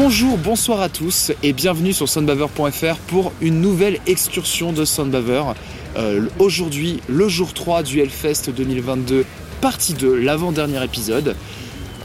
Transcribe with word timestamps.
Bonjour, 0.00 0.38
bonsoir 0.38 0.80
à 0.80 0.88
tous 0.88 1.32
et 1.42 1.52
bienvenue 1.52 1.92
sur 1.92 2.08
soundbaver.fr 2.08 2.98
pour 3.08 3.32
une 3.40 3.60
nouvelle 3.60 3.98
excursion 4.06 4.72
de 4.72 4.84
Soundbaver. 4.84 5.42
Euh, 5.96 6.28
Aujourd'hui, 6.38 7.00
le 7.08 7.26
jour 7.26 7.52
3 7.52 7.82
du 7.82 7.98
Hellfest 7.98 8.50
2022, 8.56 9.26
partie 9.60 9.94
2, 9.94 10.14
l'avant-dernier 10.14 10.84
épisode. 10.84 11.34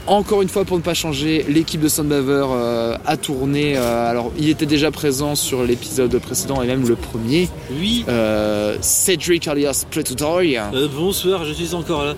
Encore 0.06 0.42
une 0.42 0.50
fois, 0.50 0.66
pour 0.66 0.76
ne 0.76 0.82
pas 0.82 0.92
changer, 0.92 1.46
l'équipe 1.48 1.80
de 1.80 1.88
Soundbaver 1.88 2.44
euh, 2.50 2.96
a 3.06 3.16
tourné. 3.16 3.74
euh, 3.78 4.10
alors, 4.10 4.32
il 4.38 4.50
était 4.50 4.66
déjà 4.66 4.90
présent 4.90 5.34
sur 5.34 5.64
l'épisode 5.64 6.18
précédent 6.18 6.60
et 6.62 6.66
même 6.66 6.86
le 6.86 6.94
premier. 6.94 7.48
Oui, 7.72 8.04
Euh, 8.08 8.76
Cedric 8.82 9.48
alias 9.48 9.86
Pretutory. 9.90 10.58
euh, 10.58 10.88
bonsoir, 10.94 11.46
je 11.46 11.54
suis 11.54 11.74
encore 11.74 12.04
là. 12.04 12.14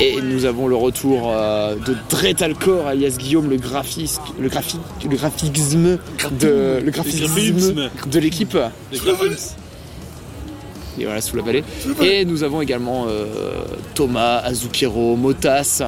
Et 0.00 0.22
nous 0.22 0.46
avons 0.46 0.66
le 0.68 0.74
retour 0.74 1.30
de 1.86 1.94
Dretalcor 2.08 2.86
alias 2.86 3.16
Guillaume, 3.18 3.50
le 3.50 3.56
graphiste, 3.58 4.22
le 4.40 4.48
graphique, 4.48 4.80
le 5.04 5.14
graphisme 5.16 5.98
de, 6.40 6.80
le 6.82 6.90
graphisme 6.90 7.26
graphisme. 7.26 7.90
de 8.10 8.18
l'équipe. 8.20 8.56
Et 10.98 11.04
voilà, 11.04 11.20
sous 11.20 11.36
la 11.36 11.42
vallée. 11.42 11.64
Et 12.02 12.24
nous 12.24 12.42
avons 12.42 12.62
également 12.62 13.06
Thomas, 13.94 14.38
Azukiro, 14.38 15.14
Motas. 15.16 15.82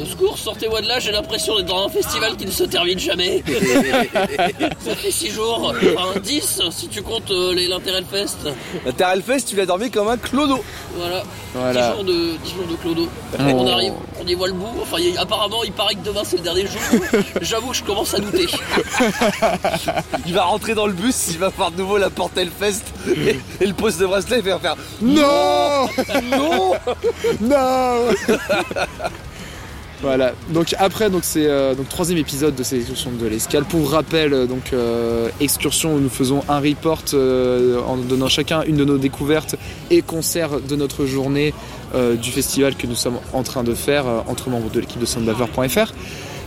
Au 0.00 0.04
secours, 0.04 0.38
sortez-moi 0.38 0.80
de 0.80 0.88
là, 0.88 0.98
j'ai 0.98 1.12
l'impression 1.12 1.56
d'être 1.56 1.66
dans 1.66 1.86
un 1.86 1.88
festival 1.88 2.36
qui 2.36 2.46
ne 2.46 2.50
se 2.50 2.64
termine 2.64 2.98
jamais. 2.98 3.44
Ça 4.84 4.94
fait 4.96 5.10
6 5.10 5.30
jours, 5.30 5.72
enfin 5.96 6.18
10 6.18 6.62
si 6.70 6.88
tu 6.88 7.00
comptes 7.02 7.30
euh, 7.30 7.54
les 7.54 7.68
Fest. 8.10 8.38
La 8.84 8.92
Terrelfest, 8.92 9.46
tu 9.48 9.56
l'as 9.56 9.66
dormi 9.66 9.90
comme 9.90 10.08
un 10.08 10.16
clodo. 10.16 10.64
Voilà, 10.96 11.22
Voilà. 11.54 11.90
10 11.90 11.94
jours 11.94 12.04
de, 12.04 12.36
10 12.44 12.54
jours 12.54 12.66
de 12.68 12.76
clodo. 12.76 13.08
Oh. 13.34 13.42
On 13.42 13.66
arrive, 13.68 13.92
on 14.20 14.26
y 14.26 14.34
voit 14.34 14.48
le 14.48 14.54
bout. 14.54 14.80
Enfin, 14.82 14.98
y 14.98 15.16
apparemment, 15.16 15.62
il 15.62 15.72
paraît 15.72 15.94
que 15.94 16.04
demain 16.04 16.22
c'est 16.24 16.38
le 16.38 16.42
dernier 16.42 16.66
jour. 16.66 16.80
J'avoue 17.40 17.68
que 17.70 17.76
je 17.76 17.84
commence 17.84 18.14
à 18.14 18.18
douter. 18.18 18.46
Il 20.26 20.34
va 20.34 20.44
rentrer 20.44 20.74
dans 20.74 20.86
le 20.86 20.92
bus, 20.92 21.28
il 21.30 21.38
va 21.38 21.48
voir 21.50 21.70
de 21.70 21.76
nouveau 21.76 21.98
la 21.98 22.10
porte 22.10 22.36
Hellfest 22.36 22.82
et, 23.08 23.36
et 23.60 23.66
le 23.66 23.74
poste 23.74 24.00
de 24.00 24.06
bracelet, 24.06 24.38
il 24.38 24.44
va 24.44 24.58
faire 24.58 24.76
Non 25.00 25.86
Non 26.30 26.74
Non 27.40 28.08
Voilà, 30.04 30.34
donc 30.50 30.74
après, 30.78 31.08
donc 31.08 31.22
c'est 31.24 31.46
euh, 31.46 31.74
troisième 31.88 32.18
épisode 32.18 32.54
de 32.54 32.62
cette 32.62 32.80
excursion 32.80 33.10
de 33.10 33.26
l'escale. 33.26 33.64
Pour 33.64 33.90
rappel, 33.90 34.34
euh, 34.34 34.46
donc 34.46 34.74
euh, 34.74 35.30
excursion 35.40 35.94
où 35.94 35.98
nous 35.98 36.10
faisons 36.10 36.42
un 36.46 36.60
report 36.60 37.04
euh, 37.14 37.80
en 37.80 37.96
donnant 37.96 38.28
chacun 38.28 38.64
une 38.64 38.76
de 38.76 38.84
nos 38.84 38.98
découvertes 38.98 39.56
et 39.90 40.02
concerts 40.02 40.60
de 40.60 40.76
notre 40.76 41.06
journée 41.06 41.54
du 42.20 42.32
festival 42.32 42.74
que 42.74 42.88
nous 42.88 42.96
sommes 42.96 43.18
en 43.32 43.44
train 43.44 43.62
de 43.62 43.72
faire 43.72 44.04
entre 44.26 44.50
membres 44.50 44.68
de 44.68 44.80
l'équipe 44.80 45.00
de 45.00 45.06
soundbaver.fr. 45.06 45.92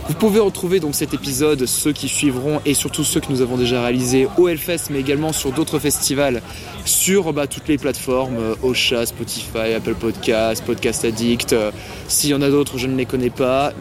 Vous 0.08 0.14
pouvez 0.14 0.40
retrouver 0.40 0.80
donc 0.80 0.94
cet 0.94 1.12
épisode, 1.12 1.66
ceux 1.66 1.92
qui 1.92 2.08
suivront 2.08 2.60
et 2.64 2.72
surtout 2.72 3.04
ceux 3.04 3.20
que 3.20 3.30
nous 3.30 3.42
avons 3.42 3.56
déjà 3.58 3.82
réalisés 3.82 4.26
au 4.38 4.48
Hellfest, 4.48 4.88
mais 4.90 5.00
également 5.00 5.32
sur 5.34 5.52
d'autres 5.52 5.78
festivals, 5.78 6.40
sur 6.86 7.32
bah, 7.34 7.46
toutes 7.46 7.68
les 7.68 7.76
plateformes, 7.76 8.36
euh, 8.38 8.54
Ocha, 8.62 9.04
Spotify, 9.04 9.74
Apple 9.76 9.94
Podcast, 9.94 10.64
Podcast 10.64 11.04
Addict. 11.04 11.52
euh, 11.52 11.70
S'il 12.08 12.30
y 12.30 12.34
en 12.34 12.40
a 12.40 12.48
d'autres, 12.48 12.78
je 12.78 12.86
ne 12.86 12.96
les 12.96 13.04
connais 13.04 13.28
pas. 13.30 13.72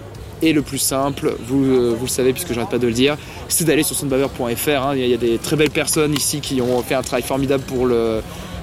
Et 0.41 0.51
le 0.53 0.61
plus 0.61 0.77
simple, 0.77 1.33
vous, 1.47 1.63
euh, 1.65 1.95
vous 1.97 2.05
le 2.05 2.11
savez 2.11 2.33
puisque 2.33 2.53
j'arrête 2.53 2.69
pas 2.69 2.77
de 2.77 2.85
le 2.87 2.93
dire, 2.93 3.17
c'est 3.47 3.63
d'aller 3.63 3.81
sur 3.83 3.95
soundbaver.fr. 3.95 4.69
hein. 4.69 4.95
Il 4.95 5.07
y 5.07 5.13
a 5.13 5.17
des 5.17 5.37
très 5.37 5.55
belles 5.55 5.71
personnes 5.71 6.13
ici 6.13 6.41
qui 6.41 6.61
ont 6.61 6.83
fait 6.83 6.93
un 6.95 7.01
travail 7.01 7.23
formidable 7.23 7.63
pour 7.63 7.85
le. 7.87 8.21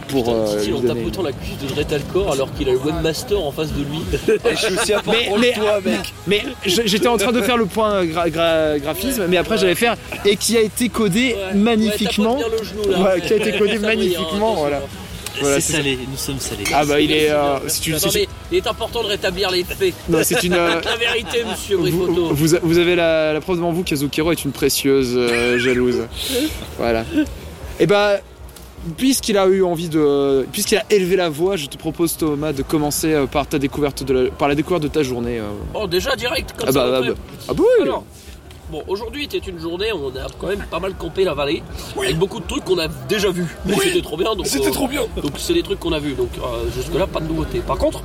Pour, 0.09 0.29
euh, 0.29 0.59
Titi, 0.61 0.73
on 0.73 0.81
tape 0.81 0.99
autant 1.07 1.23
la 1.23 1.33
cuisse 1.33 1.59
de 1.63 1.67
Dretalcore 1.75 2.33
alors 2.33 2.53
qu'il 2.55 2.69
a 2.69 2.73
le 2.73 2.79
webmaster 2.79 3.41
en 3.41 3.51
face 3.53 3.73
de 3.73 3.81
lui. 3.83 4.01
Et 4.51 4.55
je 4.55 4.57
suis 4.67 4.75
aussi 4.79 4.93
important 4.95 5.21
Mais- 5.21 5.39
mais- 5.41 5.53
que 5.53 5.61
toi, 5.61 5.81
mec. 5.85 6.15
Mais 6.27 6.43
j'étais 6.67 7.09
en 7.09 7.17
train 7.17 7.33
de 7.33 7.41
faire 7.43 7.57
le 7.57 7.67
point 7.67 8.05
gra- 8.05 8.29
gra- 8.31 8.79
graphisme, 8.81 9.27
mais 9.29 9.37
après 9.37 9.59
j'allais 9.59 9.75
faire 9.75 9.97
et 10.25 10.37
qui 10.37 10.57
a 10.57 10.61
été 10.61 10.89
codé 10.89 11.35
Ouais. 11.35 11.55
magnifiquement. 11.55 12.37
Bien 12.37 12.47
le 12.49 12.65
genou, 12.65 13.03
là. 13.05 13.19
Qui 13.21 13.33
a 13.33 13.37
été 13.37 13.53
codé 13.59 13.77
hein, 13.77 13.81
magnifiquement, 13.81 14.55
voilà. 14.55 14.83
Voilà, 15.41 15.61
c'est 15.61 15.73
salé, 15.73 15.99
nous 16.09 16.17
sommes 16.17 16.39
salés. 16.39 16.63
Ah 16.73 16.85
bah 16.85 17.01
il 17.01 17.11
est. 17.11 17.31
euh, 17.31 17.57
si 17.67 17.81
tu- 17.81 17.91
Non, 17.91 17.99
si 17.99 18.09
tu- 18.09 18.19
mais 18.19 18.29
il 18.53 18.59
est 18.59 18.67
important 18.69 19.03
de 19.03 19.09
rétablir 19.09 19.51
les 19.51 19.65
faits. 19.65 19.93
non, 20.09 20.19
c'est 20.23 20.41
une. 20.45 20.53
euh, 20.55 20.81
La 20.85 20.97
vérité, 20.97 21.43
monsieur 21.51 21.75
vous, 21.77 21.83
Brifoto. 21.83 22.29
vous, 22.33 22.57
vous 22.63 22.79
avez 22.79 22.95
la, 22.95 23.33
la 23.33 23.41
preuve 23.41 23.57
devant 23.57 23.73
vous 23.73 23.83
qu'Azukiro 23.83 24.31
est 24.31 24.45
une 24.45 24.53
précieuse 24.53 25.15
euh, 25.17 25.59
jalouse. 25.59 26.03
Voilà. 26.79 27.05
Et 27.81 27.87
bah, 27.87 28.19
puisqu'il 28.97 29.37
a 29.39 29.47
eu 29.47 29.63
envie 29.63 29.89
de. 29.89 30.47
Puisqu'il 30.53 30.77
a 30.79 30.85
élevé 30.91 31.17
la 31.17 31.29
voix, 31.29 31.57
je 31.57 31.67
te 31.67 31.77
propose 31.77 32.17
Thomas 32.17 32.53
de 32.53 32.63
commencer 32.63 33.13
euh, 33.13 33.27
par 33.27 33.47
ta 33.47 33.59
découverte 33.59 34.03
de 34.05 34.13
la, 34.15 34.31
par 34.31 34.49
la 34.49 34.55
découverte 34.55 34.83
de 34.83 34.89
ta 34.89 35.03
journée. 35.03 35.39
euh. 35.41 35.45
Oh, 35.75 35.87
déjà 35.87 36.15
direct 36.17 36.53
comme 36.57 36.69
Ah 36.69 36.73
ça. 36.73 36.91
bah, 36.91 36.97
après. 36.99 37.11
bah, 37.11 37.15
ah 37.49 37.55
bah 37.55 37.63
oui 37.79 37.83
Alors, 37.83 38.05
bon, 38.71 38.83
aujourd'hui 38.89 39.25
était 39.25 39.39
une 39.39 39.59
journée 39.59 39.93
où 39.93 39.99
on 40.07 40.11
a 40.17 40.27
quand 40.39 40.49
même 40.49 40.65
pas 40.71 40.81
mal 40.81 40.95
campé 40.95 41.25
la 41.25 41.35
vallée, 41.35 41.63
avec 41.99 42.19
beaucoup 42.19 42.41
de 42.41 42.47
trucs 42.47 42.65
qu'on 42.65 42.79
a 42.79 42.89
déjà 43.09 43.31
vus. 43.31 43.47
Mais 43.67 43.75
c'était 43.77 44.03
trop 44.03 44.17
bien. 44.17 44.35
donc, 44.35 44.47
C'était 44.47 44.69
euh, 44.69 44.71
trop 44.73 44.89
bien. 44.89 45.03
Donc 45.23 45.33
c'est 45.39 45.55
des 45.55 45.63
trucs 45.63 45.81
qu'on 45.81 45.93
a 45.93 45.99
vus. 45.99 46.15
Donc 46.15 46.31
euh, 46.39 46.71
jusque 46.75 46.95
là, 46.95 47.07
pas 47.07 47.21
de 47.21 47.27
nouveauté. 47.29 47.61
Par 47.61 47.79
contre, 47.79 48.03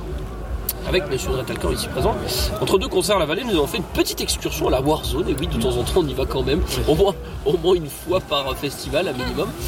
avec 0.88 1.08
Monsieur 1.10 1.30
Natalcan 1.36 1.70
ici 1.72 1.88
présent, 1.88 2.14
entre 2.60 2.78
deux 2.78 2.88
concerts 2.88 3.16
à 3.16 3.20
la 3.20 3.26
vallée, 3.26 3.44
nous 3.44 3.52
avons 3.56 3.66
fait 3.66 3.76
une 3.78 3.82
petite 3.84 4.20
excursion 4.20 4.68
à 4.68 4.70
la 4.70 4.80
Warzone. 4.80 5.28
Et 5.28 5.36
oui, 5.38 5.46
de 5.46 5.60
temps 5.60 5.76
en 5.76 5.82
temps, 5.82 6.00
on 6.00 6.06
y 6.06 6.14
va 6.14 6.24
quand 6.26 6.42
même, 6.42 6.60
au 6.88 6.94
moins, 6.94 7.14
au 7.44 7.56
moins 7.56 7.74
une 7.74 7.88
fois 7.88 8.20
par 8.20 8.56
festival, 8.56 9.08
à 9.08 9.12
minimum. 9.12 9.48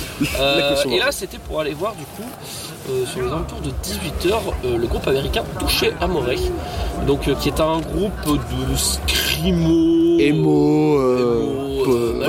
Euh, 0.41 0.75
et 0.91 0.99
là, 0.99 1.13
c'était 1.13 1.39
pour 1.39 1.61
aller 1.61 1.75
voir 1.75 1.95
du 1.95 2.05
coup. 2.05 2.29
euh, 2.91 3.05
sur 3.07 3.21
les 3.23 3.29
alentours 3.29 3.61
de 3.61 3.71
18h, 3.71 4.77
le 4.79 4.87
groupe 4.87 5.07
américain 5.07 5.45
Touché 5.61 5.93
Amoré, 6.01 6.37
donc 7.07 7.29
euh, 7.29 7.35
qui 7.35 7.49
est 7.49 7.61
un 7.61 7.79
groupe 7.81 8.13
de 8.27 8.77
scrimo, 8.77 10.19
Emo, 10.19 10.99
euh, 10.99 11.43
emo, 11.43 11.85
po- 11.85 11.91
euh, 11.93 12.25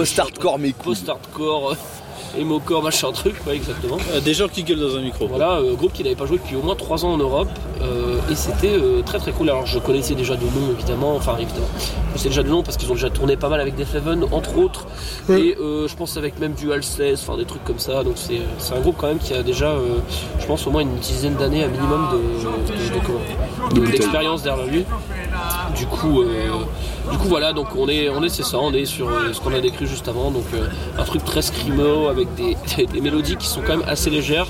Post-hardcore, 0.84 1.76
post-hardcore, 2.34 2.38
euh, 2.38 2.42
emo-core, 2.42 2.84
machin 2.84 3.12
truc, 3.12 3.36
ouais, 3.48 3.56
exactement. 3.56 3.98
Euh, 4.14 4.20
des 4.22 4.34
gens 4.34 4.48
qui 4.48 4.64
gueulent 4.64 4.80
dans 4.80 4.96
un 4.96 5.02
micro. 5.02 5.28
Voilà, 5.28 5.58
euh, 5.60 5.74
groupe 5.76 5.94
qui 5.94 6.04
n'avait 6.04 6.16
pas 6.16 6.26
joué 6.26 6.38
depuis 6.38 6.56
au 6.56 6.62
moins 6.62 6.76
3 6.76 7.06
ans 7.06 7.14
en 7.14 7.18
Europe, 7.18 7.50
euh, 7.82 8.18
et 8.32 8.36
c'était 8.36 8.68
euh, 8.74 9.02
très 9.02 9.20
très 9.20 9.32
cool. 9.32 9.50
Alors 9.50 9.66
je 9.66 9.80
connaissais 9.80 10.16
déjà 10.16 10.36
de 10.36 10.44
nom 10.44 10.72
évidemment, 10.78 11.16
enfin 11.16 11.36
évidemment, 11.40 11.68
je 11.78 12.08
connaissais 12.10 12.30
déjà 12.30 12.44
de 12.44 12.50
nom 12.50 12.64
parce 12.64 12.78
qu'ils 12.78 12.92
ont 12.92 12.96
déjà 12.96 13.10
tourné 13.10 13.36
pas 13.38 13.50
mal 13.50 13.60
avec 13.62 13.76
Def 13.76 13.94
Heaven 13.96 14.26
entre 14.32 14.58
autres, 14.58 14.86
et 15.30 15.56
euh, 15.60 15.88
je 15.88 15.96
pense 15.96 16.18
avec 16.18 16.40
même 16.40 16.54
du 16.54 16.72
Alcest, 16.72 17.24
enfin 17.28 17.38
des 17.38 17.46
trucs 17.46 17.64
comme 17.64 17.80
ça. 17.80 18.04
Donc 18.04 18.14
c'est 18.16 18.42
c'est 18.58 18.74
un 18.74 18.80
groupe 18.82 18.96
quand 18.98 19.08
même 19.08 19.20
qui 19.20 19.34
a 19.34 19.44
déjà, 19.44 19.70
euh, 19.72 19.98
je 20.40 20.46
pense 20.46 20.66
au 20.68 20.72
moins 20.72 20.82
une 20.82 20.96
dizaine 20.98 21.36
d'années 21.36 21.64
à 21.64 21.68
minimum 21.68 22.08
de, 22.14 23.80
de- 23.82 23.92
d'expérience 23.92 24.44
derrière 24.44 24.66
lui. 24.68 24.86
Du 25.78 25.86
coup, 25.88 26.22
euh, 26.22 26.50
du 27.12 27.18
coup 27.18 27.28
voilà, 27.28 27.54
donc 27.54 27.68
on 27.78 27.88
est, 27.90 28.10
on 28.10 28.22
est 28.24 28.30
c'est 28.30 28.44
ça, 28.44 28.60
on 28.60 28.72
est 28.74 28.86
sur 28.86 29.10
euh, 29.10 29.34
ce 29.34 29.40
qu'on 29.42 29.54
a 29.54 29.60
décrit 29.60 29.88
juste 29.88 30.08
avant, 30.08 30.32
donc 30.32 30.46
euh, 30.54 30.68
un 30.98 31.04
truc 31.04 31.24
très 31.26 31.42
scrimo 31.42 32.08
avec 32.08 32.22
des, 32.38 32.56
des- 32.78 32.85
des 32.94 33.01
mélodies 33.01 33.35
qui 33.38 33.47
sont 33.47 33.61
quand 33.61 33.78
même 33.78 33.88
assez 33.88 34.09
légères, 34.09 34.47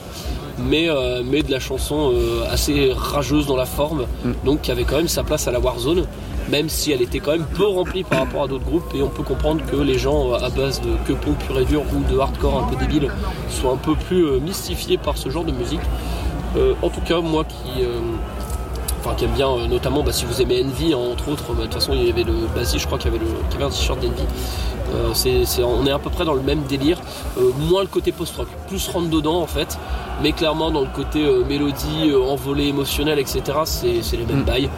mais, 0.59 0.89
euh, 0.89 1.23
mais 1.25 1.41
de 1.41 1.51
la 1.51 1.59
chanson 1.59 2.11
euh, 2.13 2.44
assez 2.51 2.91
rageuse 2.95 3.47
dans 3.47 3.56
la 3.56 3.66
forme, 3.66 4.06
donc 4.45 4.61
qui 4.61 4.72
avait 4.72 4.84
quand 4.84 4.97
même 4.97 5.07
sa 5.07 5.23
place 5.23 5.47
à 5.47 5.51
la 5.51 5.59
Warzone, 5.59 6.06
même 6.50 6.69
si 6.69 6.91
elle 6.91 7.01
était 7.01 7.19
quand 7.19 7.31
même 7.31 7.45
peu 7.56 7.66
remplie 7.66 8.03
par 8.03 8.19
rapport 8.19 8.44
à 8.44 8.47
d'autres 8.47 8.66
groupes, 8.66 8.94
et 8.94 9.01
on 9.01 9.07
peut 9.09 9.23
comprendre 9.23 9.61
que 9.66 9.75
les 9.78 9.97
gens 9.97 10.31
euh, 10.34 10.38
à 10.45 10.50
base 10.50 10.81
de 10.81 10.89
que 11.07 11.13
pont 11.13 11.34
pur 11.34 11.59
et 11.59 11.66
dur 11.66 11.84
ou 11.94 12.11
de 12.13 12.19
hardcore 12.19 12.63
un 12.63 12.67
peu 12.67 12.75
débile 12.75 13.09
soient 13.50 13.72
un 13.72 13.78
peu 13.78 13.95
plus 13.95 14.40
mystifiés 14.41 14.97
par 14.97 15.17
ce 15.17 15.29
genre 15.29 15.44
de 15.45 15.51
musique. 15.51 15.81
En 16.84 16.90
tout 16.90 17.01
cas, 17.01 17.19
moi 17.19 17.44
qui 17.45 17.84
enfin 19.00 19.16
qui 19.16 19.25
aime 19.25 19.31
bien 19.31 19.50
euh, 19.50 19.67
notamment 19.67 20.01
bah, 20.03 20.13
si 20.13 20.23
vous 20.25 20.41
aimez 20.41 20.63
Envy 20.63 20.94
hein, 20.94 20.97
entre 21.11 21.28
autres 21.29 21.51
bah, 21.53 21.61
de 21.61 21.63
toute 21.63 21.73
façon 21.73 21.91
il 21.94 22.05
y 22.05 22.09
avait 22.09 22.23
le 22.23 22.34
Basi 22.55 22.79
je 22.79 22.85
crois 22.85 22.97
qu'il 22.97 23.11
y 23.11 23.16
avait 23.16 23.23
le 23.25 23.29
qu'il 23.50 23.53
y 23.59 23.63
avait 23.63 23.66
un 23.66 23.69
t-shirt 23.75 24.00
d'Envy 24.00 24.22
Euh, 24.94 25.09
c'est, 25.14 25.46
c'est- 25.46 25.64
on 25.64 25.86
est 25.86 25.92
à 25.92 26.00
peu 26.00 26.09
près 26.09 26.26
dans 26.26 26.34
le 26.34 26.42
même 26.42 26.62
délire. 26.64 27.00
Euh, 27.38 27.50
moins 27.70 27.82
le 27.82 27.88
côté 27.88 28.12
post-rock 28.12 28.47
plus 28.67 28.88
rentre 28.90 29.09
dedans 29.09 29.41
en 29.41 29.47
fait. 29.47 29.78
Mais 30.22 30.32
clairement 30.32 30.70
dans 30.72 30.82
le 30.82 30.88
côté 30.94 31.26
euh, 31.26 31.44
mélodie 31.44 32.14
envolée 32.28 32.67
émotionnelle 32.67 33.17
etc 33.20 33.41
c'est, 33.66 34.02
c'est 34.03 34.17
les 34.17 34.26
mêmes 34.26 34.41
Mm. 34.41 34.46
bails. 34.46 34.70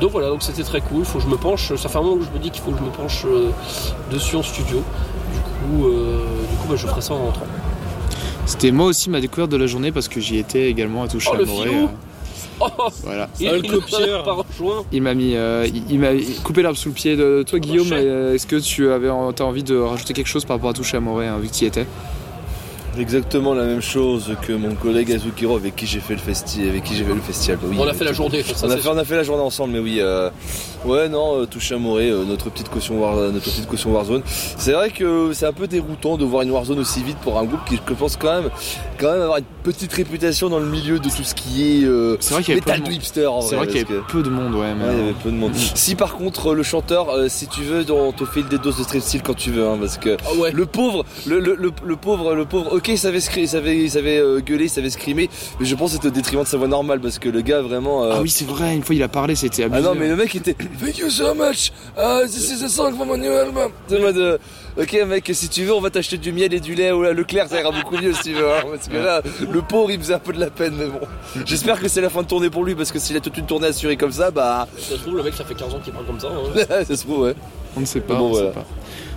Donc 0.00 0.10
voilà 0.12 0.28
donc 0.28 0.42
c'était 0.42 0.62
très 0.64 0.80
cool. 0.80 1.04
Faut 1.04 1.18
que 1.18 1.24
je 1.24 1.28
me 1.30 1.36
penche 1.36 1.74
ça 1.76 1.88
fait 1.88 1.98
un 1.98 2.02
moment 2.02 2.16
que 2.16 2.24
je 2.24 2.36
me 2.36 2.42
dis 2.42 2.50
qu'il 2.50 2.62
faut 2.62 2.70
que 2.72 2.78
je 2.78 2.82
me 2.84 2.90
penche 2.90 3.24
dessus 4.12 4.36
en 4.36 4.42
studio. 4.42 4.82
Du 5.32 5.40
coup 5.40 5.88
du 5.88 6.56
coup 6.56 6.68
bah, 6.68 6.74
je 6.76 6.86
ferai 6.86 7.00
ça 7.00 7.14
en 7.14 7.18
rentrant. 7.26 7.46
C'était 8.46 8.70
moi 8.70 8.86
aussi 8.86 9.10
ma 9.10 9.20
découverte 9.20 9.50
de 9.50 9.56
la 9.58 9.66
journée 9.66 9.92
parce 9.92 10.08
que 10.08 10.20
j'y 10.20 10.38
étais 10.38 10.68
également 10.70 11.02
à 11.02 11.08
toucher 11.08 11.30
Oh, 11.32 11.42
à 11.42 11.44
Morée, 11.44 11.70
oh, 12.60 12.88
Voilà. 13.04 13.28
il, 13.40 13.48
Ah, 13.48 13.52
le 13.52 13.62
il 14.92 15.02
m'a 15.02 15.14
mis, 15.14 15.34
euh, 15.36 15.66
il, 15.66 15.82
il 15.90 15.98
m'a 15.98 16.08
coupé 16.42 16.62
l'herbe 16.62 16.76
sous 16.76 16.88
le 16.88 16.94
pied. 16.94 17.16
De 17.16 17.42
toi, 17.46 17.58
Guillaume, 17.58 17.86
chef. 17.88 17.98
euh, 18.02 18.34
est-ce 18.34 18.46
que 18.46 18.56
tu 18.56 18.90
avais, 18.90 19.08
as 19.08 19.12
envie 19.12 19.62
de 19.62 19.76
rajouter 19.76 20.14
quelque 20.14 20.26
chose 20.28 20.44
par 20.44 20.56
rapport 20.56 20.70
à 20.70 20.74
toucher 20.74 20.96
à 20.96 21.00
Morée, 21.00 21.26
hein, 21.26 21.38
vu 21.40 21.48
que 21.48 21.54
tu 21.54 21.64
y 21.64 21.66
étais? 21.66 21.86
Exactement 22.98 23.54
la 23.54 23.64
même 23.64 23.80
chose 23.82 24.34
que 24.46 24.52
mon 24.52 24.74
collègue 24.74 25.12
Azukiro 25.12 25.56
avec 25.56 25.76
qui 25.76 25.86
j'ai 25.86 26.00
fait 26.00 26.14
le 26.14 26.20
festi, 26.20 26.68
avec 26.68 26.82
qui 26.84 26.96
j'ai 26.96 27.04
fait 27.04 27.14
le 27.14 27.20
festival. 27.20 27.58
Oui, 27.64 27.76
On 27.78 27.86
a 27.86 27.92
fait 27.94 28.04
la 28.04 28.12
journée, 28.12 28.42
ça, 28.42 28.66
on, 28.66 28.70
a 28.70 28.76
fait, 28.76 28.88
on 28.88 28.98
a 28.98 29.04
fait 29.04 29.16
la 29.16 29.22
journée 29.22 29.42
ensemble, 29.42 29.74
mais 29.74 29.78
oui. 29.78 29.98
euh, 30.00 30.30
ouais, 30.84 31.08
non, 31.08 31.40
euh, 31.40 31.46
touche 31.46 31.70
à 31.72 31.76
euh, 31.76 32.24
notre 32.24 32.50
petite 32.50 32.68
caution 32.68 33.00
War, 33.00 33.14
notre 33.32 33.44
petite 33.44 33.66
caution 33.68 33.92
Warzone. 33.92 34.22
C'est 34.26 34.72
vrai 34.72 34.90
que 34.90 35.32
c'est 35.32 35.46
un 35.46 35.52
peu 35.52 35.66
déroutant 35.68 36.16
de 36.16 36.24
voir 36.24 36.42
une 36.42 36.50
Warzone 36.50 36.80
aussi 36.80 37.02
vite 37.02 37.18
pour 37.18 37.38
un 37.38 37.44
groupe 37.44 37.60
qui, 37.68 37.76
je 37.76 37.94
pense 37.94 38.16
quand 38.16 38.40
même, 38.42 38.50
quand 38.98 39.12
même 39.12 39.22
avoir 39.22 39.38
une 39.38 39.44
petite 39.62 39.92
réputation 39.92 40.48
dans 40.48 40.58
le 40.58 40.66
milieu 40.66 40.98
de 40.98 41.08
tout 41.08 41.22
ce 41.22 41.34
qui 41.34 41.82
est 41.82 41.84
euh, 41.84 42.16
C'est 42.20 42.34
vrai 42.34 42.42
qu'il 42.42 42.54
y 42.56 42.60
avait 42.60 42.80
peu 42.80 42.90
hipster. 42.92 43.28
C'est 43.42 43.56
vrai 43.56 43.66
qu'il 43.68 43.76
y 43.76 43.80
avait 43.80 44.00
peu 44.08 44.22
de 44.22 44.30
monde, 44.30 44.54
ouais. 44.54 44.74
mais- 44.76 44.84
Ouais, 44.88 44.92
il 44.94 44.98
y 44.98 45.02
avait 45.02 45.12
peu 45.22 45.30
de 45.30 45.36
monde. 45.36 45.54
Si 45.54 45.94
par 45.94 46.16
contre 46.16 46.54
le 46.54 46.62
chanteur, 46.62 47.10
euh, 47.10 47.28
si 47.28 47.46
tu 47.46 47.60
veux, 47.62 47.84
on 47.92 48.12
te 48.12 48.24
file 48.24 48.46
des 48.48 48.58
doses 48.58 48.78
de 48.78 48.82
street 48.82 49.00
style 49.00 49.22
quand 49.22 49.34
tu 49.36 49.50
veux, 49.50 49.66
hein, 49.68 49.76
parce 49.80 49.98
que 49.98 50.16
Ah 50.26 50.34
ouais. 50.36 50.50
le 50.52 50.66
pauvre, 50.66 51.04
le, 51.26 51.38
le, 51.40 51.54
le, 51.54 51.70
le 51.84 51.96
pauvre, 51.96 52.34
le 52.34 52.44
pauvre, 52.44 52.78
ok, 52.88 52.94
il 52.94 52.98
savait, 52.98 53.18
scri- 53.18 53.40
il 53.42 53.48
savait, 53.48 53.76
il 53.76 53.90
savait 53.90 54.18
euh, 54.18 54.40
gueuler, 54.40 54.64
il 54.64 54.70
savait 54.70 54.90
scrimer, 54.90 55.28
mais 55.60 55.66
je 55.66 55.74
pense 55.74 55.90
que 55.90 55.96
c'était 55.96 56.08
au 56.08 56.10
détriment 56.10 56.42
de 56.42 56.48
sa 56.48 56.56
voix 56.56 56.68
normale, 56.68 57.00
parce 57.00 57.18
que 57.18 57.28
le 57.28 57.40
gars 57.42 57.60
vraiment. 57.60 58.04
euh, 58.04 58.12
Ah 58.14 58.22
oui, 58.22 58.30
c'est 58.30 58.46
vrai, 58.46 58.74
une 58.74 58.82
fois 58.82 58.94
il 58.94 59.02
a 59.02 59.08
parlé, 59.08 59.34
c'était 59.34 59.64
abusé. 59.64 59.80
ah 59.84 59.88
non, 59.88 59.94
mais 59.98 60.08
le 60.08 60.16
mec 60.16 60.34
était 60.34 60.54
Thank 60.54 60.98
you 60.98 61.10
so 61.10 61.34
much. 61.34 61.72
Uh, 61.96 62.26
this 62.26 62.50
is 62.50 62.62
a 62.64 62.68
song 62.68 62.94
from 62.96 63.08
my 63.12 63.18
new 63.18 63.30
album. 63.32 63.72
C'est 63.88 64.00
mode, 64.00 64.16
euh, 64.16 64.38
ok, 64.80 64.92
mec, 65.06 65.30
si 65.34 65.48
tu 65.48 65.64
veux, 65.64 65.74
on 65.74 65.80
va 65.80 65.90
t'acheter 65.90 66.16
du 66.18 66.32
miel 66.32 66.52
et 66.54 66.60
du 66.60 66.74
lait 66.74 66.92
ou 66.92 67.02
à 67.02 67.12
Leclerc, 67.12 67.48
ça 67.48 67.60
ira 67.60 67.70
beaucoup 67.70 67.96
mieux 67.96 68.12
si 68.14 68.22
tu 68.22 68.32
veux. 68.34 68.48
hein, 68.50 68.62
parce 68.70 68.88
que 68.88 68.96
là, 68.96 69.22
le 69.50 69.62
pauvre, 69.62 69.90
il 69.90 69.98
faisait 69.98 70.14
un 70.14 70.18
peu 70.18 70.32
de 70.32 70.40
la 70.40 70.50
peine, 70.50 70.74
mais 70.78 70.86
bon. 70.86 71.00
J'espère 71.44 71.80
que 71.80 71.88
c'est 71.88 72.00
la 72.00 72.10
fin 72.10 72.22
de 72.22 72.26
tournée 72.28 72.50
pour 72.50 72.64
lui, 72.64 72.74
parce 72.74 72.90
que 72.92 72.98
s'il 72.98 73.16
a 73.16 73.20
toute 73.20 73.36
une 73.36 73.46
tournée 73.46 73.66
assurée 73.68 73.96
comme 73.96 74.12
ça, 74.12 74.30
bah, 74.30 74.66
Ça 74.78 74.90
se 74.96 75.00
trouve, 75.02 75.16
le 75.16 75.22
mec, 75.22 75.34
ça 75.34 75.44
fait 75.44 75.54
15 75.54 75.74
ans 75.74 75.80
qu'il 75.82 75.92
parle 75.92 76.06
comme 76.06 76.20
ça. 76.20 76.28
hein. 76.28 76.84
ça 76.88 76.96
se 76.96 77.02
trouve, 77.04 77.20
ouais. 77.20 77.34
On 77.76 77.80
ne 77.80 77.86
sait 77.86 78.00
pas. 78.00 78.14
Bon, 78.14 78.26
on 78.26 78.28
ne 78.28 78.32
voilà. 78.34 78.48
sait 78.48 78.54
pas. 78.54 78.66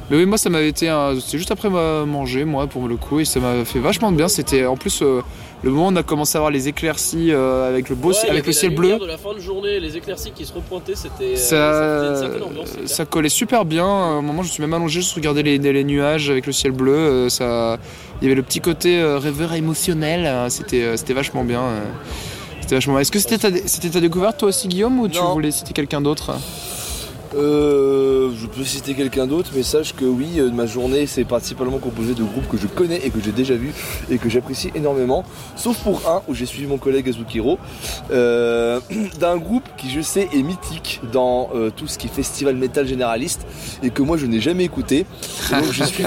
Mais 0.10 0.18
oui, 0.18 0.26
moi 0.26 0.38
ça 0.38 0.50
m'avait 0.50 0.68
été. 0.70 0.90
un- 0.90 1.18
C'est 1.20 1.38
juste 1.38 1.52
après 1.52 1.70
ma- 1.70 2.06
manger, 2.06 2.44
moi, 2.44 2.68
pour 2.68 2.88
le 2.88 2.98
coup, 2.98 3.20
et 3.22 3.26
ça 3.26 3.40
m'a 3.40 3.64
fait 3.64 3.80
vachement 3.80 4.12
de 4.12 4.18
bien. 4.18 4.28
C'était 4.28 4.66
en 4.66 4.76
plus 4.76 5.02
euh, 5.02 5.22
le 5.64 5.70
moment 5.72 5.88
où 5.88 5.92
on 5.92 5.96
a 5.96 6.04
commencé 6.04 6.36
à 6.38 6.40
avoir 6.40 6.52
les 6.52 6.68
éclaircies 6.68 7.32
euh, 7.32 7.70
avec 7.70 7.88
le 7.88 7.96
beau, 7.96 8.10
Ouais, 8.10 8.30
avec 8.30 8.46
le 8.46 8.52
ciel 8.52 8.76
bleu. 8.76 8.98
de 9.00 9.06
la 9.06 9.18
fin 9.18 9.34
de 9.34 9.40
journée, 9.40 9.80
les 9.80 9.96
éclaircies 9.96 10.32
qui 10.32 10.46
se 10.46 10.52
repointaient, 10.54 10.96
c'était. 10.96 11.36
euh, 11.36 11.36
Ça, 11.38 12.66
ça 12.66 12.88
ça 12.88 13.06
collait 13.06 13.30
super 13.30 13.64
bien. 13.64 13.86
À 13.86 13.88
un 13.88 14.22
moment, 14.22 14.44
je 14.44 14.50
suis 14.50 14.62
même 14.62 14.74
allongé, 14.74 15.00
juste 15.00 15.14
regarder 15.16 15.44
les, 15.44 15.58
les 15.60 15.84
nuages 15.86 16.30
avec 16.30 16.46
le 16.46 16.52
ciel 16.52 16.74
bleu. 16.74 16.94
euh, 16.94 17.30
ça, 17.30 17.78
il 18.22 18.26
y 18.26 18.28
avait 18.28 18.36
le 18.36 18.44
petit 18.44 18.60
côté 18.60 19.00
euh, 19.00 19.18
rêveur 19.18 19.54
émotionnel. 19.54 20.26
euh, 20.26 20.50
C'était, 20.50 20.84
euh, 20.84 20.98
c'était 20.98 21.14
vachement 21.14 21.46
bien. 21.46 21.62
euh, 21.62 21.80
C'était 22.60 22.76
vachement. 22.76 23.00
Est-ce 23.00 23.12
que 23.12 23.20
c'était 23.20 23.38
ta, 23.38 23.50
c'était 23.66 23.90
ta 23.90 24.02
découverte 24.02 24.38
toi 24.40 24.50
aussi, 24.50 24.68
Guillaume, 24.68 25.00
ou 25.00 25.08
tu 25.08 25.20
Non. 25.20 25.32
voulais 25.34 25.52
citer 25.52 25.72
quelqu'un 25.74 26.02
d'autre? 26.02 26.32
Euh, 27.34 28.32
je 28.36 28.46
peux 28.46 28.64
citer 28.64 28.94
quelqu'un 28.94 29.28
d'autre, 29.28 29.52
mais 29.56 29.64
sache 29.64 29.94
que 29.96 30.06
oui, 30.06 30.40
euh, 30.40 30.52
ma 30.52 30.66
journée 30.66 31.06
c'est 31.08 31.24
principalement 31.24 31.78
composé 31.78 32.14
de 32.14 32.24
groupes 32.24 32.48
que 32.50 32.58
je 32.58 32.68
connais 32.68 33.06
et 33.06 33.10
que 33.10 33.20
j'ai 33.24 33.32
déjà 33.32 33.56
vus 33.56 33.74
et 34.10 34.18
que 34.18 34.30
j'apprécie 34.30 34.72
énormément. 34.76 35.24
Sauf 35.56 35.78
pour 35.84 36.08
un 36.10 36.22
où 36.28 36.34
j'ai 36.34 36.46
suivi 36.46 36.68
mon 36.68 36.78
collègue 36.78 37.08
Azukiro, 37.08 37.58
euh, 38.12 38.80
d'un 39.20 39.38
groupe 39.38 39.64
qui 39.78 39.90
je 39.90 40.02
sais 40.02 40.28
est 40.34 40.44
mythique 40.44 41.02
dans 41.12 41.50
euh, 41.56 41.70
tout 41.76 41.88
ce 41.88 41.98
qui 41.98 42.08
est 42.08 42.10
festival 42.10 42.56
métal 42.56 42.88
généraliste 42.88 43.46
et 43.84 43.90
que 43.90 44.02
moi 44.02 44.18
je 44.18 44.26
n'ai 44.26 44.42
jamais 44.42 44.66
écouté. 44.66 45.06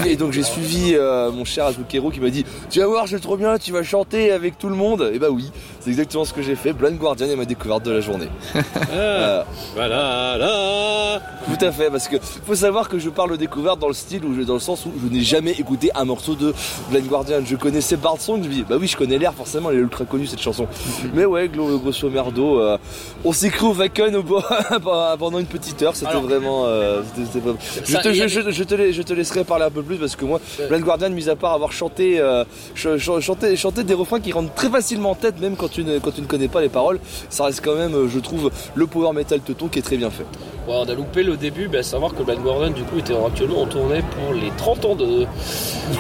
Et 0.07 0.17
donc 0.17 0.33
j'ai 0.33 0.43
suivi, 0.43 0.95
euh, 0.95 1.31
mon 1.31 1.45
cher 1.45 1.67
Azukiro 1.67 2.11
qui 2.11 2.21
m'a 2.21 2.31
dit 2.31 2.45
Tu 2.71 2.81
vas 2.81 2.87
voir, 2.87 3.09
c'est 3.09 3.21
trop 3.21 3.37
bien, 3.37 3.59
tu 3.59 3.73
vas 3.73 3.83
chanter 3.83 4.31
avec 4.31 4.59
tout 4.59 4.69
le 4.69 4.77
monde. 4.77 5.11
Et 5.13 5.19
bah 5.19 5.31
oui, 5.31 5.51
c'est 5.85 5.91
exactement 5.91 6.25
ce 6.25 6.33
que 6.33 6.41
j'ai 6.43 6.57
fait. 6.57 6.73
Blind 6.73 6.97
Guardian 6.99 7.27
est 7.29 7.37
ma 7.37 7.45
découverte 7.45 7.83
de 7.85 7.91
la 7.93 8.01
journée. 8.01 8.29
Euh, 8.93 9.43
Voilà, 9.75 10.37
là. 10.39 11.21
tout 11.47 11.65
à 11.65 11.73
fait, 11.73 11.91
parce 11.91 12.07
que 12.09 12.17
faut 12.21 12.55
savoir 12.55 12.89
que 12.89 12.99
je 12.99 13.11
parle 13.11 13.33
de 13.33 13.37
découverte 13.37 13.79
dans 13.81 13.89
le 13.89 13.95
style 13.95 14.25
où 14.25 14.35
je, 14.35 14.43
dans 14.43 14.55
le 14.55 14.61
sens 14.61 14.87
où 14.87 14.93
je 15.03 15.13
n'ai 15.13 15.23
jamais 15.23 15.51
écouté 15.53 15.91
un 15.95 16.05
morceau 16.05 16.35
de 16.35 16.55
Blind 16.91 17.07
Guardian. 17.07 17.41
Je 17.45 17.57
connaissais 17.57 17.97
Bard 17.97 18.21
Song, 18.21 18.41
je 18.43 18.49
me 18.49 18.55
dis 18.55 18.63
bah 18.69 18.77
oui 18.81 18.87
je 18.87 18.97
connais 18.97 19.19
l'air 19.19 19.35
forcément, 19.35 19.71
elle 19.71 19.79
est 19.79 19.81
ultra 19.81 20.05
connue 20.05 20.27
cette 20.27 20.41
chanson. 20.41 20.67
Mais 21.15 21.25
ouais, 21.25 21.49
grosso 21.49 22.09
merdo, 22.09 22.61
euh, 22.61 22.79
on 23.25 23.33
s'est 23.33 23.51
cru 23.51 23.67
au 23.67 24.23
bois 24.23 24.45
pendant 25.19 25.39
une 25.39 25.47
petite 25.47 25.83
heure, 25.83 25.97
c'était 25.97 26.13
vraiment. 26.15 26.65
euh, 26.67 27.03
c'était- 27.15 27.27
c'était 27.27 27.41
vraiment- 27.41 27.59
je, 27.85 27.97
te, 27.97 28.09
il 28.09 28.15
y 28.15 28.19
je, 28.19 28.25
a 28.25 28.29
je- 28.29 28.51
je 28.51 28.63
te, 28.65 28.75
lai- 28.75 28.93
je 28.93 29.03
te 29.03 29.13
laisserai 29.13 29.45
parler 29.45 29.65
un 29.65 29.71
peu 29.71 29.83
plus 29.83 29.97
parce 29.97 30.15
que 30.17 30.25
moi, 30.25 30.41
Ouais. 30.61 30.69
Blind 30.69 30.85
Guardian, 30.85 31.11
mis 31.11 31.29
à 31.29 31.37
part 31.37 31.53
avoir 31.53 31.73
chanté, 31.73 32.21
euh, 32.21 32.45
ch- 32.77 32.99
ch- 33.03 33.21
chanté, 33.21 33.57
chanté 33.57 33.83
des 33.83 33.95
refrains 33.95 34.21
qui 34.21 34.31
rentrent 34.33 34.55
très 34.55 34.69
facilement 34.71 35.11
en 35.11 35.15
tête, 35.15 35.41
même 35.41 35.57
quand 35.57 35.74
tu, 35.75 35.85
ne, 35.85 35.99
quand 35.99 36.13
tu 36.13 36.21
ne 36.21 36.27
connais 36.27 36.49
pas 36.49 36.61
les 36.61 36.69
paroles, 36.69 37.01
ça 37.29 37.45
reste 37.45 37.61
quand 37.65 37.75
même, 37.75 37.95
euh, 37.95 38.09
je 38.09 38.21
trouve, 38.21 38.51
le 38.75 38.87
power 38.87 39.13
metal 39.13 39.41
teuton 39.41 39.69
qui 39.69 39.81
est 39.81 39.83
très 39.83 39.97
bien 39.97 40.11
fait. 40.11 40.25
On 40.69 40.89
a 40.89 40.95
loupé 40.95 41.23
le 41.23 41.37
début, 41.37 41.69
bah, 41.69 41.79
à 41.79 41.83
savoir 41.83 42.15
que 42.15 42.23
Blind 42.23 42.41
Guardian 42.41 42.71
du 42.71 42.85
coup 42.85 42.99
était 42.99 43.15
actuellement 43.15 43.63
en 43.63 43.67
tournée 43.67 44.03
pour 44.03 44.33
les 44.35 44.51
30 44.57 44.85
ans 44.85 44.95
de 44.95 45.27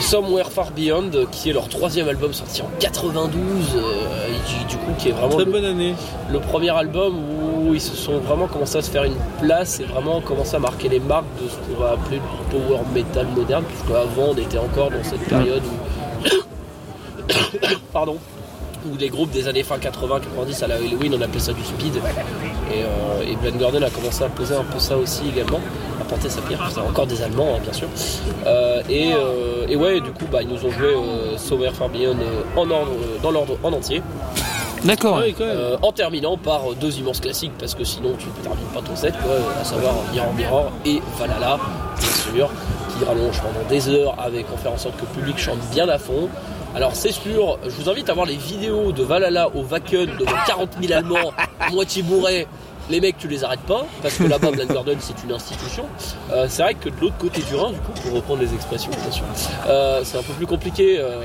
Somewhere 0.00 0.50
Far 0.50 0.70
Beyond, 0.70 1.10
qui 1.32 1.50
est 1.50 1.52
leur 1.52 1.68
troisième 1.68 2.08
album 2.08 2.32
sorti 2.32 2.62
en 2.62 2.70
92, 2.78 3.40
euh, 3.76 4.28
et 4.28 4.68
du 4.68 4.76
coup 4.76 4.92
qui 4.96 5.08
est 5.08 5.12
vraiment 5.12 5.34
Très 5.34 5.44
le, 5.44 5.52
bonne 5.52 5.64
année. 5.64 5.94
le 6.30 6.38
premier 6.38 6.70
album 6.70 7.16
où 7.18 7.74
ils 7.74 7.80
se 7.80 7.96
sont 7.96 8.18
vraiment 8.18 8.46
commencé 8.46 8.78
à 8.78 8.82
se 8.82 8.90
faire 8.90 9.04
une 9.04 9.16
place 9.40 9.80
et 9.80 9.84
vraiment 9.84 10.20
commencé 10.20 10.54
à 10.54 10.60
marquer 10.60 10.88
les 10.88 11.00
marques 11.00 11.24
de 11.42 11.48
ce 11.48 11.56
qu'on 11.56 11.82
va 11.82 11.92
appeler 11.92 12.20
le 12.52 12.58
power 12.58 12.80
metal 12.94 13.26
moderne, 13.36 13.64
puisque 13.68 13.90
avant 13.90 14.30
on 14.30 14.36
était 14.36 14.58
encore 14.58 14.90
dans 14.90 15.02
cette 15.02 15.24
période 15.28 15.62
où 15.66 16.28
pardon 17.92 18.18
où 18.86 18.96
les 18.98 19.08
groupes 19.08 19.30
des 19.30 19.48
années 19.48 19.62
fin 19.62 19.76
80-90 19.78 20.64
à 20.64 20.66
la 20.68 20.74
Halloween 20.76 21.14
on 21.18 21.20
appelait 21.22 21.40
ça 21.40 21.52
du 21.52 21.62
speed 21.64 21.96
et, 21.96 22.00
euh, 22.82 23.22
et 23.30 23.36
Blind 23.36 23.58
Guardian 23.58 23.82
a 23.82 23.90
commencé 23.90 24.22
à 24.24 24.28
poser 24.28 24.54
un 24.54 24.64
peu 24.64 24.78
ça 24.78 24.96
aussi 24.96 25.22
également 25.34 25.60
à 26.00 26.04
porter 26.04 26.28
sa 26.28 26.40
pierre 26.42 26.68
c'est 26.72 26.80
encore 26.80 27.06
des 27.06 27.22
Allemands 27.22 27.54
hein, 27.56 27.60
bien 27.62 27.72
sûr 27.72 27.88
Euh, 28.46 28.82
et, 28.90 29.12
euh, 29.14 29.66
et 29.68 29.76
ouais 29.76 30.00
du 30.00 30.10
coup 30.10 30.26
bah, 30.30 30.40
ils 30.42 30.48
nous 30.48 30.64
ont 30.64 30.70
joué 30.70 30.88
euh, 30.94 31.36
Somewhere 31.38 31.72
Far 31.74 31.88
Beyond 31.88 32.16
euh, 32.20 32.42
en 32.60 32.70
ordre, 32.70 32.90
dans 33.22 33.30
l'ordre 33.30 33.56
en 33.62 33.72
entier 33.72 34.02
D'accord. 34.84 35.20
Oui, 35.24 35.32
quand 35.36 35.46
même. 35.46 35.56
euh, 35.56 35.76
en 35.80 35.92
terminant 35.92 36.36
par 36.36 36.70
euh, 36.70 36.74
deux 36.78 36.98
immenses 36.98 37.20
classiques 37.20 37.52
parce 37.58 37.74
que 37.74 37.84
sinon 37.84 38.12
tu 38.18 38.26
ne 38.26 38.42
termines 38.44 38.66
pas 38.74 38.82
ton 38.82 38.94
set, 38.94 39.14
quoi, 39.22 39.32
à 39.58 39.64
savoir 39.64 39.94
Mirror 40.12 40.34
Mirror 40.34 40.72
et 40.84 41.00
Valhalla, 41.18 41.58
bien 41.98 42.08
sûr, 42.32 42.50
qui 42.90 43.02
rallonge 43.06 43.40
pendant 43.40 43.66
des 43.66 43.88
heures 43.88 44.14
avec 44.18 44.44
en 44.52 44.58
faire 44.58 44.72
en 44.72 44.76
sorte 44.76 44.96
que 44.96 45.02
le 45.02 45.20
public 45.20 45.38
chante 45.38 45.56
bien 45.72 45.88
à 45.88 45.96
fond. 45.98 46.28
Alors 46.74 46.96
c'est 46.96 47.12
sûr, 47.12 47.58
je 47.64 47.70
vous 47.70 47.88
invite 47.88 48.08
à 48.10 48.14
voir 48.14 48.26
les 48.26 48.36
vidéos 48.36 48.90
de 48.90 49.02
Valhalla 49.04 49.48
au 49.54 49.62
Wacken 49.62 50.16
devant 50.18 50.32
40 50.46 50.70
000 50.82 50.92
Allemands, 50.92 51.32
à 51.60 51.70
moitié 51.72 52.02
bourrés. 52.02 52.46
Les 52.90 53.00
mecs, 53.00 53.16
tu 53.16 53.28
les 53.28 53.42
arrêtes 53.44 53.60
pas, 53.60 53.86
parce 54.02 54.18
que 54.18 54.24
là-bas, 54.24 54.50
Blind 54.50 54.70
Guardian, 54.70 54.96
c'est 55.00 55.14
une 55.24 55.32
institution. 55.32 55.86
Euh, 56.30 56.44
c'est 56.50 56.62
vrai 56.62 56.74
que 56.74 56.90
de 56.90 56.94
l'autre 57.00 57.16
côté 57.18 57.40
du 57.40 57.54
Rhin, 57.54 57.70
du 57.70 57.78
coup, 57.78 57.92
pour 58.02 58.12
reprendre 58.12 58.42
les 58.42 58.52
expressions, 58.52 58.90
bien 58.90 59.10
sûr, 59.10 59.24
euh, 59.68 60.02
c'est 60.04 60.18
un 60.18 60.22
peu 60.22 60.34
plus 60.34 60.46
compliqué. 60.46 60.98
euh, 60.98 61.22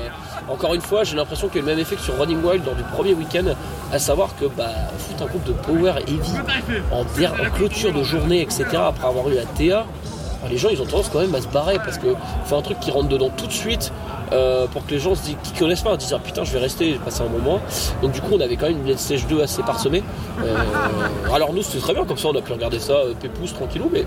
encore 0.48 0.72
une 0.72 0.80
fois, 0.80 1.04
j'ai 1.04 1.16
l'impression 1.16 1.48
qu'il 1.48 1.56
y 1.56 1.58
a 1.58 1.66
le 1.66 1.72
même 1.72 1.78
effet 1.78 1.96
que 1.96 2.00
sur 2.02 2.16
Running 2.18 2.42
Wild 2.42 2.64
lors 2.64 2.74
du 2.76 2.82
premier 2.84 3.12
week-end, 3.12 3.44
à 3.92 3.98
savoir 3.98 4.30
que 4.40 4.46
bah, 4.46 4.70
foutre 4.98 5.24
un 5.24 5.26
groupe 5.26 5.44
de 5.44 5.52
power 5.52 5.92
heavy 6.06 6.30
en, 6.92 7.00
en 7.02 7.50
clôture 7.50 7.92
de 7.92 8.02
journée, 8.04 8.40
etc., 8.40 8.64
après 8.76 9.08
avoir 9.08 9.28
eu 9.28 9.34
la 9.34 9.44
TA, 9.44 9.84
les 10.48 10.56
gens 10.56 10.68
ils 10.70 10.80
ont 10.80 10.86
tendance 10.86 11.08
quand 11.12 11.20
même 11.20 11.34
à 11.34 11.40
se 11.40 11.48
barrer 11.48 11.76
parce 11.78 11.98
que 11.98 12.14
faut 12.46 12.56
un 12.56 12.62
truc 12.62 12.80
qui 12.80 12.90
rentre 12.90 13.08
dedans 13.08 13.30
tout 13.36 13.46
de 13.46 13.52
suite 13.52 13.92
euh, 14.32 14.66
pour 14.68 14.86
que 14.86 14.92
les 14.92 14.98
gens 14.98 15.14
se 15.14 15.22
qui 15.30 15.52
connaissent 15.58 15.82
pas, 15.82 15.92
se 15.94 15.96
disent 15.98 16.14
ah, 16.14 16.20
putain 16.22 16.44
je 16.44 16.52
vais 16.52 16.58
rester, 16.60 16.92
j'ai 16.92 16.98
passé 16.98 17.22
un 17.22 17.28
moment. 17.28 17.60
Donc 18.02 18.12
du 18.12 18.20
coup 18.20 18.30
on 18.32 18.40
avait 18.40 18.56
quand 18.56 18.68
même 18.68 18.86
une 18.86 18.96
sèche 18.96 19.26
2 19.26 19.42
assez 19.42 19.62
parsemée. 19.62 20.02
Euh, 20.44 20.56
alors 21.32 21.52
nous 21.52 21.62
c'était 21.62 21.80
très 21.80 21.94
bien 21.94 22.04
comme 22.04 22.16
ça 22.18 22.28
on 22.28 22.36
a 22.36 22.42
pu 22.42 22.52
regarder 22.52 22.78
ça 22.78 22.92
euh, 22.94 23.14
pépouze 23.20 23.52
tranquillou 23.52 23.90
mais, 23.92 24.04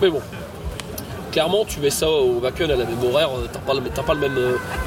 mais 0.00 0.08
bon. 0.10 0.20
Clairement 1.32 1.64
tu 1.66 1.80
mets 1.80 1.90
ça 1.90 2.08
au 2.08 2.40
Wacken 2.40 2.70
à 2.70 2.76
la 2.76 2.84
même 2.84 3.04
horaire, 3.04 3.28
t'as 3.52 3.58
pas, 3.60 4.14
le- 4.14 4.20
même. 4.20 4.38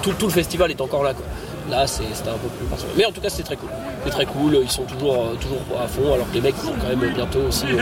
tout 0.02 0.14
le 0.26 0.30
festival 0.32 0.72
est 0.72 0.82
encore 0.82 1.04
là 1.04 1.14
quoi. 1.14 1.24
Là 1.72 1.88
c'est- 1.88 2.04
c'était 2.14 2.30
un 2.30 2.34
peu 2.34 2.50
plus. 2.50 2.68
Mais 2.98 3.06
en 3.06 3.12
tout 3.12 3.22
cas 3.22 3.30
c'était 3.30 3.44
très 3.44 3.56
cool. 3.56 3.70
C'est 4.04 4.10
très 4.12 4.26
cool, 4.26 4.58
ils 4.62 4.70
sont 4.70 4.84
toujours, 4.84 5.14
euh, 5.16 5.36
toujours 5.40 5.60
à 5.82 5.88
fond 5.88 6.14
alors 6.14 6.28
que 6.30 6.34
les 6.36 6.42
mecs 6.42 6.56
ont 6.68 6.74
quand 6.82 6.90
même 6.96 7.14
bientôt 7.14 7.40
aussi 7.48 7.66
euh, 7.72 7.82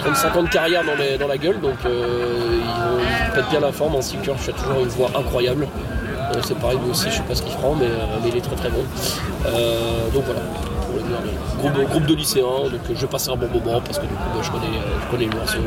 35 0.00 0.36
ans 0.36 0.42
de 0.42 0.48
carrière 0.48 0.82
dans, 0.84 0.94
les- 0.96 1.16
la 1.16 1.38
gueule 1.38 1.58
donc 1.60 1.76
euh, 1.86 2.60
ils, 2.60 3.34
pètent 3.34 3.48
bien 3.50 3.60
la 3.60 3.72
forme 3.72 3.96
ainsi 3.96 4.16
que 4.18 4.24
Kirsch 4.24 4.48
a 4.50 4.52
toujours 4.52 4.80
une 4.82 4.88
voix 4.88 5.10
incroyable. 5.18 5.66
Euh, 5.66 6.40
c'est 6.46 6.58
pareil 6.58 6.78
lui 6.84 6.90
aussi 6.90 7.06
je 7.10 7.16
sais 7.16 7.22
pas 7.22 7.34
ce 7.34 7.42
qu'il 7.42 7.52
fera 7.52 7.68
mais, 7.78 7.86
euh, 7.86 8.04
mais 8.22 8.28
il 8.28 8.36
est 8.36 8.40
très 8.42 8.56
très 8.56 8.68
bon. 8.70 8.84
Donc 10.14 10.24
voilà. 10.26 10.40
Pour 11.60 11.70
le 11.70 11.84
groupe, 11.86 12.06
de 12.06 12.14
lycéens, 12.14 12.68
donc 12.70 12.80
je 12.88 12.94
vais 13.00 13.06
passer 13.06 13.30
un 13.30 13.36
bon 13.36 13.46
moment 13.48 13.80
parce 13.80 13.98
que 13.98 14.02
du 14.02 14.12
coup 14.14 14.28
bah, 14.34 14.40
je, 14.42 14.50
connais, 14.50 14.66
je 15.00 15.10
connais 15.10 15.26
le 15.26 15.36
morceau. 15.38 15.58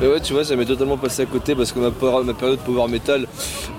Mais 0.00 0.06
ouais, 0.08 0.20
tu 0.20 0.32
vois, 0.34 0.44
ça 0.44 0.56
m'est 0.56 0.64
totalement 0.66 0.96
passé 0.98 1.22
à 1.22 1.26
côté 1.26 1.54
parce 1.54 1.72
que 1.72 1.78
ma, 1.78 1.90
power- 1.90 2.22
ma 2.24 2.34
période 2.34 2.58
power 2.58 2.86
metal, 2.88 3.26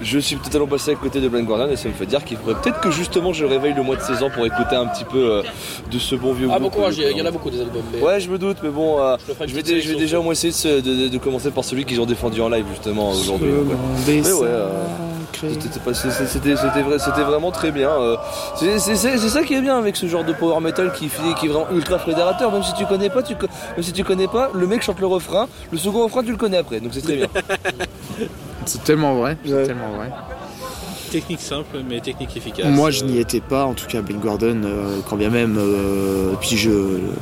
je 0.01 0.19
suis 0.19 0.35
totalement 0.37 0.67
passé 0.67 0.91
à 0.91 0.95
côté 0.95 1.19
de 1.21 1.27
Blind 1.27 1.45
Guardian 1.45 1.69
et 1.69 1.75
ça 1.75 1.87
me 1.89 1.93
fait 1.93 2.05
dire 2.05 2.23
qu'il 2.25 2.37
faudrait 2.37 2.59
peut-être 2.61 2.79
que 2.79 2.89
justement 2.91 3.33
je 3.33 3.45
réveille 3.45 3.73
le 3.73 3.83
mois 3.83 3.95
de 3.95 4.01
16 4.01 4.23
ans 4.23 4.29
pour 4.33 4.45
écouter 4.45 4.75
un 4.75 4.87
petit 4.87 5.03
peu 5.05 5.17
euh, 5.31 5.43
de 5.91 5.99
ce 5.99 6.15
bon 6.15 6.33
vieux 6.33 6.47
Ah 6.51 6.59
bon 6.59 6.69
courage, 6.69 6.97
il 6.97 7.15
y, 7.17 7.21
en 7.21 7.25
a 7.25 7.31
beaucoup 7.31 7.49
des 7.51 7.61
albums. 7.61 7.83
Mais... 7.93 8.01
Ouais, 8.01 8.19
je 8.19 8.29
me 8.29 8.37
doute, 8.37 8.57
mais 8.63 8.69
bon, 8.69 8.99
euh, 9.01 9.15
Je 9.45 9.53
vais 9.55 9.81
je 9.81 9.93
déjà 9.93 10.19
au 10.19 10.23
moins 10.23 10.33
essayer 10.33 10.51
de, 10.51 10.57
se- 10.57 10.81
de- 10.81 11.03
de- 11.03 11.07
de 11.09 11.17
commencer 11.17 11.51
par 11.51 11.63
celui 11.63 11.85
qu'ils 11.85 12.01
ont 12.01 12.05
défendu 12.05 12.41
en 12.41 12.49
live 12.49 12.65
justement 12.71 13.11
aujourd'hui. 13.11 13.49
Ouais. 13.51 13.75
Mais 14.07 14.21
ouais, 14.31 14.39
euh. 14.43 14.69
C'était 15.39 16.81
vrai- 16.81 17.23
vraiment 17.23 17.51
très 17.51 17.71
bien. 17.71 17.89
euh. 17.89 18.15
C'est 18.55 18.77
ça 18.79 19.43
qui 19.43 19.53
est 19.53 19.61
bien 19.61 19.77
avec 19.77 19.95
ce 19.95 20.07
genre 20.07 20.23
de 20.23 20.33
power 20.33 20.59
metal 20.61 20.91
qui, 20.93 21.05
est 21.05 21.47
vraiment 21.47 21.67
ultra 21.71 21.99
fédérateur. 21.99 22.51
Même 22.51 22.63
si 22.63 22.73
tu 22.73 22.85
connais 22.85 23.09
pas, 23.09 23.23
tu, 23.23 23.33
même 23.35 23.47
si 23.83 23.91
tu 23.93 24.03
connais 24.03 24.27
pas, 24.27 24.49
le 24.53 24.67
mec 24.67 24.81
chante 24.81 24.99
le 24.99 25.07
refrain, 25.07 25.47
le 25.71 25.77
second 25.77 26.03
refrain 26.03 26.23
tu 26.23 26.31
le 26.31 26.37
connais 26.37 26.57
après, 26.57 26.79
donc 26.79 26.91
c'est 26.93 27.01
très 27.01 27.15
bien. 27.17 27.27
C'est 28.65 28.83
tellement 28.83 29.15
vrai. 29.15 29.37
C'est 29.45 29.53
Ouais. 29.53 29.63
tellement 29.65 29.91
vrai. 29.95 30.11
technique 31.09 31.39
simple, 31.39 31.77
mais 31.89 32.01
technique 32.01 32.35
efficace. 32.35 32.65
Moi, 32.67 32.91
je 32.91 33.05
n'y 33.05 33.17
étais 33.17 33.39
pas, 33.39 33.63
en 33.63 33.73
tout 33.73 33.85
cas, 33.87 34.01
Blind 34.01 34.19
Gordon, 34.21 34.61
euh, 34.65 34.99
quand 35.09 35.15
bien 35.15 35.29
même. 35.29 35.55
euh, 35.57 36.33
puis 36.41 36.57
je, 36.57 36.69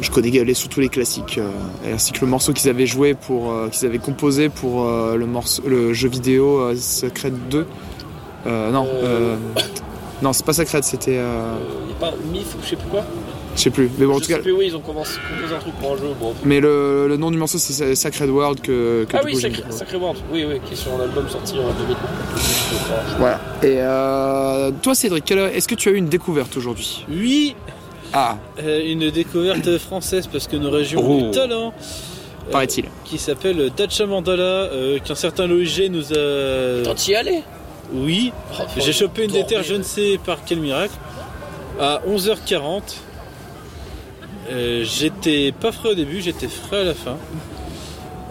je 0.01 0.09
connais 0.09 0.31
les, 0.31 0.53
surtout 0.55 0.79
les 0.79 0.89
classiques, 0.89 1.37
euh, 1.37 1.47
ainsi 1.93 2.11
que 2.11 2.21
le 2.21 2.27
morceau 2.27 2.51
qu'ils 2.51 2.67
avaient 2.71 2.87
joué 2.87 3.13
pour, 3.13 3.51
euh, 3.51 3.69
qu'ils 3.69 3.85
avaient 3.87 3.99
composé 3.99 4.49
pour 4.49 4.85
euh, 4.87 5.15
le 5.17 5.27
morceau, 5.27 5.61
le 5.67 5.93
jeu 5.93 6.09
vidéo 6.09 6.61
euh, 6.61 6.75
Sacred 6.75 7.35
2. 7.51 7.67
Euh, 8.45 8.71
non, 8.71 8.87
euh, 9.03 9.35
non, 10.21 10.33
c'est 10.33 10.45
pas 10.45 10.53
Sacred, 10.53 10.83
c'était, 10.83 11.17
euh, 11.17 11.55
Il 11.81 11.87
n'y 11.87 11.93
a 11.93 11.95
pas 11.99 12.07
un 12.17 12.31
mythe 12.31 12.47
ou 12.55 12.63
je 12.63 12.69
sais 12.69 12.75
plus 12.75 12.87
quoi 12.89 13.03
je 13.57 13.61
sais 13.61 13.69
plus. 13.69 13.89
Mais 13.97 14.05
bon, 14.05 14.15
en 14.17 14.19
tout 14.19 14.27
cas, 14.27 14.35
sais 14.35 14.41
plus, 14.41 14.51
oui, 14.51 14.65
ils 14.67 14.75
ont 14.75 14.81
commencé 14.81 15.13
composé 15.29 15.55
un 15.55 15.59
truc 15.59 15.73
pour 15.75 15.93
un 15.93 15.95
jeu. 15.95 16.09
Bon. 16.19 16.33
mais 16.43 16.59
le, 16.59 17.07
le 17.07 17.15
nom 17.15 17.31
du 17.31 17.37
morceau 17.37 17.57
c'est 17.57 17.95
Sacred 17.95 18.29
World 18.29 18.59
que, 18.59 19.05
que 19.07 19.15
Ah 19.15 19.21
oui. 19.23 19.33
Sacré 19.69 19.95
World, 19.95 20.19
oui, 20.29 20.43
oui, 20.45 20.59
qui 20.65 20.73
est 20.73 20.75
sur 20.75 20.91
un 20.93 20.99
album 21.01 21.29
sorti 21.29 21.53
en 21.53 21.71
2000. 21.79 21.95
Voilà. 23.17 23.39
Et 23.63 23.77
euh, 23.79 24.71
toi, 24.81 24.93
Cédric, 24.93 25.31
est-ce 25.31 25.67
que 25.69 25.75
tu 25.75 25.87
as 25.87 25.93
eu 25.93 25.95
une 25.95 26.09
découverte 26.09 26.57
aujourd'hui? 26.57 27.05
Oui, 27.09 27.55
Ah, 28.13 28.37
euh, 28.61 28.81
une 28.85 29.09
découverte 29.09 29.77
française 29.77 30.27
parce 30.27 30.47
que 30.47 30.57
nous 30.57 30.69
régions 30.69 31.01
Oh. 31.05 31.21
du 31.21 31.31
talent. 31.31 31.73
euh, 32.47 32.51
paraît-il. 32.51 32.85
qui 33.05 33.17
s'appelle 33.17 33.71
Dacha 33.75 34.05
Mandala, 34.05 34.43
euh, 34.43 34.99
qu'un 34.99 35.15
certain 35.15 35.47
Loïc 35.47 35.67
G 35.69 35.87
nous 35.89 36.11
a. 36.13 36.83
T'en 36.83 36.93
t'y 36.93 37.15
allais 37.15 37.41
Oui, 37.93 38.31
Oh, 38.59 38.63
j'ai 38.77 38.93
chopé 38.93 39.25
une 39.25 39.31
déterre, 39.31 39.63
je 39.63 39.75
ne 39.75 39.83
sais 39.83 40.19
par 40.23 40.39
quel 40.45 40.59
miracle, 40.59 40.93
à 41.79 42.01
11h40. 42.07 42.81
Euh, 44.49 44.83
j'étais 44.83 45.51
pas 45.51 45.71
frais 45.71 45.89
au 45.89 45.95
début, 45.95 46.21
j'étais 46.21 46.47
frais 46.47 46.81
à 46.81 46.83
la 46.83 46.93
fin. 46.93 47.17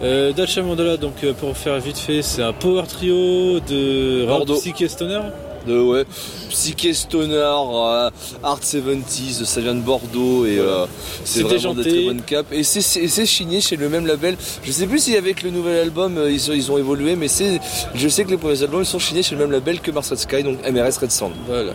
Euh, 0.01 0.33
Dacha 0.33 0.61
Mandala, 0.61 0.97
donc 0.97 1.23
euh, 1.23 1.33
pour 1.33 1.55
faire 1.55 1.79
vite 1.79 1.97
fait, 1.97 2.21
c'est 2.21 2.41
un 2.43 2.53
power 2.53 2.83
trio 2.87 3.59
de 3.61 4.25
Bordeaux. 4.25 4.55
Psyche 4.55 4.81
et 4.81 4.87
Stoner. 4.89 5.21
De 5.67 5.79
ouais, 5.79 6.05
Psyché 6.49 6.93
Stoner, 6.93 7.33
euh, 7.35 8.09
Art 8.43 8.59
70s, 8.61 9.43
ça 9.45 9.61
vient 9.61 9.73
de 9.75 9.81
Bordeaux 9.81 10.45
et 10.45 10.57
euh, 10.59 10.85
c'est 11.23 11.41
vraiment 11.41 11.73
de 11.73 11.81
déjanté. 11.83 11.89
très 11.89 12.05
bonne 12.05 12.21
cap. 12.21 12.45
Et 12.51 12.63
c'est- 12.63 13.25
signé 13.25 13.61
chez 13.61 13.75
le 13.75 13.89
même 13.89 14.05
label. 14.05 14.37
Je 14.63 14.71
sais 14.71 14.85
plus 14.87 14.99
si 14.99 15.15
avec 15.17 15.41
le 15.43 15.49
nouvel 15.49 15.77
album 15.79 16.17
euh, 16.17 16.31
ils, 16.31 16.51
ont- 16.51 16.53
ils 16.53 16.71
ont 16.71 16.77
évolué, 16.77 17.15
mais 17.15 17.27
c'est 17.27 17.59
je 17.95 18.07
sais 18.07 18.23
que 18.23 18.29
les 18.31 18.37
premiers 18.37 18.61
albums 18.63 18.81
ils 18.81 18.85
sont 18.85 18.99
signés 18.99 19.23
chez 19.23 19.35
le 19.35 19.41
même 19.41 19.51
label 19.51 19.79
que 19.79 19.91
Mars 19.91 20.09
Red 20.09 20.19
Sky, 20.19 20.43
donc 20.43 20.59
MRS 20.69 20.97
Red 21.01 21.11
Sand. 21.11 21.31
Voilà. 21.47 21.73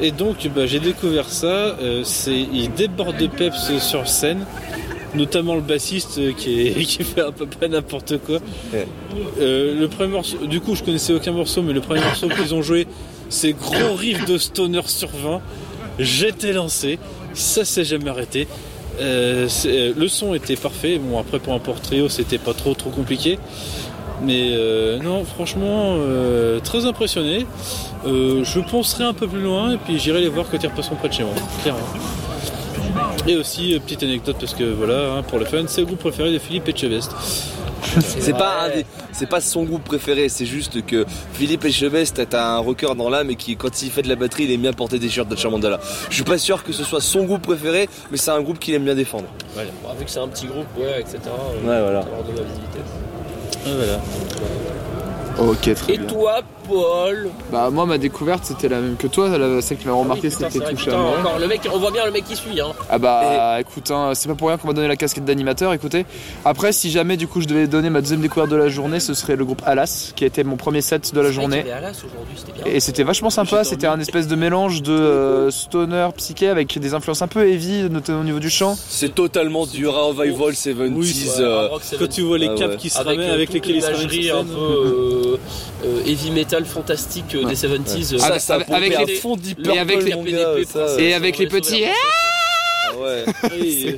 Et 0.00 0.10
donc 0.10 0.48
bah, 0.54 0.66
j'ai 0.66 0.80
découvert 0.80 1.28
ça, 1.28 1.46
euh, 1.46 2.02
c'est, 2.04 2.32
il 2.52 2.72
déborde 2.72 3.16
de 3.16 3.26
peps 3.28 3.78
sur 3.80 4.08
scène, 4.08 4.44
notamment 5.14 5.54
le 5.54 5.60
bassiste 5.60 6.18
euh, 6.18 6.32
qui, 6.32 6.68
est, 6.68 6.72
qui 6.84 7.04
fait 7.04 7.22
un 7.22 7.32
peu 7.32 7.46
pas 7.46 7.68
n'importe 7.68 8.18
quoi. 8.18 8.38
Ouais. 8.72 8.86
Euh, 9.40 9.78
le 9.78 9.88
premier 9.88 10.10
morceau, 10.10 10.46
du 10.46 10.60
coup 10.60 10.74
je 10.74 10.82
connaissais 10.82 11.12
aucun 11.12 11.32
morceau, 11.32 11.62
mais 11.62 11.72
le 11.72 11.80
premier 11.80 12.00
morceau 12.00 12.28
qu'ils 12.28 12.54
ont 12.54 12.62
joué, 12.62 12.86
c'est 13.28 13.52
gros 13.52 13.94
riff 13.94 14.24
de 14.26 14.38
stoner 14.38 14.82
sur 14.86 15.08
20. 15.08 15.40
J'étais 15.98 16.52
lancé, 16.52 16.98
ça 17.32 17.64
s'est 17.64 17.84
jamais 17.84 18.10
arrêté. 18.10 18.48
Euh, 19.00 19.48
euh, 19.66 19.92
le 19.96 20.08
son 20.08 20.34
était 20.34 20.56
parfait, 20.56 20.98
bon 20.98 21.18
après 21.18 21.40
pour 21.40 21.52
un 21.52 21.58
portrait 21.58 22.00
c'était 22.08 22.38
pas 22.38 22.54
trop 22.54 22.74
trop 22.74 22.90
compliqué. 22.90 23.38
Mais 24.22 24.50
euh, 24.52 24.98
non, 24.98 25.24
franchement, 25.24 25.96
euh, 25.98 26.60
très 26.60 26.86
impressionné. 26.86 27.46
Euh, 28.06 28.44
je 28.44 28.60
penserai 28.60 29.04
un 29.04 29.12
peu 29.14 29.26
plus 29.26 29.42
loin 29.42 29.72
et 29.72 29.76
puis 29.76 29.98
j'irai 29.98 30.20
les 30.20 30.28
voir 30.28 30.46
quand 30.50 30.62
ils 30.62 30.66
repasseront 30.68 30.96
près 30.96 31.08
de 31.08 31.14
chez 31.14 31.24
moi, 31.24 31.34
clairement. 31.62 31.80
Et 33.26 33.36
aussi, 33.36 33.74
euh, 33.74 33.78
petite 33.80 34.02
anecdote, 34.02 34.36
parce 34.38 34.52
que 34.54 34.64
voilà, 34.64 35.14
hein, 35.14 35.22
pour 35.22 35.38
le 35.38 35.46
fun, 35.46 35.64
c'est 35.66 35.80
le 35.80 35.86
groupe 35.86 36.00
préféré 36.00 36.30
de 36.32 36.38
Philippe 36.38 36.68
Etchebest. 36.68 37.10
C'est 38.00 38.36
pas 38.36 38.68
c'est 39.12 39.28
pas 39.28 39.40
son 39.40 39.62
groupe 39.64 39.84
préféré, 39.84 40.28
c'est 40.28 40.46
juste 40.46 40.84
que 40.84 41.04
Philippe 41.34 41.64
Etchebest 41.64 42.18
est 42.18 42.34
un 42.34 42.58
rocker 42.58 42.94
dans 42.96 43.08
l'âme 43.10 43.30
et 43.30 43.36
qui 43.36 43.56
quand 43.56 43.82
il 43.82 43.90
fait 43.90 44.02
de 44.02 44.08
la 44.08 44.16
batterie 44.16 44.44
il 44.44 44.52
aime 44.52 44.62
bien 44.62 44.72
porter 44.72 44.98
des 44.98 45.08
shirts 45.08 45.28
de 45.28 45.36
Chamandala. 45.36 45.78
Je 46.08 46.14
suis 46.14 46.24
pas 46.24 46.38
sûr 46.38 46.64
que 46.64 46.72
ce 46.72 46.82
soit 46.82 47.00
son 47.00 47.24
groupe 47.24 47.42
préféré, 47.42 47.88
mais 48.10 48.16
c'est 48.16 48.30
un 48.30 48.40
groupe 48.40 48.58
qu'il 48.58 48.74
aime 48.74 48.84
bien 48.84 48.94
défendre. 48.94 49.26
Bon, 49.54 49.62
vu 49.98 50.04
que 50.06 50.10
c'est 50.10 50.18
un 50.18 50.28
petit 50.28 50.46
groupe, 50.46 50.66
ouais, 50.78 51.00
etc. 51.00 51.18
euh, 51.26 51.60
Ouais, 51.60 51.82
voilà. 51.82 52.00
avoir 52.00 52.22
de 52.24 52.32
la 52.36 52.42
visibilité. 52.42 52.80
Voilà. 53.64 54.00
Ok, 55.50 55.74
très 55.74 55.94
Et 55.94 55.98
bien. 55.98 56.06
toi, 56.06 56.40
Paul 56.68 57.28
Bah 57.52 57.70
moi 57.70 57.86
ma 57.86 57.98
découverte 57.98 58.44
c'était 58.44 58.68
la 58.68 58.80
même 58.80 58.96
que 58.96 59.06
toi, 59.06 59.36
la- 59.38 59.60
celle 59.62 59.78
qui 59.78 59.86
m'a 59.86 59.92
remarqué 59.94 60.22
Ah 60.24 60.28
oui, 60.28 60.34
putain, 60.36 60.50
c'était 60.50 60.74
touché 60.74 60.90
à 60.90 60.98
encore, 60.98 61.38
le 61.38 61.46
mec, 61.46 61.60
on 61.72 61.78
voit 61.78 61.90
bien 61.90 62.04
le 62.06 62.10
mec 62.12 62.24
qui 62.24 62.36
suit. 62.36 62.60
Hein. 62.60 62.72
Ah 62.90 62.98
bah 62.98 63.58
écoute, 63.60 63.90
hein, 63.90 64.12
c'est 64.14 64.28
pas 64.28 64.34
pour 64.34 64.48
rien 64.48 64.56
qu'on 64.58 64.68
m'a 64.68 64.74
donné 64.74 64.88
la 64.88 64.96
casquette 64.96 65.24
d'animateur, 65.24 65.72
écoutez. 65.72 66.06
Après 66.44 66.72
si 66.72 66.90
jamais 66.90 67.16
du 67.16 67.26
coup 67.28 67.40
je 67.40 67.46
devais 67.46 67.66
donner 67.66 67.90
ma 67.90 68.00
deuxième 68.00 68.20
découverte 68.20 68.50
de 68.50 68.56
la 68.56 68.68
journée, 68.68 69.00
ce 69.00 69.14
serait 69.14 69.36
le 69.36 69.44
groupe 69.44 69.62
Alas, 69.64 70.12
qui 70.16 70.24
était 70.24 70.44
mon 70.44 70.56
premier 70.56 70.80
set 70.80 71.14
de 71.14 71.20
la 71.20 71.30
journée. 71.30 71.62
Bien. 71.64 72.64
Et 72.66 72.80
c'était 72.80 73.02
vachement 73.04 73.30
sympa, 73.30 73.64
c'était 73.64 73.86
un 73.86 74.00
espèce 74.00 74.26
de 74.28 74.36
mélange 74.36 74.82
de 74.82 74.92
euh, 74.92 75.50
stoner 75.50 76.08
psyché 76.16 76.48
avec 76.48 76.78
des 76.78 76.94
influences 76.94 77.22
un 77.22 77.28
peu 77.28 77.46
heavy, 77.48 77.88
notamment 77.90 78.20
au 78.20 78.24
niveau 78.24 78.38
du 78.40 78.50
chant. 78.50 78.76
C'est 78.88 79.14
totalement 79.14 79.66
du 79.66 79.86
revival 79.86 80.52
70s. 80.52 80.92
Oui, 80.94 81.26
euh, 81.40 81.68
Quand 81.98 82.08
tu 82.08 82.22
vois 82.22 82.38
les 82.38 82.48
Ah 82.48 82.54
caps 82.56 82.70
ouais. 82.72 82.76
qui 82.76 82.90
se 82.90 82.98
avec, 82.98 83.18
ramènent, 83.18 83.30
euh, 83.30 83.34
avec 83.34 83.46
toute 83.50 83.54
lesquels 83.54 83.76
ils 83.76 83.82
se 83.82 83.86
ramènent 83.86 84.40
un 84.40 84.44
peu 84.44 84.60
euh, 84.60 85.36
euh, 85.84 86.00
heavy 86.06 86.30
metal 86.30 86.53
fantastique 86.64 87.34
euh, 87.34 87.42
Ouais. 87.44 87.50
des 87.50 87.56
70s. 87.56 88.14
euh, 88.14 88.18
ça, 88.18 88.26
Avec- 88.26 88.40
ça 88.40 88.54
avec- 88.54 88.66
pompait 88.68 88.76
avec 88.78 88.94
à 88.96 89.04
les- 89.04 89.14
fond 89.16 89.36
Deep 89.36 89.58
les- 89.58 89.70
Et 89.74 89.78
avec 89.78 90.02
les- 90.04 91.04
Et 91.04 91.14
avec 91.14 91.38
les 91.38 91.46
petits. 91.48 91.82
ouais. 91.82 93.24
Oui, 93.60 93.96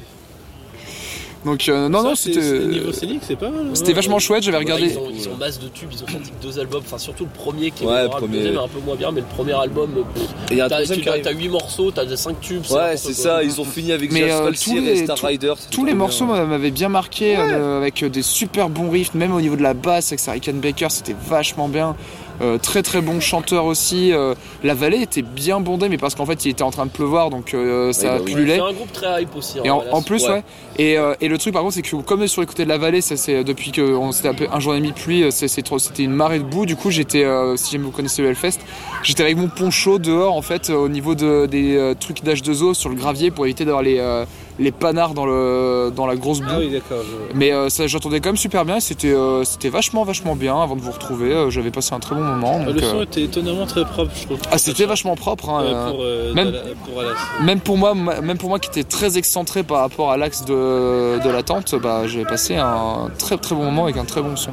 Donc 1.44 1.68
euh, 1.68 1.88
non 1.88 2.02
ça, 2.02 2.08
non 2.08 2.14
c'était 2.16 2.40
c'est- 2.42 2.58
Niveau 2.66 2.90
scénique, 2.92 3.20
c'est 3.22 3.36
pas 3.36 3.50
mal. 3.50 3.66
c'était 3.74 3.92
vachement 3.92 4.18
chouette, 4.18 4.42
j'avais 4.42 4.56
regardé. 4.56 4.86
ils, 4.86 4.98
ont, 4.98 5.08
ils 5.14 5.28
ont 5.28 5.36
masse 5.36 5.60
de 5.60 5.68
tubes, 5.68 5.90
ils 5.92 6.02
ont 6.02 6.08
sorti 6.08 6.32
deux 6.42 6.58
albums, 6.58 6.82
enfin 6.84 6.98
surtout 6.98 7.22
le 7.22 7.30
premier 7.30 7.70
qui 7.70 7.84
est 7.84 7.86
Ouais, 7.86 8.02
mémorable, 8.02 8.26
premier. 8.26 8.32
le 8.38 8.42
deuxième 8.42 8.60
est 8.60 8.64
un 8.64 8.68
peu 8.68 8.80
moins 8.84 8.96
bien, 8.96 9.12
mais 9.12 9.20
le 9.20 9.26
premier 9.28 9.52
album, 9.52 9.90
pff, 10.12 10.24
Et 10.50 10.56
t'as 10.56 10.68
troisième 10.68 11.00
qui 11.00 11.08
arrive. 11.08 11.24
8 11.38 11.48
morceaux, 11.48 11.92
t'as 11.92 12.16
5 12.16 12.40
tubes. 12.40 12.64
Ouais, 12.70 12.96
c'est 12.96 13.12
ça, 13.12 13.44
ils 13.44 13.60
ont 13.60 13.64
fini 13.64 13.92
avec 13.92 14.10
Mais, 14.10 14.28
euh, 14.32 14.50
tous 14.60 14.76
et 14.76 14.80
les- 14.80 15.04
Star 15.04 15.18
Rider. 15.18 15.54
Tous 15.70 15.84
les 15.84 15.94
morceaux 15.94 16.24
m'avaient 16.24 16.72
bien 16.72 16.88
marqué 16.88 17.36
euh, 17.36 17.78
avec 17.78 18.04
des 18.04 18.22
super 18.22 18.68
bons 18.68 18.90
riffs, 18.90 19.14
même 19.14 19.32
au 19.32 19.40
niveau 19.40 19.54
de 19.54 19.62
la 19.62 19.74
basse 19.74 20.08
avec 20.08 20.18
Sarah 20.18 20.38
Baker, 20.52 20.88
c'était 20.90 21.14
vachement 21.28 21.68
bien. 21.68 21.94
Euh, 22.40 22.58
très 22.58 22.82
très 22.82 23.00
bon 23.00 23.20
chanteur 23.20 23.64
aussi. 23.64 24.12
Euh, 24.12 24.34
la 24.62 24.74
vallée 24.74 25.00
était 25.00 25.22
bien 25.22 25.60
bondée, 25.60 25.88
mais 25.88 25.98
parce 25.98 26.14
qu'en 26.14 26.26
fait 26.26 26.44
il 26.44 26.50
était 26.50 26.62
en 26.62 26.70
train 26.70 26.86
de 26.86 26.90
pleuvoir, 26.90 27.30
donc 27.30 27.54
euh, 27.54 27.92
ça 27.92 28.18
bah 28.18 28.22
oui. 28.24 28.32
pullulait. 28.32 28.56
C'est 28.56 28.60
un 28.62 28.72
groupe 28.72 28.92
très 28.92 29.22
hype 29.22 29.36
aussi. 29.36 29.58
hein, 29.58 29.62
Et 29.64 29.70
en, 29.70 30.02
plus, 30.02 30.22
ouais. 30.24 30.30
ouais. 30.34 30.44
Et, 30.78 30.98
euh, 30.98 31.14
et 31.20 31.28
le 31.28 31.38
truc 31.38 31.52
par 31.54 31.62
contre, 31.62 31.74
c'est 31.74 31.82
que 31.82 31.96
comme 31.96 32.26
sur 32.26 32.40
les 32.42 32.46
côtés 32.46 32.64
de 32.64 32.68
la 32.68 32.78
vallée, 32.78 33.00
ça 33.00 33.16
c'est 33.16 33.44
depuis 33.44 33.72
que 33.72 33.82
on 33.82 34.12
s'était 34.12 34.28
appelé 34.28 34.48
un 34.52 34.60
jour 34.60 34.74
et 34.74 34.78
demi 34.78 34.90
de 34.90 34.94
pluie, 34.96 35.24
c'était 35.30 36.02
une 36.02 36.12
marée 36.12 36.38
de 36.38 36.44
boue. 36.44 36.66
Du 36.66 36.76
coup, 36.76 36.90
j'étais, 36.90 37.24
euh, 37.24 37.56
si 37.56 37.72
jamais 37.72 37.84
vous 37.84 37.90
connaissez 37.90 38.22
le 38.22 38.28
Hellfest, 38.28 38.58
j'étais 39.02 39.22
avec 39.22 39.36
mon 39.36 39.48
poncho 39.48 39.98
dehors 39.98 40.34
en 40.34 40.42
fait, 40.42 40.70
au 40.70 40.88
niveau 40.88 41.14
de, 41.14 41.46
des 41.46 41.76
euh, 41.76 41.94
trucs 41.98 42.22
d'H2O 42.22 42.74
sur 42.74 42.88
le 42.88 42.94
gravier 42.96 43.30
pour 43.30 43.46
éviter 43.46 43.64
d'avoir 43.64 43.82
les, 43.82 43.98
euh, 43.98 44.24
les 44.58 44.72
panards 44.72 45.12
dans, 45.14 45.26
le, 45.26 45.92
dans 45.94 46.06
la 46.06 46.16
grosse 46.16 46.40
boue. 46.40 46.46
Ah 46.50 46.58
oui, 46.58 46.70
d'accord. 46.70 46.98
je- 47.04 47.36
Mais 47.36 47.52
euh, 47.52 47.68
ça, 47.68 47.86
j'entendais 47.86 48.20
quand 48.20 48.30
même 48.30 48.36
super 48.38 48.64
bien. 48.64 48.80
C'était, 48.80 49.12
euh, 49.12 49.44
c'était 49.44 49.68
vachement, 49.68 50.02
vachement 50.04 50.34
bien 50.34 50.60
avant 50.62 50.76
de 50.76 50.80
vous 50.80 50.90
retrouver. 50.92 51.32
euh, 51.32 51.50
J'avais 51.50 51.70
passé 51.70 51.94
un 51.94 52.00
très 52.00 52.14
bon 52.14 52.22
moment. 52.22 52.60
Ah, 52.62 52.64
donc, 52.66 52.74
Le 52.76 52.80
son 52.82 53.02
était 53.02 53.22
étonnamment 53.22 53.66
très 53.66 53.84
propre, 53.84 54.10
je 54.18 54.24
trouve. 54.24 54.38
ah, 54.50 54.56
c'était 54.58 54.86
vachement 54.86 55.14
propre. 55.14 55.50
hein, 55.50 55.90
pour, 55.90 56.02
même- 56.34 56.54
pour 56.84 57.00
Alas. 57.00 57.10
même 57.44 57.60
pour 57.60 57.76
moi, 57.76 57.94
même 57.94 58.38
pour 58.38 58.48
moi 58.48 58.58
qui 58.58 58.70
était 58.70 58.84
très 58.84 59.18
excentré 59.18 59.62
par 59.62 59.80
rapport 59.80 60.10
à 60.10 60.16
l'axe 60.16 60.44
de, 60.44 61.18
de 61.22 61.30
l'attente, 61.30 61.74
bah, 61.74 62.06
j'ai 62.06 62.24
passé 62.24 62.56
un 62.56 63.10
très 63.18 63.36
très 63.36 63.54
bon 63.54 63.64
moment 63.64 63.84
avec 63.84 63.96
un 63.98 64.04
très 64.06 64.22
bon 64.22 64.36
son. 64.36 64.52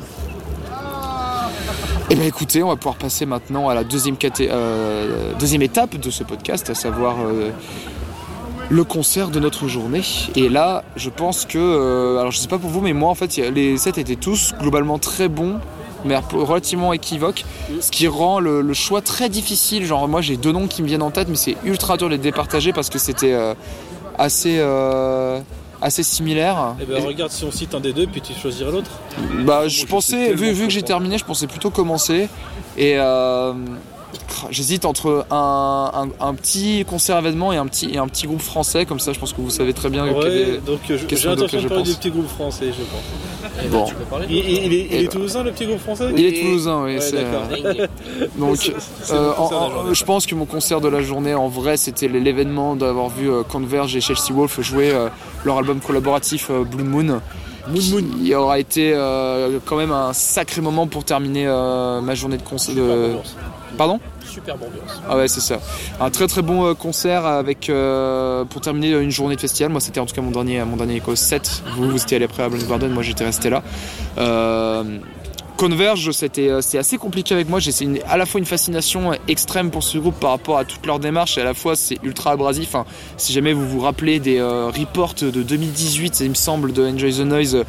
Et 2.10 2.16
bien 2.16 2.26
écoutez, 2.26 2.62
on 2.62 2.68
va 2.68 2.76
pouvoir 2.76 2.96
passer 2.96 3.26
maintenant 3.26 3.70
à 3.70 3.74
la 3.74 3.84
deuxième, 3.84 4.16
caté- 4.16 4.50
deuxième 5.40 5.62
étape 5.62 5.96
de 5.98 6.10
ce 6.10 6.24
podcast, 6.24 6.70
à 6.70 6.76
savoir 6.76 7.16
le 8.74 8.84
concert 8.84 9.30
de 9.30 9.40
notre 9.40 9.68
journée. 9.68 10.02
Et 10.36 10.50
là, 10.50 10.84
je 10.96 11.10
pense 11.10 11.46
que, 11.46 11.60
euh, 11.60 12.20
alors 12.20 12.32
je 12.32 12.40
sais 12.40 12.48
pas 12.48 12.58
pour 12.58 12.72
vous, 12.72 12.82
mais 12.82 12.94
moi 12.94 13.10
en 13.10 13.16
fait, 13.16 13.38
les 13.38 13.78
sets 13.78 14.02
étaient 14.02 14.16
tous 14.16 14.54
globalement 14.60 14.98
très 14.98 15.28
bons, 15.28 15.60
mais 16.06 16.18
relativement 16.34 16.92
équivoques, 16.92 17.46
ce 17.80 17.92
qui 17.92 18.08
rend 18.08 18.40
le, 18.40 18.62
le 18.62 18.74
choix 18.74 19.02
très 19.02 19.30
difficile. 19.30 19.86
Genre 19.86 20.08
moi 20.08 20.22
j'ai 20.22 20.38
deux 20.38 20.52
noms 20.52 20.68
qui 20.68 20.82
me 20.82 20.88
viennent 20.88 21.04
en 21.04 21.12
tête, 21.12 21.28
mais 21.30 21.36
c'est 21.36 21.56
ultra 21.64 21.98
dur 21.98 22.08
de 22.10 22.14
les 22.14 22.18
départager 22.20 22.74
parce 22.74 22.90
que 22.90 22.98
c'était 22.98 23.34
euh, 23.34 23.54
assez 24.18 24.58
euh, 24.60 25.40
assez 25.82 26.02
similaire. 26.02 26.76
Eh 26.82 26.86
ben, 26.86 27.04
regarde 27.06 27.32
si 27.32 27.44
on 27.44 27.52
cite 27.52 27.76
un 27.76 27.80
des 27.80 27.94
deux, 27.94 28.08
puis 28.08 28.22
tu 28.22 28.34
choisiras 28.34 28.72
l'autre. 28.72 28.92
Bah, 29.46 29.68
je 29.68 29.76
je 29.76 29.80
sais 29.82 29.86
pensais, 29.86 30.34
vu, 30.34 30.52
vu 30.52 30.66
que 30.66 30.74
j'ai 30.74 30.82
terminé, 30.82 31.18
je 31.20 31.26
pensais 31.26 31.46
plutôt 31.46 31.70
commencer. 31.70 32.28
Et 32.76 32.96
euh, 32.98 33.54
j'hésite 34.52 34.86
entre 34.86 35.26
un, 35.32 35.92
un- 36.20 36.26
un 36.28 36.34
petit 36.36 36.86
concert 36.88 37.18
événement 37.18 37.54
et 37.54 37.58
un 37.58 37.66
petit, 37.68 37.90
et 37.94 37.98
un 37.98 38.08
petit 38.08 38.28
groupe 38.28 38.42
français. 38.42 38.86
Comme 38.86 39.00
ça, 39.00 39.14
je 39.14 39.20
pense 39.20 39.34
que 39.34 39.42
vous 39.42 39.50
savez 39.50 39.74
très 39.74 39.90
bien. 39.90 40.06
quel 40.08 40.18
Ouais, 40.18 40.38
est- 40.42 40.66
donc 40.66 40.80
j'ai 40.88 40.96
l'intention 40.96 41.36
de 41.36 41.38
parler 41.38 41.60
je 41.60 41.60
du 41.60 41.68
pense. 41.68 41.94
petit 41.96 42.10
groupe 42.12 42.28
français, 42.28 42.66
je 42.68 42.84
pense. 42.84 43.52
Eh 43.64 43.68
ben, 43.68 43.72
Bon. 43.78 43.86
Il, 44.30 44.36
il- 44.38 44.50
il 44.66 44.74
est, 44.74 44.88
il 44.92 44.96
est 44.96 45.04
bah. 45.06 45.12
toulousain, 45.12 45.44
le 45.44 45.52
petit 45.52 45.66
groupe 45.66 45.80
français 45.80 46.06
Il 46.16 46.26
est 46.26 46.42
toulousain, 46.42 46.84
oui. 46.84 46.94
Ouais, 46.96 47.02
c'est, 47.02 47.16
d'accord. 47.16 47.44
euh, 47.52 47.88
donc, 48.38 48.58
C'est- 48.58 48.74
c'est 49.04 49.14
euh, 49.14 49.32
en- 49.38 49.52
en- 49.90 49.94
je 49.94 50.04
pense 50.06 50.26
que 50.26 50.36
mon 50.36 50.46
concert 50.46 50.82
de 50.82 50.88
la 50.88 51.02
journée, 51.02 51.34
en 51.36 51.48
vrai, 51.48 51.78
c'était 51.78 52.08
l'événement 52.08 52.76
d'avoir 52.76 53.10
vu 53.10 53.30
euh, 53.30 53.44
Converge 53.44 53.96
et 53.96 54.02
Chelsea 54.02 54.32
Wolf 54.32 54.62
jouer 54.62 54.92
euh, 54.92 55.08
leur 55.46 55.58
album 55.58 55.80
collaboratif 55.80 56.48
euh, 56.52 56.64
Blue 56.64 56.84
Moon. 56.84 57.20
qui 58.22 58.36
aura 58.36 58.60
été 58.60 58.92
euh, 58.94 59.60
quand 59.66 59.78
même 59.78 59.92
un 59.92 60.12
sacré 60.12 60.60
moment 60.60 60.86
pour 60.86 61.06
terminer 61.06 61.46
euh, 61.48 62.02
ma 62.02 62.14
journée 62.14 62.38
de 62.38 62.44
concert. 62.44 62.76
De-. 62.76 63.16
Pardon 63.78 64.00
Superbe 64.26 64.64
ambiance. 64.64 65.02
Ah 65.10 65.18
ouais, 65.18 65.28
c'est 65.28 65.42
ça. 65.42 65.60
Un 66.00 66.10
très 66.10 66.28
très 66.28 66.42
bon 66.42 66.66
euh, 66.66 66.74
concert 66.74 67.26
avec 67.26 67.70
euh, 67.70 68.46
pour 68.46 68.62
terminer 68.62 68.92
une 68.92 69.12
journée 69.12 69.36
de 69.36 69.42
festival. 69.42 69.72
Moi, 69.72 69.82
c'était 69.82 70.00
en 70.00 70.06
tout 70.06 70.16
cas 70.16 70.22
mon 70.22 70.32
dernier 70.32 70.64
mon 70.64 70.78
dernier 70.78 70.98
Echo 70.98 71.16
7. 71.16 71.64
Vous 71.76 71.90
vous 71.90 72.02
étiez 72.02 72.18
allé 72.18 72.26
après 72.26 72.44
à 72.44 72.50
Blind 72.50 72.68
Garden, 72.68 72.92
moi 72.92 73.04
j'étais 73.04 73.26
resté 73.26 73.50
là. 73.50 73.64
Euh, 74.18 75.00
Converge, 75.58 76.12
c'était 76.12 76.50
euh, 76.50 76.62
assez 76.78 76.98
compliqué 76.98 77.34
avec 77.34 77.48
moi. 77.48 77.60
J'ai 77.60 77.72
à 78.10 78.18
la 78.18 78.26
fois 78.26 78.40
une 78.40 78.46
fascination 78.46 79.12
extrême 79.28 79.70
pour 79.70 79.84
ce 79.84 79.98
groupe 79.98 80.20
par 80.20 80.32
rapport 80.32 80.58
à 80.58 80.66
toute 80.66 80.86
leur 80.86 81.00
démarche 81.00 81.38
et 81.38 81.42
à 81.42 81.44
la 81.44 81.54
fois 81.54 81.76
c'est 81.76 82.00
ultra 82.04 82.32
abrasif. 82.32 82.70
Enfin, 82.70 82.86
si 83.18 83.34
jamais 83.34 83.54
vous 83.54 83.68
vous 83.68 83.80
rappelez 83.80 84.20
des 84.20 84.40
euh, 84.40 84.68
reports 84.68 85.14
de 85.14 85.30
2018, 85.30 86.20
il 86.22 86.30
me 86.30 86.36
semble, 86.36 86.74
de 86.74 86.86
Enjoy 86.86 87.14
the 87.14 87.20
Noise. 87.20 87.64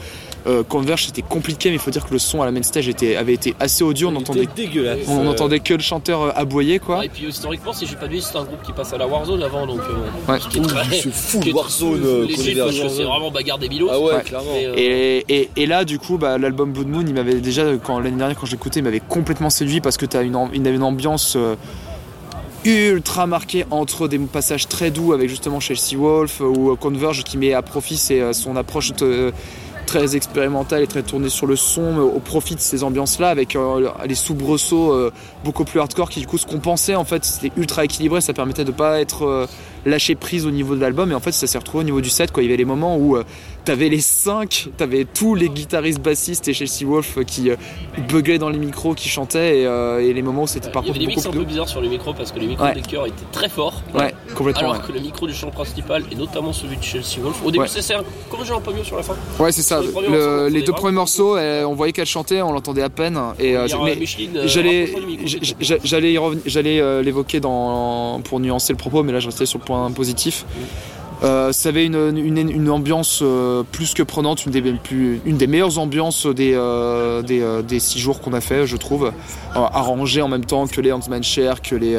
Euh, 0.46 0.62
Converge 0.62 1.06
c'était 1.06 1.22
compliqué 1.22 1.70
mais 1.70 1.76
il 1.76 1.78
faut 1.78 1.90
dire 1.90 2.04
que 2.04 2.12
le 2.12 2.18
son 2.18 2.42
à 2.42 2.44
la 2.46 2.50
main 2.52 2.62
stage 2.62 2.88
était, 2.88 3.16
avait 3.16 3.32
été 3.34 3.54
assez 3.60 3.82
audio 3.84 4.08
on 4.08 4.16
entendait, 4.16 4.46
dégueulasse. 4.54 4.98
on 5.08 5.26
entendait 5.26 5.60
que 5.60 5.74
le 5.74 5.80
chanteur 5.80 6.22
euh, 6.22 6.30
aboyer 6.34 6.78
quoi 6.78 6.98
Ah, 7.00 7.04
et 7.06 7.08
puis 7.08 7.26
historiquement, 7.26 7.72
si 7.72 7.86
j'ai 7.86 7.96
pas 7.96 8.08
dit, 8.08 8.20
c'est 8.20 8.36
un 8.36 8.44
groupe 8.44 8.62
qui 8.62 8.72
passe 8.72 8.92
à 8.92 8.98
la 8.98 9.06
Warzone 9.06 9.42
avant, 9.42 9.66
donc. 9.66 9.80
euh, 9.80 10.32
Ouais. 10.32 10.38
ce 10.40 10.48
qui 10.48 10.58
est 10.58 10.62
très- 10.62 10.84
C'est 11.00 11.12
fou 11.12 11.40
qui 11.40 11.50
est 11.50 11.52
Warzone, 11.52 12.28
c'est 12.30 13.02
vraiment 13.04 13.30
bagarre 13.30 13.58
des 13.58 13.68
bilos. 13.68 13.88
Ah 13.92 13.98
ouais, 14.00 14.14
Ouais. 14.14 14.22
clairement. 14.22 14.52
Mais, 14.54 14.66
euh, 14.66 14.74
Et, 14.76 15.24
et, 15.28 15.50
et 15.56 15.66
là, 15.66 15.84
du 15.84 15.98
coup, 15.98 16.18
bah, 16.18 16.36
l'album 16.38 16.72
Blood 16.72 16.88
Moon, 16.88 17.04
il 17.06 17.14
m'avait 17.14 17.40
déjà, 17.40 17.64
quand 17.82 17.98
l'année 18.00 18.16
dernière, 18.16 18.38
quand 18.38 18.46
j'écoutais, 18.46 18.80
il 18.80 18.82
m'avait 18.84 19.00
complètement 19.00 19.50
séduit 19.50 19.80
parce 19.80 19.96
que 19.96 20.06
tu 20.06 20.16
as 20.16 20.22
une, 20.22 20.36
une, 20.52 20.66
une 20.66 20.82
ambiance 20.82 21.34
euh, 21.36 21.54
ultra 22.64 23.26
marquée 23.26 23.64
entre 23.70 24.08
des 24.08 24.18
passages 24.18 24.68
très 24.68 24.90
doux 24.90 25.12
avec 25.12 25.28
justement 25.28 25.60
Chelsea 25.60 25.96
Wolf 25.98 26.40
ou 26.40 26.74
Converge 26.76 27.22
qui 27.24 27.36
met 27.36 27.52
à 27.52 27.60
profit 27.62 27.96
c'est, 27.98 28.32
son 28.32 28.56
approche 28.56 28.92
euh, 29.02 29.32
très 29.84 30.16
expérimentale 30.16 30.82
et 30.82 30.86
très 30.86 31.02
tournée 31.02 31.28
sur 31.28 31.46
le 31.46 31.56
son 31.56 31.92
mais 31.94 32.00
au 32.00 32.18
profit 32.20 32.54
de 32.54 32.60
ces 32.60 32.82
ambiances 32.84 33.18
là 33.18 33.28
avec 33.28 33.54
euh, 33.56 33.88
les 34.06 34.14
soubresauts 34.14 34.92
euh, 34.92 35.12
beaucoup 35.44 35.64
plus 35.64 35.80
hardcore 35.80 36.10
qui 36.10 36.20
du 36.20 36.26
coup 36.26 36.38
se 36.38 36.46
compensaient 36.46 36.94
en 36.94 37.04
fait 37.04 37.24
c'était 37.24 37.52
ultra 37.56 37.84
équilibré 37.84 38.20
ça 38.20 38.32
permettait 38.32 38.64
de 38.64 38.70
pas 38.72 39.00
être 39.00 39.22
euh, 39.26 39.46
lâché 39.86 40.14
prise 40.14 40.46
au 40.46 40.50
niveau 40.50 40.74
de 40.74 40.80
l'album 40.80 41.12
et 41.12 41.14
en 41.14 41.20
fait 41.20 41.32
ça 41.32 41.46
s'est 41.46 41.58
retrouvé 41.58 41.82
au 41.82 41.84
niveau 41.84 42.00
du 42.00 42.08
set 42.10 42.32
quoi 42.32 42.42
il 42.42 42.46
y 42.46 42.48
avait 42.48 42.56
les 42.56 42.64
moments 42.64 42.96
où 42.96 43.16
euh, 43.16 43.24
t'avais 43.64 43.88
les 43.88 44.00
cinq 44.00 44.68
t'avais 44.76 45.04
tous 45.04 45.34
les 45.34 45.48
guitaristes 45.48 46.00
bassistes 46.00 46.48
et 46.48 46.54
Chelsea 46.54 46.84
Wolf 46.86 47.18
qui 47.26 47.50
buglaient 48.08 48.38
dans 48.38 48.48
les 48.50 48.58
micros 48.58 48.94
qui 48.94 49.08
chantaient 49.08 49.60
et, 49.60 49.62
et 50.08 50.12
les 50.12 50.22
moments 50.22 50.42
où 50.44 50.46
c'était 50.46 50.70
par 50.70 50.82
il 50.84 50.88
y 50.88 50.90
avait 50.90 50.98
contre 50.98 51.08
des 51.10 51.14
mix 51.16 51.26
un 51.26 51.30
peu 51.30 51.44
bizarres 51.44 51.68
sur 51.68 51.80
les 51.80 51.88
micros 51.88 52.14
parce 52.14 52.32
que 52.32 52.38
les 52.38 52.46
micros 52.46 52.64
Ouais. 52.64 52.74
des 52.74 52.80
chœurs 52.82 53.06
étaient 53.06 53.24
très 53.32 53.48
forts. 53.50 53.82
ouais 53.94 54.13
complètement 54.34 54.70
Alors 54.70 54.82
ouais. 54.82 54.88
que 54.88 54.92
le 54.92 55.00
micro 55.00 55.26
du 55.26 55.32
chant 55.34 55.50
principal 55.50 56.02
et 56.10 56.14
notamment 56.14 56.52
celui 56.52 56.76
de 56.76 56.82
Chelsea 56.82 57.20
Wolf, 57.22 57.40
au 57.44 57.50
début 57.50 57.62
Ouais. 57.62 57.68
c'est 57.68 57.82
c'est 57.82 57.94
un- 57.94 58.00
un 58.00 58.60
peu 58.60 58.72
mieux 58.72 58.84
sur 58.84 58.96
la 58.96 59.02
fin. 59.02 59.14
Ouais, 59.38 59.52
c'est 59.52 59.62
ça. 59.62 59.80
Les 59.80 60.50
Le- 60.50 60.62
deux 60.62 60.72
premiers 60.72 60.94
morceaux, 60.96 61.36
euh, 61.36 61.64
on 61.64 61.74
voyait 61.74 61.92
qu'elle 61.92 62.04
chantait, 62.06 62.42
on 62.42 62.52
l'entendait 62.52 62.82
à 62.82 62.90
peine. 62.90 63.18
Et 63.38 63.56
euh, 63.56 63.62
euh, 63.64 64.46
j'allais, 64.46 64.88
j'allais 66.46 66.80
euh, 66.80 67.02
l'évoquer 67.02 67.40
dans 67.40 68.20
pour 68.24 68.40
nuancer 68.40 68.72
le 68.72 68.76
propos, 68.76 69.02
mais 69.02 69.12
là 69.12 69.20
je 69.20 69.26
restais 69.26 69.46
sur 69.46 69.58
le 69.58 69.64
point 69.64 69.90
positif. 69.90 70.44
Euh, 71.22 71.52
ça 71.52 71.70
avait 71.70 71.86
une, 71.86 72.18
une, 72.18 72.36
une 72.50 72.68
ambiance 72.70 73.20
euh, 73.22 73.62
plus 73.70 73.94
que 73.94 74.02
prenante, 74.02 74.44
une 74.44 74.52
des, 74.52 74.60
plus, 74.72 75.20
une 75.24 75.36
des 75.38 75.46
meilleures 75.46 75.78
ambiances 75.78 76.26
des, 76.26 76.52
euh, 76.54 77.22
des, 77.22 77.42
des 77.66 77.78
six 77.78 77.98
jours 77.98 78.20
qu'on 78.20 78.32
a 78.34 78.40
fait, 78.40 78.66
je 78.66 78.76
trouve. 78.76 79.06
Euh, 79.06 79.10
arrangé 79.54 80.20
en 80.20 80.28
même 80.28 80.44
temps 80.44 80.66
que 80.66 80.80
les 80.80 80.90
Huntsman 80.90 81.22
Share, 81.22 81.62
que 81.62 81.76
les. 81.76 81.94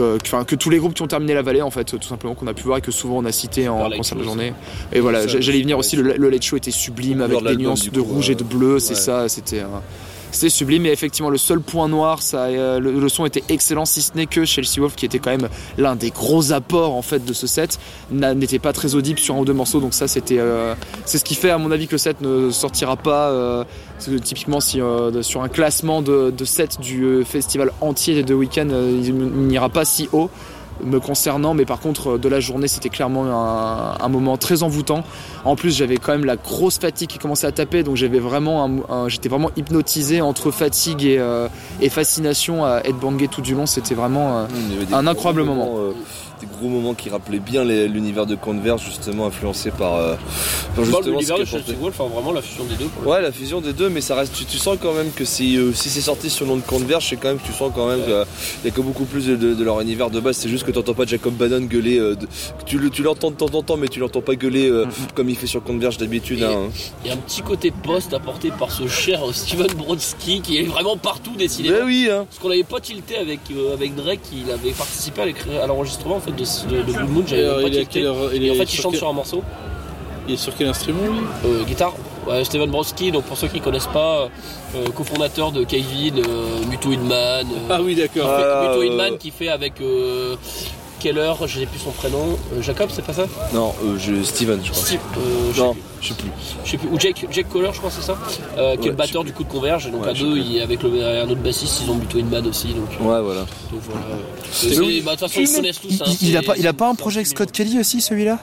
Euh, 0.00 0.18
que, 0.18 0.22
que- 0.22 0.28
enfin, 0.28 0.44
que 0.44 0.54
tous 0.56 0.70
les 0.70 0.78
groupes 0.78 0.94
qui 0.94 1.02
ont 1.02 1.06
terminé 1.06 1.34
la 1.34 1.42
vallée 1.42 1.62
en 1.62 1.70
fait 1.70 1.84
tout 1.84 2.02
simplement 2.08 2.34
qu'on 2.34 2.46
a 2.46 2.54
pu 2.54 2.64
voir 2.64 2.78
et 2.78 2.80
que 2.80 2.90
souvent 2.90 3.18
on 3.18 3.24
a 3.24 3.32
cité 3.32 3.68
en 3.68 3.78
concert 3.96 4.16
de 4.18 4.22
journée. 4.24 4.52
et 4.92 5.00
voilà 5.00 5.26
j'allais 5.26 5.58
y 5.58 5.62
venir 5.62 5.78
aussi 5.78 5.96
le, 5.96 6.14
le 6.16 6.30
Late 6.30 6.42
Show 6.42 6.56
était 6.56 6.70
sublime 6.70 7.20
avec 7.20 7.36
des 7.50 7.56
nuances 7.56 7.90
de 7.90 8.00
coup, 8.00 8.14
rouge 8.14 8.30
et 8.30 8.34
de 8.34 8.44
bleu 8.44 8.78
c'est 8.78 8.94
ça 8.94 9.28
c'était 9.28 9.62
c'était 10.30 10.50
sublime. 10.50 10.86
Et 10.86 10.90
effectivement 10.90 11.30
le 11.30 11.38
seul 11.38 11.60
point 11.60 11.88
noir 11.88 12.20
euh, 12.34 12.78
le, 12.80 13.08
son 13.08 13.26
était 13.26 13.44
excellent 13.48 13.84
si 13.84 14.02
ce 14.02 14.14
n'est 14.14 14.26
que 14.26 14.44
Chelsea 14.44 14.78
Wolf 14.78 14.96
qui 14.96 15.06
était 15.06 15.18
quand 15.18 15.30
même 15.30 15.48
l'un 15.76 15.96
des 15.96 16.10
gros 16.10 16.52
apports 16.52 16.94
en 16.94 17.02
fait 17.02 17.24
de 17.24 17.32
ce 17.32 17.46
set 17.46 17.78
n'était 18.10 18.58
pas 18.58 18.72
très 18.72 18.94
audible 18.94 19.18
sur 19.18 19.34
un 19.34 19.38
ou 19.38 19.44
deux 19.44 19.52
morceaux. 19.52 19.80
Donc 19.80 19.94
ça 19.94 20.08
c'était 20.08 20.38
euh, 20.38 20.74
c'est 21.04 21.18
ce 21.18 21.24
qui 21.24 21.34
fait 21.34 21.50
à 21.50 21.58
mon 21.58 21.70
avis 21.70 21.86
que 21.86 21.92
le 21.92 21.98
set 21.98 22.20
ne 22.20 22.50
sortira 22.50 22.96
pas 22.96 23.30
euh, 23.30 23.64
typiquement 24.22 24.60
sur 24.60 25.42
un 25.42 25.48
classement 25.48 26.02
de, 26.02 26.32
sets 26.44 26.80
du 26.80 27.24
festival 27.24 27.72
entier 27.80 28.22
de 28.22 28.34
week-end 28.34 28.68
euh, 28.70 29.00
il 29.02 29.14
n'ira 29.14 29.68
pas 29.68 29.84
si 29.84 30.08
haut 30.12 30.30
me 30.84 31.00
concernant, 31.00 31.54
mais 31.54 31.64
par 31.64 31.80
contre 31.80 32.18
de 32.18 32.28
la 32.28 32.40
journée 32.40 32.68
c'était 32.68 32.88
clairement 32.88 33.24
un, 33.26 33.96
un 34.04 34.08
moment 34.08 34.36
très 34.36 34.62
envoûtant. 34.62 35.04
En 35.44 35.56
plus 35.56 35.76
j'avais 35.76 35.96
quand 35.96 36.12
même 36.12 36.24
la 36.24 36.36
grosse 36.36 36.78
fatigue 36.78 37.08
qui 37.08 37.18
commençait 37.18 37.46
à 37.46 37.52
taper, 37.52 37.82
donc 37.82 37.96
j'avais 37.96 38.18
vraiment, 38.18 38.64
un- 38.64 38.94
un- 38.94 39.08
j'étais 39.08 39.28
vraiment 39.28 39.50
hypnotisé 39.56 40.20
entre 40.20 40.50
fatigue 40.50 41.04
et, 41.04 41.18
euh, 41.18 41.48
et 41.80 41.88
fascination 41.88 42.64
à 42.64 42.80
être 42.84 42.98
bangé 42.98 43.28
tout 43.28 43.40
du 43.40 43.54
long. 43.54 43.66
C'était 43.66 43.94
vraiment 43.94 44.38
euh, 44.40 44.46
Un 44.92 45.06
incroyable 45.06 45.42
moments, 45.44 45.74
euh, 45.78 45.92
des 46.40 46.46
gros 46.46 46.68
moments 46.68 46.94
qui 46.94 47.10
rappelaient 47.10 47.38
bien 47.38 47.64
l'univers 47.64 48.26
de 48.26 48.34
Converge, 48.34 48.82
justement 48.84 49.26
influencé 49.26 49.70
par, 49.70 49.94
euh, 49.94 50.14
par 50.74 50.84
justement 50.84 51.02
ce 51.04 51.10
l'univers 51.10 51.38
de 51.38 51.44
Chelsea 51.44 51.74
Wolf, 51.80 52.00
enfin 52.00 52.12
vraiment 52.14 52.32
la 52.32 52.42
fusion 52.42 52.64
des 52.64 52.76
deux. 52.76 52.88
Ouais, 53.04 53.20
la 53.22 53.32
fusion 53.32 53.60
des 53.60 53.72
deux, 53.72 53.88
mais 53.88 54.00
ça 54.00 54.14
reste. 54.14 54.34
Tu, 54.34 54.44
tu 54.44 54.58
sens 54.58 54.76
quand 54.80 54.92
même 54.94 55.10
que 55.12 55.24
si, 55.24 55.56
euh, 55.56 55.72
si 55.72 55.88
c'est 55.90 56.00
sorti 56.00 56.30
sur 56.30 56.44
le 56.46 56.52
nom 56.52 56.56
de 56.58 56.62
Converge, 56.62 57.06
c'est 57.08 57.16
quand 57.16 57.28
même. 57.28 57.38
Tu 57.44 57.52
sens 57.52 57.72
quand 57.74 57.88
même 57.88 58.00
qu'il 58.02 58.10
y 58.64 58.68
a 58.68 58.70
que 58.70 58.80
beaucoup 58.80 59.04
plus 59.04 59.26
de, 59.26 59.36
de- 59.36 59.54
de 59.54 59.64
leur 59.64 59.80
univers 59.80 60.10
de 60.10 60.20
base. 60.20 60.36
C'est 60.36 60.48
juste 60.48 60.64
que 60.64 60.70
t'entends 60.70 60.94
pas 60.94 61.06
Jacob 61.06 61.34
Bannon 61.34 61.60
gueuler. 61.62 61.98
euh, 61.98 62.14
de- 62.14 62.26
que 62.26 62.64
tu 62.66 62.78
le- 62.78 62.90
tu 62.90 63.02
l'entends 63.02 63.30
de 63.30 63.36
temps 63.36 63.52
en 63.54 63.62
temps, 63.62 63.76
mais 63.76 63.88
tu 63.88 63.98
l'entends 64.00 64.20
pas 64.22 64.34
gueuler 64.34 64.68
euh, 64.70 64.86
comme 65.14 65.28
il 65.28 65.36
fait 65.36 65.46
sur 65.46 65.62
Converge 65.62 65.96
d'habitude. 65.98 66.40
Et- 66.40 66.44
hein. 66.44 66.68
Il 67.04 67.08
y 67.08 67.10
a 67.10 67.14
un 67.14 67.18
petit 67.18 67.42
côté 67.42 67.70
post 67.70 68.12
apporté 68.14 68.50
par 68.50 68.70
ce 68.70 68.86
cher 68.86 69.26
euh, 69.26 69.32
Steven 69.32 69.66
Brodsky 69.76 70.40
qui 70.40 70.58
est 70.58 70.62
vraiment 70.64 70.96
partout 70.96 71.32
décidé. 71.36 71.70
Ben 71.70 71.84
oui, 71.84 72.08
hein. 72.10 72.26
Parce 72.28 72.38
qu'on 72.40 72.48
n'avait 72.48 72.62
pas 72.64 72.80
tilté 72.80 73.16
avec, 73.16 73.40
euh, 73.50 73.72
avec 73.74 73.94
Drake, 73.94 74.20
il 74.32 74.50
avait 74.50 74.70
participé 74.72 75.22
à 75.62 75.66
l'enregistrement 75.66 76.16
en 76.16 76.20
fait, 76.36 76.68
de, 76.68 76.76
de, 76.76 76.82
de 76.82 76.92
Blue 76.92 77.08
Moon, 77.08 77.24
j'avais 77.26 77.44
alors, 77.44 77.60
pas 77.62 77.68
il 77.68 77.74
est 77.74 77.78
à 77.78 77.80
tilté. 77.80 77.92
quelle 78.00 78.06
heure 78.06 78.16
il 78.34 78.44
Et 78.44 78.50
en 78.50 78.54
fait, 78.54 78.62
il 78.64 78.68
sur 78.68 78.82
chante 78.82 78.92
quel- 78.92 78.98
sur 79.00 79.08
un 79.08 79.12
morceau, 79.12 79.42
Il 80.28 80.34
est 80.34 80.36
sur 80.36 80.54
quel 80.56 80.68
instrument 80.68 81.02
lui 81.06 81.20
euh, 81.46 81.64
guitare. 81.64 81.94
Ouais, 82.26 82.44
Steven 82.44 82.70
Brodsky, 82.70 83.10
donc 83.10 83.24
pour 83.24 83.38
ceux 83.38 83.48
qui 83.48 83.60
ne 83.60 83.64
connaissent 83.64 83.86
pas, 83.86 84.28
euh, 84.76 84.84
cofondateur 84.94 85.50
de 85.52 85.64
Kevin, 85.64 86.18
euh, 86.18 86.64
Muto 86.68 86.92
Hidman, 86.92 87.46
euh, 87.46 87.68
Ah 87.70 87.80
oui, 87.82 87.94
d'accord. 87.94 88.28
Ah, 88.28 88.60
Muto 88.68 88.82
euh, 88.82 88.86
Hidman 88.86 89.16
qui 89.16 89.30
fait 89.30 89.48
avec 89.48 89.80
euh, 89.80 90.36
Keller, 90.98 91.32
je 91.46 91.60
n'ai 91.60 91.66
plus 91.66 91.78
son 91.78 91.90
prénom, 91.90 92.38
euh, 92.54 92.62
Jacob, 92.62 92.90
c'est 92.92 93.04
pas 93.04 93.12
ça? 93.12 93.26
Non, 93.52 93.74
euh, 93.84 93.96
je, 93.98 94.22
Steven, 94.22 94.60
je 94.64 94.70
crois. 94.70 94.84
Steve, 94.84 95.00
euh, 95.16 95.20
je 95.54 95.60
Non, 95.62 95.76
je 96.00 96.08
sais 96.08 96.14
plus. 96.14 96.28
je 96.64 96.70
sais 96.70 96.76
plus, 96.78 96.88
ou 96.88 96.98
Jake, 97.00 97.26
Jake 97.30 97.46
je 97.54 97.78
crois, 97.78 97.90
c'est 97.90 98.02
ça, 98.02 98.16
euh, 98.56 98.76
qui 98.76 98.86
est 98.86 98.90
le 98.90 98.96
batteur 98.96 99.24
du 99.24 99.32
coup 99.32 99.44
de 99.44 99.48
Converge. 99.48 99.86
Et 99.86 99.90
donc 99.90 100.02
Ouais, 100.02 100.10
à 100.10 100.12
deux, 100.14 100.36
il, 100.36 100.60
avec 100.60 100.82
le, 100.82 101.02
un 101.04 101.28
autre 101.28 101.40
bassiste, 101.40 101.80
ils 101.84 101.90
ont 101.90 101.94
Muto 101.94 102.18
Hidman 102.18 102.46
aussi. 102.46 102.68
Donc, 102.68 102.88
euh, 103.00 103.04
Ouais, 103.04 103.22
voilà. 103.22 103.40
donc 103.72 103.80
voilà. 103.88 104.00
Bah, 104.06 104.16
De 104.56 105.10
toute 105.10 105.20
façon, 105.20 105.40
ils 105.40 105.48
se 105.48 105.56
connaissent 105.56 105.80
tous. 105.80 105.92
hein, 106.00 106.04
il, 106.20 106.28
il 106.30 106.36
a 106.36 106.40
c'est- 106.40 106.46
pas, 106.46 106.56
il 106.56 106.66
a 106.66 106.72
pas 106.72 106.88
un 106.88 106.94
projet 106.94 107.18
avec. 107.18 107.26
Scott 107.28 107.50
Kelly 107.52 107.78
aussi 107.78 108.00
celui-là? 108.00 108.38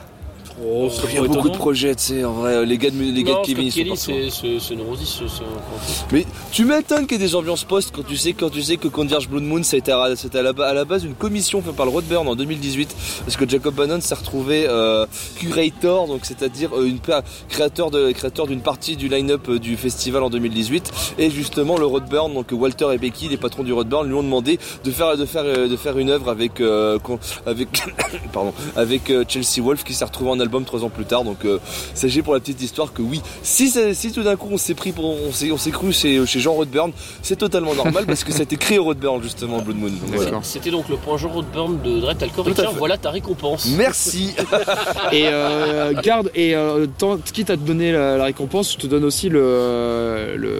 Oh, 0.64 0.88
c'est 0.90 1.08
Il 1.08 1.14
y 1.14 1.18
a 1.18 1.22
beaucoup 1.28 1.50
de 1.50 1.56
projets, 1.56 1.94
tu 1.94 2.02
sais, 2.02 2.24
en 2.24 2.32
vrai. 2.32 2.64
Les 2.64 2.78
gars 2.78 2.90
de, 2.90 2.98
les 2.98 3.22
gars 3.24 3.34
de 3.42 3.46
Kevin, 3.46 3.70
Scott 3.70 3.84
ils 3.86 3.96
sont 3.98 4.12
Kelly, 4.12 4.30
partout. 4.30 4.60
c'est 4.66 4.74
Neurosis. 4.76 5.20
c'est- 5.28 6.06
Mais 6.12 6.24
tu 6.50 6.64
m'étonnes 6.64 7.06
qu'il 7.06 7.20
y 7.20 7.24
ait 7.24 7.26
des 7.26 7.34
ambiances 7.34 7.64
post 7.64 7.92
quand 7.94 8.06
tu 8.06 8.16
sais, 8.16 8.32
quand 8.32 8.48
tu 8.50 8.62
sais 8.62 8.76
que 8.78 8.88
Converge 8.88 9.28
Blood 9.28 9.42
Moon 9.42 9.62
c'était 9.62 9.92
à, 9.92 10.02
à, 10.04 10.08
la, 10.42 10.50
à 10.64 10.72
la 10.74 10.84
base 10.84 11.04
une 11.04 11.14
commission 11.14 11.60
faite 11.60 11.74
par 11.76 11.84
le 11.84 11.92
Roadburn 11.92 12.26
en 12.26 12.34
2018 12.36 12.94
parce 13.24 13.36
que 13.36 13.46
Jacob 13.48 13.74
Bannon 13.74 14.00
s'est 14.00 14.14
retrouvé 14.14 14.66
euh, 14.68 15.04
curator 15.38 16.06
donc 16.08 16.20
c'est-à-dire 16.24 16.70
euh, 16.76 16.86
une 16.86 16.98
créateur 17.48 17.90
de 17.90 18.12
créateur 18.12 18.46
d'une 18.46 18.60
partie 18.60 18.96
du 18.96 19.08
line-up 19.08 19.48
euh, 19.48 19.58
du 19.58 19.76
festival 19.76 20.22
en 20.22 20.30
2018 20.30 20.90
et 21.18 21.30
justement 21.30 21.76
le 21.78 21.86
Roadburn 21.86 22.32
donc 22.32 22.46
Walter 22.52 22.88
et 22.94 22.98
Becky 22.98 23.28
les 23.28 23.36
patrons 23.36 23.62
du 23.62 23.72
Roadburn 23.72 24.06
lui 24.06 24.14
ont 24.14 24.22
demandé 24.22 24.58
de 24.84 24.90
faire 24.90 25.16
de 25.16 25.26
faire 25.26 25.42
euh, 25.44 25.68
de 25.68 25.76
faire 25.76 25.98
une 25.98 26.10
œuvre 26.10 26.30
avec 26.30 26.60
euh, 26.60 26.98
avec 27.44 27.68
pardon 28.32 28.52
avec 28.74 29.10
euh, 29.10 29.24
Chelsea 29.28 29.60
Wolf 29.62 29.84
qui 29.84 29.94
s'est 29.94 30.04
retrouvé 30.04 30.30
en 30.30 30.40
album 30.46 30.64
trois 30.64 30.82
ans 30.84 30.88
plus 30.88 31.04
tard 31.04 31.24
donc 31.24 31.44
euh, 31.44 31.58
sachez 31.94 32.22
pour 32.22 32.34
la 32.34 32.40
petite 32.40 32.62
histoire 32.62 32.92
que 32.92 33.02
oui 33.02 33.20
si, 33.42 33.70
si 33.94 34.12
tout 34.12 34.22
d'un 34.22 34.36
coup 34.36 34.48
on 34.52 34.56
s'est 34.58 34.74
pris 34.74 34.92
pour 34.92 35.04
on 35.04 35.32
s'est 35.32 35.50
on 35.52 35.58
s'est 35.58 35.70
cru 35.70 35.92
chez, 35.92 36.24
chez 36.26 36.40
Jean 36.40 36.52
Roadburn 36.54 36.90
c'est 37.22 37.36
totalement 37.36 37.74
normal 37.74 38.04
parce 38.06 38.24
que 38.24 38.32
ça 38.32 38.40
a 38.40 38.42
été 38.42 38.56
créé 38.56 38.78
au 38.78 38.84
Roadburn 38.84 39.22
justement 39.22 39.58
Blood 39.60 39.76
Moon 39.78 39.88
Donc, 39.90 39.98
voilà. 40.14 40.38
C'était 40.42 40.70
donc 40.70 40.88
le 40.88 40.96
point 40.96 41.16
jour 41.18 41.32
Roadburn 41.32 41.78
de 41.84 42.00
Dread 42.00 42.22
Alcor. 42.22 42.46
Voilà 42.78 42.96
ta 42.96 43.10
récompense. 43.10 43.66
merci 43.76 44.34
Et 45.12 45.24
euh, 45.26 45.92
garde, 46.02 46.30
et 46.34 46.54
euh, 46.54 46.86
tant- 46.98 47.16
quitte 47.18 47.50
à 47.50 47.56
te 47.56 47.62
donner 47.62 47.92
la, 47.92 48.16
la 48.16 48.24
récompense, 48.24 48.72
je 48.72 48.78
te 48.78 48.86
donne 48.86 49.04
aussi 49.04 49.28
le, 49.28 50.34
le, 50.36 50.50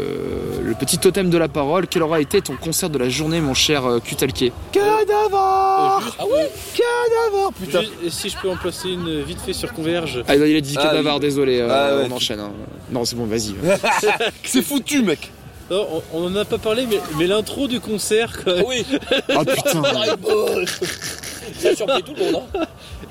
le 0.63 0.66
petit 0.79 0.99
totem 0.99 1.31
de 1.31 1.39
la 1.39 1.49
parole. 1.49 1.87
Quel 1.87 2.03
aura 2.03 2.21
été 2.21 2.41
ton 2.43 2.57
concert 2.57 2.91
de 2.91 2.99
la 2.99 3.09
journée, 3.09 3.41
mon 3.41 3.55
cher 3.55 3.85
euh, 3.87 3.99
Cutalqué 4.01 4.53
Cadavre 4.73 6.01
Juste- 6.03 6.17
Ah 6.19 6.27
ouais 6.27 6.51
Cadavre 6.75 7.53
putain 7.59 7.81
juste- 7.81 7.93
et 8.05 8.11
si 8.11 8.29
je 8.31 8.37
peux 8.39 8.51
en 8.51 8.57
placer 8.57 8.91
une 8.91 9.23
vite 9.23 9.41
fait 9.41 9.53
sur 9.53 9.73
Converge 9.73 10.23
Ah, 10.29 10.37
il 10.37 10.57
a 10.57 10.61
dit 10.61 10.75
Ah, 10.79 10.83
cadavar, 10.83 11.15
oui. 11.15 11.21
désolé, 11.21 11.61
euh, 11.61 11.69
Ah, 11.71 11.97
ouais. 11.97 12.09
on 12.11 12.15
enchaîne. 12.15 12.41
hein. 12.41 12.53
Non, 12.91 13.05
c'est 13.05 13.17
bon, 13.17 13.27
vas-y. 13.27 13.55
c'est 14.45 14.63
foutu 14.63 15.03
mec 15.03 15.31
Non, 15.71 15.87
on, 16.13 16.23
on 16.23 16.27
en 16.27 16.37
a 16.37 16.45
pas 16.45 16.59
parlé, 16.59 16.87
mais, 16.89 17.01
mais 17.19 17.27
l'intro 17.27 17.67
du 17.69 17.81
concert, 17.81 18.43
quoi. 18.45 18.55
Ah 18.59 18.63
oui 18.67 18.85
Ah 19.29 19.45
putain 19.45 19.83
Ça 21.59 21.69
a 21.71 21.75
surpris 21.77 22.03
tout 22.03 22.13
le 22.19 22.33
monde. 22.33 22.43
Hein. 22.55 22.61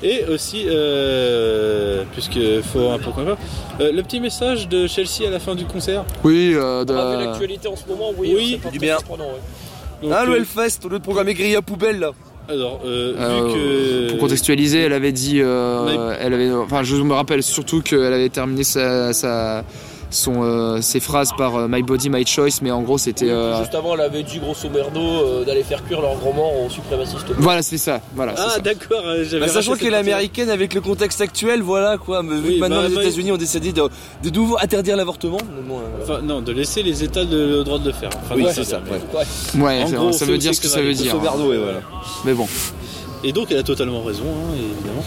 Et 0.03 0.25
aussi, 0.25 0.65
euh, 0.67 2.03
puisque 2.13 2.39
faut 2.73 2.89
un 2.91 2.97
peu 2.99 3.09
euh, 3.79 3.91
le 3.91 4.03
petit 4.03 4.19
message 4.19 4.67
de 4.67 4.87
Chelsea 4.87 5.27
à 5.27 5.29
la 5.31 5.39
fin 5.39 5.55
du 5.55 5.65
concert. 5.65 6.03
Oui, 6.23 6.51
euh, 6.53 6.83
de- 6.85 6.93
On 6.93 6.97
a 6.97 7.17
vu 7.19 7.25
l'actualité 7.25 7.67
en 7.67 7.75
ce 7.75 7.87
moment, 7.87 8.11
oui, 8.17 8.33
Oui, 8.35 8.49
c'est 8.53 8.63
pas 8.63 8.69
du 8.71 8.79
bien. 8.79 8.97
surprenant, 8.97 9.25
ouais. 9.25 9.39
Donc, 10.03 10.11
Ah, 10.13 10.25
le 10.25 10.33
euh, 10.33 10.37
Hellfest, 10.37 10.85
au 10.85 10.89
lieu 10.89 10.99
de 10.99 11.03
programmer 11.03 11.33
grille 11.33 11.55
à 11.55 11.61
poubelle 11.61 11.99
là. 11.99 12.11
alors, 12.49 12.81
euh, 12.85 13.13
Euh, 13.17 13.47
vu 13.47 13.53
que 13.53 14.09
Pour 14.11 14.19
contextualiser, 14.19 14.79
elle 14.81 14.93
avait 14.93 15.11
dit, 15.13 15.39
euh, 15.41 15.85
Mais- 15.85 16.17
elle 16.19 16.33
avait, 16.33 16.51
enfin, 16.51 16.83
je 16.83 16.95
me 16.97 17.13
rappelle 17.13 17.41
surtout 17.41 17.81
qu'elle 17.81 18.13
avait 18.13 18.29
terminé 18.29 18.63
sa, 18.63 19.13
sa- 19.13 19.63
son, 20.09 20.43
euh, 20.43 20.81
ses 20.81 20.99
phrases 20.99 21.31
par 21.37 21.55
euh, 21.55 21.67
My 21.69 21.81
Body, 21.83 22.09
My 22.09 22.25
Choice, 22.25 22.59
mais 22.61 22.71
en 22.71 22.81
gros 22.81 22.97
c'était. 22.97 23.29
euh, 23.29 23.57
Juste 23.59 23.75
avant, 23.75 23.93
elle 23.95 24.01
avait 24.01 24.23
dit 24.23 24.39
grosso 24.39 24.69
merdo 24.69 24.99
euh, 25.01 25.45
d'aller 25.45 25.63
faire 25.63 25.83
cuire 25.83 26.01
leur 26.01 26.15
grand 26.15 26.31
mort 26.33 26.51
en 26.63 26.69
suprémaciste. 26.69 27.25
Voilà, 27.37 27.61
c'est 27.61 27.77
ça. 27.77 27.99
Voilà, 28.15 28.33
Ah 28.37 28.49
ça. 28.55 28.59
d'accord, 28.59 29.01
euh, 29.05 29.23
j'avais 29.23 29.45
Bah, 29.47 29.51
sachant 29.51 29.75
qu'elle 29.75 29.93
est 29.93 29.97
américaine 29.97 30.49
avec 30.49 30.73
le 30.73 30.81
contexte 30.81 31.21
actuel, 31.21 31.61
voilà 31.61 31.97
quoi. 31.97 32.23
Mais 32.23 32.35
vu 32.35 32.47
Oui, 32.47 32.55
que 32.55 32.59
maintenant 32.61 32.81
bah, 32.81 32.87
les 32.87 32.95
bah, 32.95 33.01
États-Unis 33.03 33.31
ont 33.31 33.37
décidé 33.37 33.71
de, 33.73 33.83
de 34.23 34.29
nouveau 34.29 34.57
interdire 34.61 34.95
l'avortement. 34.95 35.37
euh, 35.41 36.03
Enfin, 36.03 36.21
non, 36.21 36.41
de 36.41 36.51
laisser 36.51 36.83
les 36.83 37.03
États 37.03 37.25
de- 37.25 37.35
le 37.57 37.63
droit 37.63 37.79
de 37.79 37.87
le 37.87 37.93
faire. 37.93 38.09
Enfin, 38.23 38.35
Oui, 38.37 38.45
c'est 38.53 38.63
ça. 38.63 38.77
ouais. 38.79 39.19
Ouais. 39.55 39.61
Ouais, 39.61 39.83
En 39.83 39.87
ça- 39.87 39.95
gros, 39.97 40.11
ça 40.11 40.25
veut 40.25 40.37
dire 40.37 40.53
ce 40.55 40.61
que 40.61 40.67
ça 40.67 40.81
veut 40.81 40.93
dire. 40.93 41.15
Et 41.15 41.17
voilà. 41.17 41.81
Mais 42.23 42.33
bon. 42.33 42.47
Et 43.23 43.31
donc 43.31 43.47
elle 43.49 43.57
a 43.57 43.63
totalement 43.63 44.03
raison, 44.03 44.23
hein, 44.25 44.53
évidemment. 44.55 45.03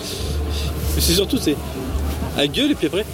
Mais 0.95 1.01
c'est 1.01 1.13
surtout, 1.13 1.39
c'est 1.41 1.57
à 2.37 2.47
gueule 2.49 2.73
et 2.73 2.75
puis 2.75 2.89
après, 2.89 3.05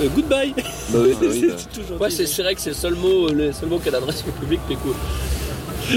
euh, 0.00 0.08
goodbye. 0.14 0.54
Bah 0.56 0.98
oui, 1.02 1.12
bah 1.20 1.26
oui, 1.30 1.46
bah. 1.48 1.54
C'est 1.58 1.80
toujours 1.80 2.00
Ouais, 2.00 2.10
c'est 2.10 2.26
c'est 2.26 2.42
vrai 2.42 2.54
que 2.54 2.60
c'est 2.60 2.70
le 2.70 2.76
seul 2.76 2.94
mot, 2.94 3.28
le 3.28 3.52
seul 3.52 3.68
mot 3.68 3.78
qu'elle 3.78 3.94
adresse 3.94 4.24
au 4.28 4.32
public, 4.32 4.60
mais 4.68 4.76
cool. 4.76 4.94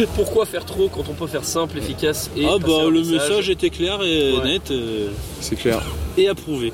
Pourquoi 0.15 0.45
faire 0.45 0.65
trop 0.65 0.89
quand 0.89 1.03
on 1.09 1.13
peut 1.13 1.27
faire 1.27 1.43
simple, 1.43 1.77
efficace 1.77 2.29
et 2.35 2.45
Ah 2.45 2.57
bah 2.59 2.89
le 2.89 3.03
message 3.03 3.49
était 3.49 3.69
clair 3.69 4.01
et 4.03 4.33
Ouais. 4.37 4.43
net 4.43 4.71
euh, 4.71 5.09
C'est 5.41 5.55
clair. 5.55 5.81
et 6.17 6.27
approuvé. 6.27 6.73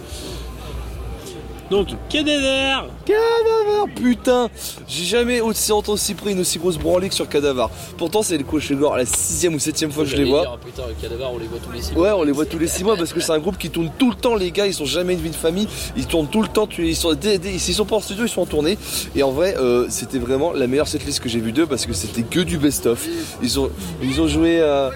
Donc, 1.71 1.87
Cadaver 2.09 2.81
Cadavar, 3.05 3.85
putain 3.95 4.49
J'ai 4.89 5.05
jamais 5.05 5.39
aussi 5.41 5.71
entendu 5.71 5.91
aussi 5.95 6.13
pris 6.13 6.33
une 6.33 6.41
aussi 6.41 6.59
grosse 6.59 6.77
branlée 6.77 7.07
que 7.09 7.15
sur 7.15 7.27
Cadavar. 7.29 7.69
Pourtant, 7.97 8.21
c'est 8.21 8.37
le 8.37 8.43
coach 8.43 8.71
Gore 8.73 8.97
la 8.97 9.05
sixième 9.05 9.55
ou 9.55 9.59
septième 9.59 9.89
fois 9.91 10.03
que 10.03 10.09
je 10.09 10.17
les 10.17 10.25
vois. 10.25 10.41
dire, 10.41 10.57
Putain, 10.63 10.83
le 10.87 10.93
cadavre, 11.01 11.31
on 11.33 11.37
les 11.39 11.47
voit 11.47 11.59
tous 11.59 11.71
les 11.71 11.81
six 11.81 11.93
mois. 11.93 12.03
Ouais, 12.03 12.11
on 12.11 12.23
les 12.23 12.31
voit 12.33 12.45
tous 12.45 12.59
les 12.59 12.67
6 12.67 12.83
mois 12.83 12.95
parce 12.97 13.13
que 13.13 13.19
c'est 13.21 13.31
un 13.31 13.39
groupe 13.39 13.57
qui 13.57 13.69
tourne 13.69 13.89
tout 13.97 14.09
le 14.09 14.15
temps, 14.15 14.35
les 14.35 14.51
gars. 14.51 14.67
Ils 14.67 14.73
sont 14.73 14.85
jamais 14.85 15.13
une 15.13 15.21
vie 15.21 15.29
de 15.31 15.35
famille. 15.35 15.67
Ils 15.95 16.05
tournent 16.07 16.27
tout 16.27 16.41
le 16.41 16.49
temps. 16.49 16.67
Ils 16.77 16.95
sont, 16.95 17.13
dès- 17.13 17.37
dès- 17.39 17.57
s'ils 17.57 17.73
sont 17.73 17.85
pas 17.85 17.95
en 17.95 18.01
studio, 18.01 18.25
ils 18.25 18.29
sont 18.29 18.41
en 18.41 18.45
tournée. 18.45 18.77
Et 19.15 19.23
en 19.23 19.31
vrai, 19.31 19.55
euh, 19.57 19.87
c'était 19.89 20.19
vraiment 20.19 20.51
la 20.51 20.67
meilleure 20.67 20.87
setlist 20.89 21.21
que 21.21 21.29
j'ai 21.29 21.39
vue 21.39 21.53
d'eux 21.53 21.65
parce 21.67 21.85
que 21.85 21.93
c'était 21.93 22.23
que 22.23 22.41
du 22.41 22.57
best-of. 22.57 23.07
Ils 23.41 23.59
ont, 23.59 23.71
ils 24.03 24.19
ont 24.21 24.27
joué. 24.27 24.59
euh, 24.59 24.89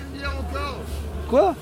Quoi? 1.29 1.55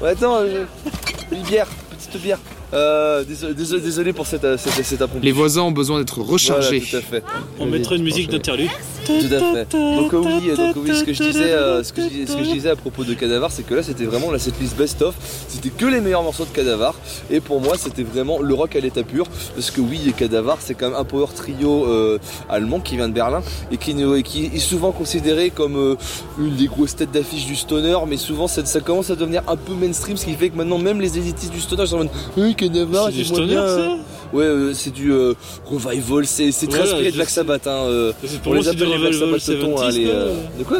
Ouais, 0.00 0.10
Attends, 0.10 0.38
je- 0.46 1.34
une 1.36 1.42
bière, 1.42 1.66
petite 1.90 2.22
bière. 2.22 2.38
Euh, 2.74 3.24
désolé, 3.24 3.54
désolé, 3.80 4.12
pour 4.12 4.26
cette, 4.26 4.44
euh, 4.44 4.56
cette, 4.58 4.84
cette 4.84 5.00
apprenti- 5.00 5.24
Les 5.24 5.32
voisins 5.32 5.62
ont 5.62 5.70
besoin 5.72 5.98
d'être 6.00 6.20
rechargés. 6.20 6.80
Voilà, 6.80 6.90
tout 6.90 6.96
à 6.96 7.00
fait. 7.20 7.24
On 7.60 7.66
mettrait 7.66 7.96
une 7.96 8.02
musique 8.02 8.28
d'interlude. 8.30 8.70
Tout 9.06 9.34
à 9.34 9.38
fait. 9.54 9.72
Donc 9.72 10.12
euh, 10.14 10.18
oui, 10.24 10.50
euh, 10.50 10.56
donc 10.56 10.76
oui, 10.76 10.90
ce 10.94 11.04
que 11.04 11.12
je 11.12 11.22
disais, 11.22 11.52
euh, 11.52 11.82
ce, 11.84 11.92
que 11.92 12.02
je, 12.02 12.08
dis- 12.08 12.26
ce 12.26 12.36
que 12.36 12.44
je 12.44 12.50
disais 12.50 12.70
à 12.70 12.76
propos 12.76 13.04
de 13.04 13.14
Cadavar, 13.14 13.50
c'est 13.50 13.62
que 13.64 13.74
là 13.74 13.82
c'était 13.82 14.04
vraiment 14.04 14.30
la 14.30 14.38
setlist 14.38 14.76
best-of. 14.76 15.14
C'était 15.48 15.68
que 15.70 15.86
les 15.86 16.00
meilleurs 16.00 16.22
morceaux 16.22 16.44
de 16.44 16.50
Cadavar. 16.50 16.94
Et 17.30 17.40
pour 17.40 17.60
moi, 17.60 17.74
c'était 17.78 18.02
vraiment 18.02 18.40
le 18.40 18.54
rock 18.54 18.76
à 18.76 18.80
l'état 18.80 19.02
pur. 19.02 19.26
Parce 19.54 19.70
que 19.70 19.80
oui, 19.80 20.00
Cadavar, 20.16 20.58
c'est 20.60 20.74
quand 20.74 20.90
même 20.90 20.98
un 20.98 21.04
power 21.04 21.26
trio 21.34 21.86
euh, 21.86 22.18
allemand 22.48 22.80
qui 22.80 22.96
vient 22.96 23.08
de 23.08 23.14
Berlin 23.14 23.42
et 23.70 23.76
qui, 23.76 23.94
ne- 23.94 24.16
et 24.16 24.22
qui 24.22 24.46
est 24.54 24.58
souvent 24.58 24.92
considéré 24.92 25.50
comme 25.50 25.76
euh, 25.76 25.94
une 26.38 26.56
des 26.56 26.66
grosses 26.66 26.96
têtes 26.96 27.12
d'affiche 27.12 27.46
du 27.46 27.56
stoner. 27.56 27.96
Mais 28.06 28.16
souvent, 28.16 28.46
ça, 28.48 28.64
ça 28.64 28.80
commence 28.80 29.10
à 29.10 29.16
devenir 29.16 29.42
un 29.48 29.56
peu 29.56 29.72
mainstream, 29.74 30.16
ce 30.16 30.24
qui 30.24 30.34
fait 30.34 30.50
que 30.50 30.56
maintenant 30.56 30.78
même 30.78 31.00
les 31.00 31.16
élitistes 31.18 31.52
du 31.52 31.60
stoner 31.60 31.86
sont 31.86 31.96
en 31.96 31.98
mode, 31.98 32.10
oui, 32.36 32.54
Cadavar, 32.54 33.06
C'est 33.06 33.12
du 33.12 33.18
moi 33.24 33.34
stoner 33.36 33.46
bien. 33.54 33.66
ça 33.66 33.88
Ouais, 34.32 34.44
euh, 34.44 34.72
c'est 34.74 34.90
du 34.92 35.12
euh, 35.12 35.34
revival, 35.64 36.26
c'est 36.26 36.50
c'est 36.52 36.66
très 36.66 36.80
inspiré 36.82 37.10
de 37.10 37.16
Black. 37.16 37.28
Sabbath. 37.28 37.66
Hein, 37.66 37.70
euh, 37.86 38.12
C'est- 38.24 38.40
Pour 38.42 38.52
on 38.52 38.54
moi 38.56 38.64
les 38.64 38.70
c'est 38.70 38.76
du 38.76 38.84
revival 38.84 39.14
Sabbath 39.14 39.44
teutons, 39.44 39.78
hein, 39.80 39.88
70s 39.90 39.96
les, 39.98 40.04
quoi. 40.04 40.14
euh, 40.14 40.34
De 40.58 40.64
quoi 40.64 40.78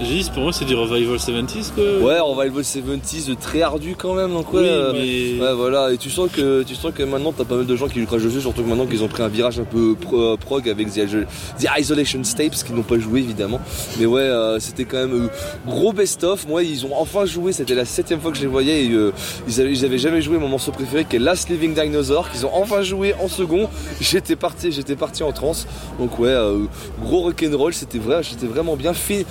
Dit 0.00 0.30
pour 0.32 0.42
moi 0.42 0.52
c'est 0.52 0.66
du 0.66 0.74
revival 0.74 1.16
70s 1.16 1.72
quoi. 1.74 1.84
Ouais, 2.02 2.20
Revival 2.20 2.62
70s, 2.62 3.34
très 3.40 3.62
ardu 3.62 3.94
quand 3.96 4.14
même, 4.14 4.30
donc 4.32 4.52
ouais. 4.52 4.60
Oui, 4.92 5.36
mais- 5.38 5.42
Ouais, 5.42 5.54
voilà, 5.54 5.90
et 5.92 5.96
tu 5.96 6.10
sens 6.10 6.30
que 6.30 6.62
tu 6.64 6.74
sens 6.74 6.92
que 6.94 7.02
maintenant 7.02 7.32
t'as 7.32 7.44
pas 7.44 7.56
mal 7.56 7.64
de 7.66 7.76
gens 7.76 7.88
qui 7.88 7.98
lui 8.00 8.06
crachent 8.06 8.22
dessus, 8.22 8.42
surtout 8.42 8.62
que 8.62 8.68
maintenant 8.68 8.84
qu'ils 8.86 9.02
ont 9.02 9.08
pris 9.08 9.22
un 9.22 9.28
virage 9.28 9.58
un 9.58 9.64
peu 9.64 9.94
pro- 9.98 10.36
prog 10.36 10.68
avec 10.68 10.92
The, 10.92 11.06
The 11.58 11.66
Isolation 11.78 12.20
Tapes, 12.36 12.54
qu'ils 12.64 12.74
n'ont 12.76 12.82
pas 12.82 12.98
joué 12.98 13.20
évidemment. 13.20 13.58
Mais 13.98 14.04
ouais, 14.04 14.20
euh, 14.20 14.58
c'était 14.60 14.84
quand 14.84 14.98
même 14.98 15.14
euh, 15.14 15.28
gros 15.66 15.92
best-of. 15.94 16.46
Moi, 16.46 16.62
ils 16.62 16.84
ont 16.84 16.94
enfin 16.94 17.24
joué, 17.24 17.52
c'était 17.52 17.74
la 17.74 17.86
septième 17.86 18.20
fois 18.20 18.30
que 18.30 18.36
je 18.36 18.42
les 18.42 18.48
voyais, 18.48 18.84
et 18.84 18.90
euh, 18.92 19.12
ils, 19.48 19.60
avaient, 19.62 19.72
ils 19.72 19.84
avaient 19.84 19.98
jamais 19.98 20.20
joué 20.20 20.36
mon 20.38 20.48
morceau 20.48 20.72
préféré 20.72 21.06
qui 21.08 21.16
est 21.16 21.20
Last 21.20 21.48
Living 21.48 21.72
Dinosaur, 21.74 22.30
qu'ils 22.30 22.44
ont 22.44 22.54
enfin 22.54 22.82
joué 22.82 23.14
en 23.22 23.28
second. 23.28 23.68
J'étais 24.00 24.36
parti, 24.36 24.72
j'étais 24.72 24.96
parti 24.96 25.22
en 25.22 25.32
transe. 25.32 25.66
Donc 25.98 26.18
ouais, 26.18 26.34
gros 27.02 27.20
rock'n'roll, 27.22 27.72
c'était 27.72 27.98
vrai, 27.98 28.20
c'était 28.22 28.46
vraiment 28.46 28.76
bien 28.76 28.92
fait. 28.92 29.24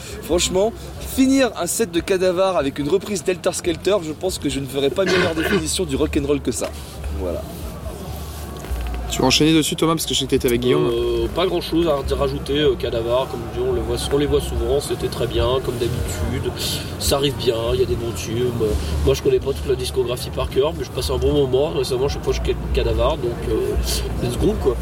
Franchement, 0.55 0.73
finir 1.01 1.49
un 1.59 1.67
set 1.67 1.91
de 1.91 1.99
Cadavar 1.99 2.55
avec 2.55 2.79
une 2.79 2.87
reprise 2.87 3.25
d'Elter 3.25 3.51
Skelter, 3.51 3.97
je 4.01 4.13
pense 4.13 4.39
que 4.39 4.47
je 4.47 4.61
ne 4.61 4.65
ferai 4.65 4.89
pas 4.89 5.03
meilleure 5.03 5.35
définition 5.35 5.83
du 5.83 5.97
rock'n'roll 5.97 6.39
que 6.39 6.53
ça. 6.53 6.69
Voilà. 7.19 7.41
Tu 9.11 9.19
vas 9.19 9.27
enchaîner 9.27 9.53
dessus 9.53 9.75
Thomas 9.75 9.95
parce 9.95 10.05
que 10.05 10.13
je 10.13 10.19
sais 10.19 10.25
que 10.27 10.29
t'étais 10.29 10.47
avec 10.47 10.61
Guillaume. 10.61 10.85
Euh, 10.85 11.27
pas 11.35 11.45
grand 11.45 11.59
chose 11.59 11.89
à 11.89 12.15
rajouter, 12.15 12.57
euh, 12.57 12.75
Cadavar, 12.75 13.27
comme 13.29 13.41
je 13.53 13.59
dis, 13.59 13.67
on, 13.67 13.73
le 13.73 13.81
voit, 13.81 13.97
on 14.13 14.17
les 14.17 14.25
voit 14.27 14.39
souvent, 14.39 14.79
c'était 14.79 15.09
très 15.09 15.27
bien, 15.27 15.45
comme 15.65 15.75
d'habitude. 15.75 16.49
Ça 16.99 17.17
arrive 17.17 17.35
bien, 17.35 17.55
il 17.73 17.81
y 17.81 17.83
a 17.83 17.85
des 17.85 17.95
bons 17.95 18.13
tubes. 18.15 18.61
Euh, 18.61 18.71
Moi 19.03 19.13
je 19.13 19.21
connais 19.23 19.39
pas 19.39 19.51
toute 19.51 19.67
la 19.67 19.75
discographie 19.75 20.29
par 20.29 20.49
cœur, 20.49 20.73
mais 20.77 20.85
je 20.85 20.91
passe 20.91 21.09
un 21.09 21.17
bon 21.17 21.33
moment. 21.33 21.71
Récemment, 21.71 22.07
chaque 22.07 22.23
fois 22.23 22.31
je 22.31 22.39
fais 22.41 22.55
Cadavar, 22.73 23.17
donc 23.17 23.31
euh, 23.49 24.23
let's 24.23 24.37
go 24.37 24.55
quoi. 24.63 24.77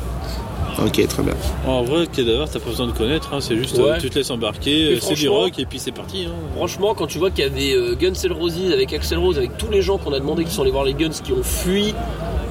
Ok, 0.86 1.08
très 1.08 1.24
bien. 1.24 1.34
En 1.66 1.84
vrai, 1.84 2.08
Cadaver, 2.08 2.46
t'as 2.52 2.60
pas 2.60 2.70
besoin 2.70 2.88
de 2.88 2.92
connaître, 2.92 3.34
hein, 3.34 3.40
c'est 3.40 3.56
juste 3.58 3.78
Ouais. 3.78 3.84
euh, 3.92 3.98
tu 4.00 4.10
te 4.10 4.16
laisses 4.20 4.30
embarquer, 4.32 4.92
Et 4.92 4.96
euh, 4.96 5.00
c'est 5.00 5.14
du 5.16 5.30
rock 5.30 5.58
et 5.60 5.66
puis 5.66 5.80
c'est 5.80 5.92
parti. 5.92 6.26
Hein. 6.28 6.32
Franchement, 6.56 6.94
quand 6.94 7.08
tu 7.08 7.18
vois 7.20 7.32
qu'il 7.32 7.44
y 7.44 7.48
avait 7.48 7.74
euh, 7.74 7.96
Guns 7.96 8.14
N' 8.24 8.32
Roses 8.34 8.72
avec 8.72 8.92
Axel 8.94 9.18
Rose, 9.18 9.38
avec 9.38 9.58
tous 9.58 9.70
les 9.72 9.82
gens 9.82 9.98
qu'on 9.98 10.14
a 10.14 10.20
demandé 10.20 10.44
qui 10.44 10.52
sont 10.52 10.62
allés 10.64 10.72
voir 10.72 10.84
les 10.84 10.94
Guns, 10.94 11.10
qui 11.24 11.32
ont 11.32 11.44
fui. 11.44 11.94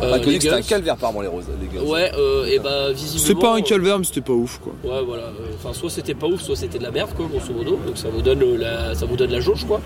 Euh, 0.03 0.13
Ah, 0.15 0.19
c'était 0.25 0.49
un 0.51 0.57
Guns. 0.57 0.63
calvaire 0.63 0.95
apparemment 0.95 1.21
les 1.23 1.29
roses, 1.29 1.45
les 1.61 1.69
gars. 1.79 1.85
Ouais, 1.85 2.11
euh, 2.19 2.45
et 2.47 2.59
bah 2.59 2.91
visiblement. 2.93 3.27
C'était 3.27 3.41
pas 3.41 3.55
un 3.55 3.59
euh, 3.59 3.63
calvaire, 3.63 3.99
mais 3.99 4.05
c'était 4.05 4.21
pas 4.21 4.33
ouf 4.33 4.59
quoi. 4.63 4.73
Ouais, 4.85 5.03
voilà. 5.07 5.25
Enfin, 5.55 5.73
soit 5.73 5.91
c'était 5.91 6.15
pas 6.15 6.27
ouf, 6.27 6.43
soit 6.43 6.57
c'était 6.57 6.79
de 6.79 6.83
la 6.83 6.91
merde, 6.91 7.11
quoi, 7.17 7.27
grosso 7.31 7.53
modo. 7.53 7.79
Donc 7.87 7.97
ça 7.97 8.09
vous 8.09 8.23
donne 8.23 8.43
la, 8.59 8.95
ça 8.95 9.07
vous 9.07 9.17
donne 9.17 9.31
la 9.31 9.41
jauge, 9.41 9.65
quoi. 9.67 9.81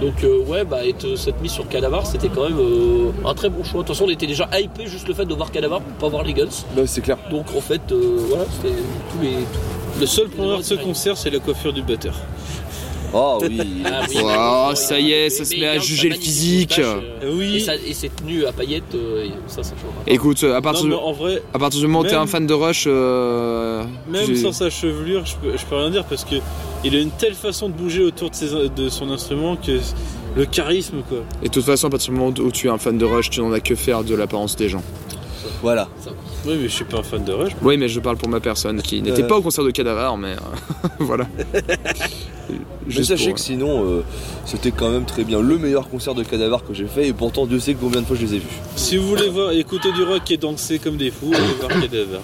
Donc 0.00 0.22
euh, 0.24 0.38
ouais, 0.44 0.64
bah 0.64 0.86
être 0.86 1.16
cette 1.16 1.40
mise 1.42 1.52
sur 1.52 1.68
Cadavar, 1.68 2.06
c'était 2.06 2.28
quand 2.28 2.44
même 2.48 2.58
euh, 2.58 3.10
un 3.24 3.34
très 3.34 3.48
bon 3.48 3.64
choix. 3.64 3.82
De 3.82 3.86
toute 3.86 3.94
façon, 3.96 4.06
on 4.06 4.10
était 4.12 4.26
déjà 4.26 4.48
hypé 4.58 4.86
juste 4.86 5.08
le 5.08 5.14
fait 5.14 5.24
de 5.26 5.34
voir 5.34 5.50
Cadavar 5.50 5.80
pour 5.80 5.96
pas 5.96 6.08
voir 6.08 6.22
les 6.24 6.32
Guns. 6.34 6.46
Ouais, 6.76 6.86
c'est 6.86 7.00
clair. 7.00 7.18
Donc 7.30 7.46
en 7.56 7.60
fait, 7.60 7.80
euh, 7.92 8.16
voilà, 8.28 8.44
c'était 8.50 8.74
tous 9.12 9.22
les. 9.22 9.30
tous- 9.32 10.00
Le 10.00 10.06
seul 10.06 10.28
point 10.28 10.58
de 10.58 10.62
ce 10.62 10.74
concert, 10.74 11.16
c'est 11.16 11.30
la 11.30 11.38
coiffure 11.38 11.72
du 11.72 11.82
batteur. 11.82 12.14
Oh 13.18 13.38
oui. 13.42 13.58
Ah 13.86 14.00
oui, 14.08 14.16
Oh, 14.22 14.66
mais- 14.70 14.76
ça 14.76 14.98
y 15.00 15.12
est, 15.12 15.30
ça 15.30 15.44
se 15.44 15.54
met 15.56 15.66
à 15.66 15.78
juger 15.78 16.08
le 16.10 16.16
physique. 16.16 16.78
euh, 16.78 17.00
Oui. 17.32 17.64
Et, 17.86 17.94
ses 17.94 18.08
tenues 18.10 18.44
à 18.44 18.52
paillettes, 18.52 18.94
euh, 18.94 19.24
et 19.24 19.30
ça, 19.46 19.62
ça 19.62 19.70
change. 19.70 19.92
Écoute, 20.06 20.42
à 20.44 20.60
partir, 20.60 20.84
du, 20.84 20.92
en 20.92 21.12
vrai, 21.12 21.42
à 21.54 21.58
partir 21.58 21.80
du 21.80 21.86
moment 21.86 22.00
où 22.00 22.04
t'es 22.04 22.10
même- 22.12 22.20
un 22.22 22.26
fan 22.26 22.46
de 22.46 22.52
Rush, 22.54 22.84
euh, 22.86 23.84
même 24.08 24.36
sans 24.36 24.52
sa 24.52 24.68
chevelure, 24.70 25.24
je 25.24 25.36
peux, 25.36 25.56
je 25.56 25.64
peux 25.64 25.76
rien 25.76 25.90
dire 25.90 26.04
parce 26.04 26.24
que 26.24 26.36
il 26.84 26.94
a 26.94 26.98
une 27.00 27.10
telle 27.10 27.34
façon 27.34 27.68
de 27.68 27.74
bouger 27.74 28.02
autour 28.02 28.28
de, 28.30 28.34
ses- 28.34 28.68
de 28.68 28.88
son 28.90 29.10
instrument 29.10 29.56
que 29.56 29.80
le 30.36 30.44
charisme 30.44 30.98
quoi. 31.08 31.18
et 31.42 31.46
de 31.48 31.52
toute 31.52 31.64
façon, 31.64 31.86
à 31.86 31.90
partir 31.90 32.12
du 32.12 32.18
moment 32.18 32.32
où 32.38 32.50
tu 32.50 32.66
es 32.66 32.70
un 32.70 32.76
fan 32.78 32.98
de 32.98 33.04
Rush, 33.06 33.30
tu 33.30 33.40
n'en 33.40 33.52
as 33.52 33.60
que 33.60 33.74
faire 33.74 34.04
de 34.04 34.14
l'apparence 34.14 34.56
des 34.56 34.68
gens. 34.68 34.82
Voilà. 35.62 35.88
Oui, 36.44 36.54
mais 36.60 36.68
je 36.68 36.74
suis 36.74 36.84
pas 36.84 36.98
un 36.98 37.02
fan 37.02 37.24
de 37.24 37.32
Rush. 37.32 37.52
Oui, 37.62 37.76
mais 37.78 37.88
je 37.88 37.98
parle 37.98 38.16
pour 38.18 38.28
ma 38.28 38.40
personne 38.40 38.80
qui 38.82 39.00
n'était 39.00 39.22
Euh. 39.22 39.26
pas 39.26 39.38
au 39.38 39.42
concert 39.42 39.64
de 39.64 39.70
Cadavar, 39.70 40.16
mais 40.18 40.36
voilà. 40.98 41.26
Mais 42.48 42.56
Juste 42.88 43.08
sachez 43.08 43.32
que 43.32 43.40
sinon, 43.40 43.84
euh, 43.84 44.04
c'était 44.44 44.70
quand 44.70 44.90
même 44.90 45.04
très 45.04 45.24
bien. 45.24 45.40
Le 45.40 45.58
meilleur 45.58 45.88
concert 45.88 46.14
de 46.14 46.22
Cadavar 46.22 46.64
que 46.64 46.72
j'ai 46.74 46.86
fait, 46.86 47.08
et 47.08 47.12
pourtant 47.12 47.46
Dieu 47.46 47.58
sait 47.58 47.74
combien 47.74 48.00
de 48.02 48.06
fois 48.06 48.16
je 48.16 48.24
les 48.26 48.34
ai 48.34 48.38
vus. 48.38 48.46
Si 48.76 48.96
vous 48.96 49.06
voulez 49.08 49.28
voir, 49.28 49.50
écouter 49.52 49.90
du 49.92 50.02
rock 50.04 50.30
et 50.30 50.36
danser 50.36 50.78
comme 50.78 50.96
des 50.96 51.10
fous, 51.10 51.32
allez 51.34 51.54
voir 51.60 51.68
Cadaver. 51.80 52.20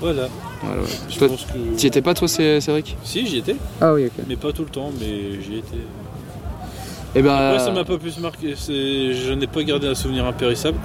Voilà. 0.00 0.22
euh, 0.22 0.28
voilà, 0.62 0.82
ouais. 0.82 0.88
Je 1.08 1.18
Toi, 1.18 1.28
pense 1.28 1.44
que. 1.44 1.76
T'y 1.76 1.86
étais 1.86 2.02
pas 2.02 2.14
toi, 2.14 2.26
Cé- 2.28 2.60
Cédric? 2.60 2.96
Si, 3.04 3.26
j'y 3.26 3.38
étais, 3.38 3.56
Ah 3.80 3.92
oui, 3.94 4.06
ok. 4.06 4.24
mais 4.28 4.36
pas 4.36 4.52
tout 4.52 4.62
le 4.62 4.68
temps, 4.70 4.90
mais 5.00 5.40
j'y 5.42 5.58
étais. 5.58 5.76
Et 7.14 7.22
ben, 7.22 7.32
Après, 7.34 7.64
ça 7.64 7.70
m'a 7.70 7.84
pas 7.84 7.96
plus 7.96 8.18
marqué. 8.18 8.54
Je 8.68 9.32
n'ai 9.32 9.46
pas 9.46 9.62
gardé 9.62 9.86
un 9.86 9.94
souvenir 9.94 10.26
impérissable. 10.26 10.76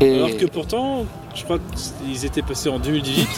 et- 0.00 0.14
Alors 0.14 0.36
que 0.36 0.46
pourtant, 0.46 1.04
je 1.34 1.44
crois 1.44 1.58
qu'ils 2.04 2.24
étaient 2.24 2.40
passés 2.42 2.70
en 2.70 2.78
2018 2.78 3.28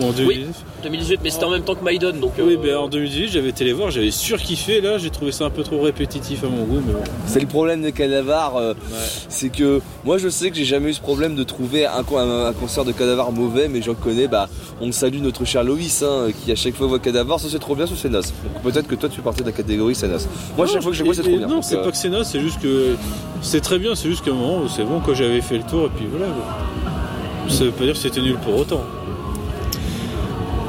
ou 0.00 0.04
en 0.04 0.12
2019. 0.12 0.54
2018, 0.82 1.20
mais 1.24 1.30
c'était 1.30 1.44
en 1.44 1.50
même 1.50 1.62
temps 1.62 1.74
que 1.74 1.82
Maiden, 1.84 2.20
donc. 2.20 2.32
Oui, 2.38 2.54
euh, 2.54 2.62
ben 2.62 2.76
en 2.76 2.88
2018, 2.88 3.28
j'avais 3.32 3.48
été 3.48 3.64
les 3.64 3.72
voir, 3.72 3.90
j'avais 3.90 4.10
surkiffé. 4.10 4.80
Là, 4.80 4.98
j'ai 4.98 5.10
trouvé 5.10 5.32
ça 5.32 5.44
un 5.46 5.50
peu 5.50 5.62
trop 5.62 5.80
répétitif 5.80 6.44
à 6.44 6.48
mon 6.48 6.64
goût, 6.64 6.80
mais 6.86 6.92
bon. 6.92 7.00
C'est 7.26 7.40
le 7.40 7.46
problème 7.46 7.82
des 7.82 7.92
cadavres, 7.92 8.56
euh, 8.58 8.72
Ouais. 8.74 8.98
c'est 9.28 9.48
que 9.48 9.80
moi 10.04 10.18
je 10.18 10.28
sais 10.28 10.50
que 10.50 10.56
j'ai 10.56 10.64
jamais 10.64 10.90
eu 10.90 10.94
ce 10.94 11.00
problème 11.00 11.34
de 11.34 11.42
trouver 11.42 11.86
un, 11.86 12.02
con- 12.04 12.18
un- 12.18 12.46
un 12.46 12.52
concert 12.52 12.84
de 12.84 12.92
cadavres 12.92 13.32
mauvais, 13.32 13.68
mais 13.68 13.82
j'en 13.82 13.94
connais, 13.94 14.28
bah 14.28 14.48
on 14.80 14.92
salue 14.92 15.20
notre 15.20 15.44
cher 15.44 15.64
Loïs 15.64 16.02
hein, 16.02 16.28
qui 16.44 16.52
à 16.52 16.56
chaque 16.56 16.74
fois 16.74 16.86
voit 16.86 16.98
cadavres, 16.98 17.40
ça 17.40 17.48
c'est 17.50 17.58
trop 17.58 17.74
bien, 17.74 17.86
ça 17.86 17.94
c'est. 17.96 18.10
Donc 18.10 18.22
peut-être 18.62 18.86
que 18.86 18.94
toi 18.94 19.08
tu 19.08 19.16
fais 19.16 19.22
partie 19.22 19.40
de 19.40 19.46
la 19.46 19.52
catégorie 19.52 19.94
c'est 19.94 20.08
naze. 20.08 20.28
Moi 20.56 20.66
chaque 20.66 20.82
fois 20.82 20.90
que 20.92 20.96
je 20.96 21.02
vois 21.04 21.14
c'est 21.14 21.22
trop 21.22 21.36
bien. 21.36 21.46
Non, 21.48 21.62
c'est 21.62 21.76
euh, 21.76 21.82
pas 21.84 21.90
que 21.90 21.96
c'est 21.96 22.08
naze, 22.10 22.28
c'est 22.30 22.40
juste 22.40 22.60
que 22.60 22.94
c'est 23.42 23.60
très 23.60 23.78
bien, 23.78 23.94
c'est 23.94 24.08
juste 24.08 24.24
qu'à 24.24 24.30
un 24.30 24.34
moment, 24.34 24.68
c'est 24.68 24.84
bon, 24.84 25.00
quand 25.04 25.14
j'avais 25.14 25.40
fait 25.40 25.56
le 25.58 25.64
tour, 25.64 25.86
et 25.86 25.90
puis 25.96 26.06
voilà. 26.10 26.26
quoi. 26.32 26.44
Ça 27.48 27.64
veut 27.64 27.70
pas 27.70 27.84
dire 27.84 27.92
que 27.94 27.98
c'était 28.00 28.20
nul 28.20 28.36
pour 28.44 28.56
autant. 28.56 28.82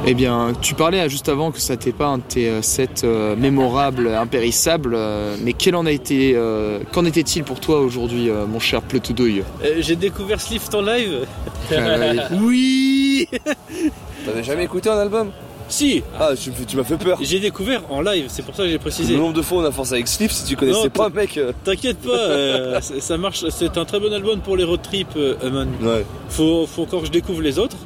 Eh 0.06 0.14
bien, 0.14 0.52
tu 0.62 0.74
parlais 0.74 1.00
euh, 1.00 1.08
juste 1.08 1.28
avant 1.28 1.50
que 1.50 1.60
ça 1.60 1.74
n'était 1.74 1.92
pas 1.92 2.06
un 2.06 2.18
de 2.18 2.22
tes 2.22 2.48
euh, 2.48 2.62
sets 2.62 3.04
euh, 3.04 3.36
mémorables, 3.36 4.08
impérissables, 4.08 4.94
euh, 4.94 5.36
mais 5.42 5.52
quel 5.52 5.74
en 5.76 5.84
a 5.84 5.90
été, 5.90 6.32
euh, 6.34 6.78
qu'en 6.92 7.04
était-il 7.04 7.44
pour 7.44 7.60
toi 7.60 7.80
aujourd'hui, 7.80 8.30
euh, 8.30 8.46
mon 8.46 8.58
cher 8.60 8.80
Pleutoudoy 8.80 9.42
Euh, 9.62 9.76
j'ai 9.80 9.96
découvert 9.96 10.40
Slift 10.40 10.74
en 10.74 10.80
live. 10.82 11.26
Euh, 11.72 12.14
Oui 12.40 13.28
T'avais 14.24 14.42
jamais 14.44 14.64
écouté 14.64 14.88
un 14.88 14.96
album? 14.98 15.30
Si, 15.70 16.02
Ah 16.18 16.30
tu, 16.40 16.50
tu 16.66 16.76
m'as 16.78 16.84
fait 16.84 16.96
peur. 16.96 17.18
j'ai 17.20 17.40
découvert 17.40 17.82
en 17.90 18.00
live, 18.00 18.24
c'est 18.28 18.42
pour 18.42 18.54
ça 18.54 18.62
que 18.62 18.70
j'ai 18.70 18.78
précisé. 18.78 19.12
Le 19.12 19.18
nombre 19.18 19.34
de 19.34 19.42
fois 19.42 19.58
on 19.62 19.64
a 19.66 19.70
forcé 19.72 19.92
avec 19.94 20.08
Slip 20.08 20.30
si 20.32 20.46
tu 20.46 20.56
connaissais 20.56 20.84
Non, 20.84 20.88
pas 20.88 21.10
mec. 21.10 21.36
euh, 21.36 21.52
T'inquiète 21.64 21.98
pas, 21.98 22.16
euh, 22.16 22.78
c'est- 22.82 23.00
ça 23.00 23.18
marche, 23.18 23.44
c'est 23.50 23.76
un 23.76 23.84
très 23.84 24.00
bon 24.00 24.10
album 24.10 24.40
pour 24.40 24.56
les 24.56 24.64
road 24.64 24.80
trips, 24.82 25.08
euh, 25.16 25.34
Human. 25.46 25.68
Ouais. 25.82 26.06
Faut, 26.30 26.66
faut 26.66 26.82
encore 26.84 27.00
que 27.00 27.08
je 27.08 27.12
découvre 27.12 27.42
les 27.42 27.58
autres. 27.58 27.76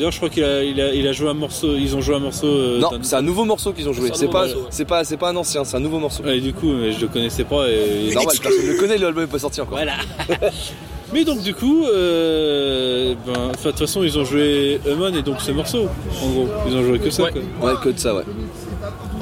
D'ailleurs, 0.00 0.12
je 0.12 0.16
crois 0.16 0.30
qu'il 0.30 0.42
a, 0.44 0.64
il 0.64 0.80
a, 0.80 0.94
il 0.94 1.06
a 1.06 1.12
joué 1.12 1.28
un 1.28 1.34
morceau, 1.34 1.76
ils 1.76 1.94
ont 1.94 2.00
joué 2.00 2.14
un 2.14 2.20
morceau. 2.20 2.46
euh, 2.46 2.78
Non, 2.80 2.88
c'est 3.02 3.16
un 3.16 3.20
nouveau 3.20 3.44
morceau 3.44 3.74
qu'ils 3.74 3.86
ont 3.86 3.92
joué. 3.92 4.06
C'est 4.06 4.14
un 4.14 4.16
C'est 4.16 4.28
pas, 4.30 4.46
c'est 4.70 4.84
pas, 4.86 5.04
c'est 5.04 5.16
pas 5.18 5.28
un 5.28 5.36
ancien, 5.36 5.62
c'est 5.62 5.76
un 5.76 5.80
nouveau 5.80 5.98
morceau. 5.98 6.22
Ouais, 6.22 6.40
du 6.40 6.54
coup, 6.54 6.72
je 6.90 6.98
le 6.98 7.06
connaissais 7.06 7.44
pas. 7.44 7.68
Et... 7.68 8.14
Normal, 8.14 8.34
personne 8.42 8.66
ne 8.66 8.72
le 8.72 8.78
connaît, 8.78 8.96
l'album 8.96 9.24
est 9.24 9.26
pas 9.26 9.38
sorti 9.38 9.60
encore. 9.60 9.76
Voilà. 9.76 9.96
Mais 11.12 11.24
donc 11.24 11.42
du 11.42 11.52
coup, 11.52 11.84
euh, 11.84 13.14
ben, 13.26 13.48
de 13.48 13.56
toute 13.62 13.78
façon, 13.78 14.02
ils 14.02 14.18
ont 14.18 14.24
joué 14.24 14.80
Human 14.90 15.14
et 15.14 15.20
donc 15.20 15.42
ce 15.42 15.50
morceau. 15.50 15.86
En 16.22 16.30
gros, 16.30 16.48
ils 16.66 16.74
ont 16.76 16.82
joué 16.82 16.98
que 16.98 17.10
ça. 17.10 17.24
Ouais. 17.24 17.32
Quoi. 17.60 17.70
Ouais, 17.72 17.78
que 17.84 17.90
de 17.90 17.98
ça, 17.98 18.14
ouais. 18.14 18.22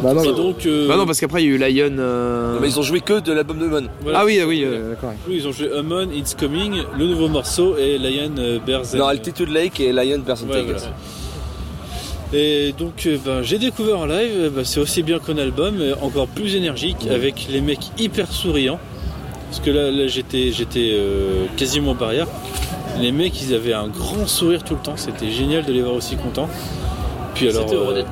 Bah, 0.03 0.15
non, 0.15 0.23
Et 0.23 0.33
donc, 0.33 0.65
euh, 0.67 0.87
bah 0.89 0.97
non, 0.97 1.07
parce 1.07 1.19
qu'après 1.21 1.43
il 1.43 1.49
y 1.49 1.53
a 1.53 1.55
eu 1.55 1.59
Lion. 1.59 1.97
euh, 1.99 2.55
Non, 2.55 2.61
mais 2.61 2.69
ils 2.69 2.79
ont 2.79 2.83
joué 2.83 3.01
que 3.01 3.21
de 3.21 3.33
l'album 3.33 3.59
de 3.59 3.67
Mon. 3.67 3.89
voilà. 4.03 4.21
Ah 4.21 4.25
oui, 4.25 4.39
ah 4.43 4.47
oui, 4.47 4.63
euh, 4.65 4.91
d'accord. 4.91 5.13
Oui, 5.29 5.37
ils 5.39 5.49
ont 5.49 5.53
joué 5.53 5.69
Human, 5.77 6.09
It's 6.15 6.35
Coming, 6.35 6.83
le 6.97 7.07
nouveau 7.07 7.29
morceau 7.29 7.77
et 7.77 7.99
Lion 7.99 8.31
euh, 8.39 8.59
Bears. 8.65 8.85
Non, 8.95 9.05
and- 9.05 9.09
Altitude 9.09 9.49
Lake 9.51 9.81
et 9.81 9.93
Lion 9.93 10.21
Person 10.21 10.47
Ouais, 10.49 10.55
Take 10.61 10.71
It. 10.71 10.77
voilà. 10.79 10.87
Et 12.35 12.75
donc, 12.79 13.07
euh, 13.07 13.17
ben, 13.25 13.43
j'ai 13.43 13.59
découvert 13.59 14.01
en 14.01 14.07
live, 14.07 14.31
euh, 14.37 14.51
ben, 14.51 14.65
c'est 14.65 14.81
aussi 14.81 15.03
bien 15.03 15.19
qu'un 15.19 15.39
album, 15.39 15.77
encore 16.03 16.27
plus 16.29 16.55
énergique, 16.57 17.07
avec 17.11 17.47
les 17.51 17.61
mecs 17.63 17.91
hyper 17.99 18.31
souriants. 18.31 18.79
Parce 19.51 19.61
que 19.61 19.71
là, 19.71 19.91
là, 19.91 20.07
j'étais, 20.09 20.53
j'étais 20.53 20.91
euh, 20.93 21.47
quasiment 21.57 21.95
barrière. 21.95 22.27
Les 23.01 23.13
mecs, 23.13 23.41
ils 23.43 23.55
avaient 23.55 23.73
un 23.73 23.89
grand 23.89 24.27
sourire 24.27 24.63
tout 24.63 24.75
le 24.75 24.81
temps. 24.81 24.97
C'était 24.97 25.31
génial 25.31 25.65
de 25.65 25.73
les 25.73 25.81
voir 25.81 25.95
aussi 25.95 26.17
contents. 26.17 26.51
Puis 27.35 27.49
alors, 27.49 27.63
C'était 27.63 27.77
heureux 27.77 27.95
d'être 27.95 28.09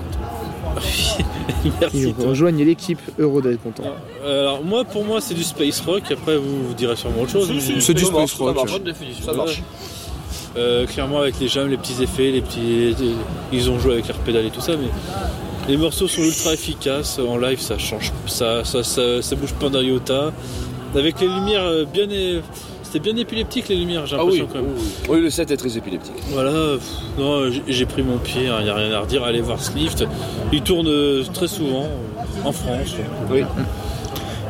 merci. 1.80 2.14
Rejoignent 2.18 2.64
l'équipe 2.64 3.00
Euro 3.18 3.40
d'être 3.40 3.62
content. 3.62 3.84
Alors 4.24 4.64
moi, 4.64 4.84
pour 4.84 5.04
moi, 5.04 5.20
c'est 5.20 5.34
du 5.34 5.44
space 5.44 5.80
rock. 5.80 6.02
Après, 6.10 6.36
vous, 6.36 6.68
vous 6.68 6.74
direz 6.74 6.96
sûrement 6.96 7.22
autre 7.22 7.32
chose. 7.32 7.50
C'est 7.80 7.94
du 7.94 8.04
space 8.04 8.32
ça 8.32 8.44
rock. 8.44 8.54
marche. 8.56 8.72
bonne 8.72 8.84
définition. 8.84 9.24
Ça 9.24 9.32
marche. 9.32 9.62
Euh, 10.56 10.86
clairement 10.86 11.20
avec 11.20 11.38
les 11.38 11.48
jams, 11.48 11.68
les 11.68 11.76
petits 11.76 12.02
effets, 12.02 12.30
les 12.30 12.40
petits. 12.40 12.94
Ils 13.52 13.70
ont 13.70 13.78
joué 13.78 13.94
avec 13.94 14.08
leurs 14.08 14.18
pédales 14.18 14.46
et 14.46 14.50
tout 14.50 14.60
ça, 14.62 14.72
mais 14.76 14.88
les 15.68 15.76
morceaux 15.76 16.08
sont 16.08 16.22
ultra 16.22 16.54
efficaces. 16.54 17.18
En 17.18 17.36
live, 17.36 17.60
ça 17.60 17.76
change, 17.76 18.12
ça, 18.26 18.64
ça, 18.64 18.82
ça, 18.82 19.20
ça 19.20 19.36
bouge 19.36 19.52
pas 19.52 19.68
d'un 19.68 19.82
iota. 19.82 20.32
Avec 20.94 21.20
les 21.20 21.28
lumières 21.28 21.64
euh, 21.64 21.84
bien, 21.84 22.08
é- 22.08 22.40
c'était 22.96 23.12
bien 23.12 23.20
épileptique 23.20 23.68
les 23.68 23.76
lumières. 23.76 24.06
J'ai 24.06 24.16
Ah 24.18 24.24
oui, 24.24 24.38
l'impression 24.38 24.48
quand 24.52 24.66
même. 24.66 24.76
Oui, 25.08 25.20
le 25.20 25.30
set 25.30 25.50
est 25.50 25.56
très 25.56 25.76
épileptique. 25.76 26.14
Voilà. 26.30 26.76
pff, 26.76 26.82
non, 27.18 27.50
j'ai- 27.68 27.86
pris 27.86 28.02
mon 28.02 28.18
pied. 28.18 28.42
Il 28.58 28.64
n'y 28.64 28.70
a 28.70 28.74
rien 28.74 28.92
à 28.92 29.00
redire. 29.00 29.22
Allez 29.24 29.40
voir 29.40 29.62
Slift. 29.62 30.04
Il 30.52 30.62
tourne 30.62 30.88
euh, 30.88 31.22
très 31.32 31.48
souvent 31.48 31.84
euh, 31.84 32.48
en 32.48 32.52
France. 32.52 32.96
Oui. 33.30 33.42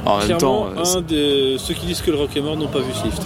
En 0.05 0.19
même 0.19 0.39
temps, 0.39 0.67
Clairement, 0.73 0.81
euh, 0.81 0.99
un 0.99 1.01
de 1.01 1.57
ceux 1.59 1.75
qui 1.75 1.85
disent 1.87 2.01
que 2.01 2.13
le 2.13 2.17
rock 2.17 2.31
est 2.37 2.41
mort 2.41 2.57
n'ont 2.57 2.69
pas 2.69 2.79
vu 2.79 2.93
Slift. 2.95 3.21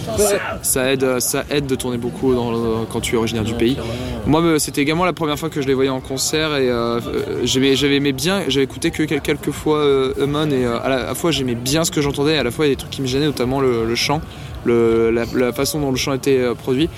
ça 0.63 0.91
aide, 0.91 1.19
ça 1.19 1.43
aide 1.51 1.67
de 1.67 1.75
tourner 1.75 1.97
beaucoup 1.99 2.33
dans 2.33 2.51
le- 2.51 2.85
quand 2.89 2.99
tu 3.01 3.13
es 3.13 3.17
originaire 3.19 3.43
du 3.43 3.53
pays. 3.53 3.77
Moi, 4.25 4.57
c'était 4.59 4.81
également 4.81 5.05
la 5.05 5.13
première 5.13 5.37
fois 5.37 5.49
que 5.51 5.61
je 5.61 5.67
les 5.67 5.75
voyais 5.75 5.91
en 5.91 6.01
concert 6.01 6.55
et 6.57 6.69
euh, 6.69 6.99
euh, 6.99 7.41
j'aimais, 7.43 7.75
j'avais 7.75 7.97
aimé 7.97 8.13
bien. 8.13 8.41
J'avais 8.47 8.63
écouté 8.63 8.89
que 8.89 9.03
quel- 9.03 9.21
quelques 9.21 9.51
fois 9.51 9.77
euh, 9.77 10.13
Human 10.19 10.51
et 10.51 10.65
euh, 10.65 10.79
à 10.81 10.89
la, 10.89 10.95
à 10.95 11.05
la 11.07 11.15
fois 11.15 11.29
j'aimais 11.29 11.53
bien 11.55 11.83
ce 11.83 11.91
que 11.91 12.01
j'entendais, 12.01 12.33
et 12.33 12.37
à 12.39 12.43
la 12.43 12.49
fois 12.51 12.65
il 12.65 12.69
y 12.69 12.71
a 12.71 12.75
des 12.75 12.79
trucs 12.79 12.91
qui 12.91 13.01
me 13.03 13.07
gênaient, 13.07 13.25
notamment 13.27 13.59
le, 13.61 13.85
le 13.85 13.95
chant, 13.95 14.19
la, 14.65 15.53
façon 15.53 15.79
dont 15.79 15.91
le 15.91 15.97
chant 15.97 16.13
était 16.13 16.39
euh, 16.39 16.53
produit. 16.53 16.89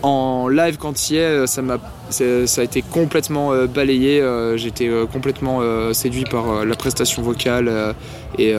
En 0.00 0.46
live, 0.46 0.76
quand 0.78 1.10
il 1.10 1.14
y 1.14 1.18
est, 1.18 1.22
euh, 1.22 1.46
ça 1.48 1.60
m'a, 1.60 1.78
ça 2.10 2.24
a 2.24 2.62
été 2.62 2.82
complètement 2.82 3.52
euh, 3.52 3.66
balayé. 3.66 4.22
J'étais 4.54 4.88
complètement 5.12 5.60
séduit 5.92 6.24
par 6.24 6.64
la 6.64 6.74
prestation 6.76 7.20
vocale 7.20 7.94
et, 8.38 8.54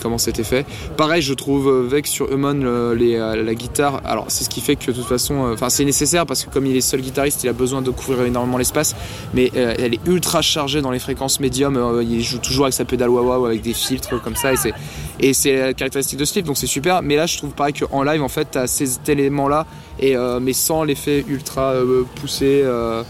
comment 0.00 0.18
c'était 0.18 0.44
fait. 0.44 0.64
Pareil, 0.96 1.20
je 1.20 1.34
trouve 1.34 1.88
Vex 1.88 2.08
sur 2.08 2.32
Human 2.32 2.62
la 2.94 3.54
guitare. 3.54 4.00
Alors, 4.04 4.26
c'est 4.28 4.44
ce 4.44 4.48
qui 4.48 4.60
fait 4.60 4.76
que 4.76 4.92
de 4.92 4.96
toute 4.96 5.06
façon, 5.06 5.50
enfin, 5.52 5.68
c'est 5.68 5.84
nécessaire 5.84 6.26
parce 6.26 6.44
que 6.44 6.50
comme 6.50 6.66
il 6.66 6.76
est 6.76 6.80
seul 6.80 7.00
guitariste, 7.00 7.42
il 7.42 7.48
a 7.48 7.52
besoin 7.52 7.82
de 7.82 7.90
couvrir 7.90 8.24
énormément 8.24 8.58
l'espace. 8.58 8.94
Mais 9.34 9.50
elle 9.54 9.94
est 9.94 10.06
ultra 10.06 10.42
chargée 10.42 10.80
dans 10.80 10.92
les 10.92 11.00
fréquences 11.00 11.40
médium. 11.40 12.00
il 12.08 12.22
joue 12.22 12.38
toujours 12.38 12.66
avec 12.66 12.74
sa 12.74 12.84
pédale 12.84 13.10
wah 13.10 13.40
ou 13.40 13.46
avec 13.46 13.62
des 13.62 13.74
filtres 13.74 14.22
comme 14.22 14.36
ça. 14.36 14.52
Et 14.52 14.56
c'est 14.56 14.74
et 15.20 15.34
c'est 15.34 15.56
la 15.56 15.74
caractéristique 15.74 16.18
de 16.18 16.24
Slip, 16.24 16.46
donc 16.46 16.56
c'est 16.56 16.66
super. 16.66 17.02
Mais 17.02 17.16
là, 17.16 17.26
je 17.26 17.36
trouve 17.38 17.50
pareil 17.50 17.74
qu'en 17.74 18.02
live, 18.02 18.22
en 18.22 18.28
fait, 18.28 18.48
t'as 18.52 18.66
ces 18.66 18.98
éléments-là, 19.08 19.66
et 20.00 20.16
euh, 20.16 20.38
mais 20.40 20.52
sans 20.52 20.84
l'effet 20.84 21.24
ultra 21.28 21.72
euh, 21.72 22.04
poussé 22.20 22.62
euh, 22.64 23.02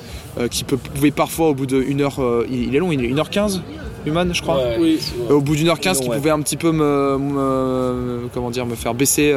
qui 0.50 0.64
peut 0.64 0.76
pouvait 0.76 1.10
parfois 1.10 1.48
au 1.48 1.54
bout 1.54 1.66
d'une 1.66 2.00
heure. 2.00 2.20
il, 2.48 2.64
il 2.68 2.76
est 2.76 2.78
long, 2.78 2.92
il 2.92 3.04
est 3.04 3.08
1h15, 3.12 3.60
Human, 4.06 4.32
je 4.32 4.40
crois. 4.42 4.56
Ouais, 4.58 4.76
Oui. 4.78 4.98
Au 5.28 5.40
bout 5.40 5.56
d'une 5.56 5.68
heure 5.68 5.80
quinze, 5.80 6.00
qui 6.00 6.08
Ouais. 6.08 6.16
pouvait 6.16 6.30
un 6.30 6.40
petit 6.40 6.56
peu 6.56 6.70
me, 6.70 7.18
me- 7.18 8.28
comment 8.32 8.50
dire, 8.50 8.64
me 8.64 8.76
faire 8.76 8.94
baisser 8.94 9.32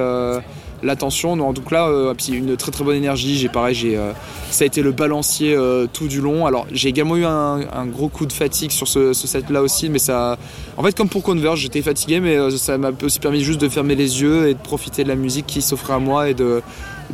l'attention. 0.84 1.38
Donc, 1.38 1.56
Donc 1.56 1.72
là, 1.72 1.88
euh, 1.88 2.14
une 2.30 2.56
très 2.58 2.72
très 2.72 2.84
bonne 2.84 2.96
énergie. 2.96 3.38
J'ai 3.38 3.50
pareil, 3.50 3.76
j'ai, 3.76 3.98
euh, 3.98 4.12
ça 4.50 4.64
a 4.64 4.68
été 4.68 4.82
le 4.82 4.92
balancier 4.92 5.56
euh, 5.56 5.88
tout 5.92 6.08
du 6.08 6.22
long. 6.22 6.46
Alors 6.46 6.68
j'ai 6.72 6.90
également 6.90 7.18
eu 7.18 7.26
un, 7.26 7.86
gros 7.86 8.10
coup 8.10 8.26
de 8.26 8.34
fatigue 8.34 8.72
sur 8.72 8.88
ce, 8.88 9.14
set-là 9.14 9.62
aussi, 9.62 9.90
mais 9.90 10.00
ça, 10.00 10.38
en 10.78 10.84
fait, 10.84 10.96
comme 10.96 11.10
pour 11.10 11.24
Converge, 11.24 11.60
j'étais 11.60 11.82
fatigué, 11.82 12.20
mais 12.20 12.38
ça 12.58 12.78
m'a 12.78 12.92
aussi 13.04 13.20
permis 13.20 13.42
juste 13.42 13.62
de 13.62 13.70
fermer 13.70 13.96
les 13.96 14.22
yeux 14.22 14.50
et 14.50 14.54
de 14.54 14.60
profiter 14.60 15.04
de 15.04 15.10
la 15.10 15.16
musique 15.16 15.46
qui 15.46 15.62
s'offrait 15.62 15.94
à 15.94 16.00
moi 16.00 16.30
et 16.30 16.34
de, 16.34 16.62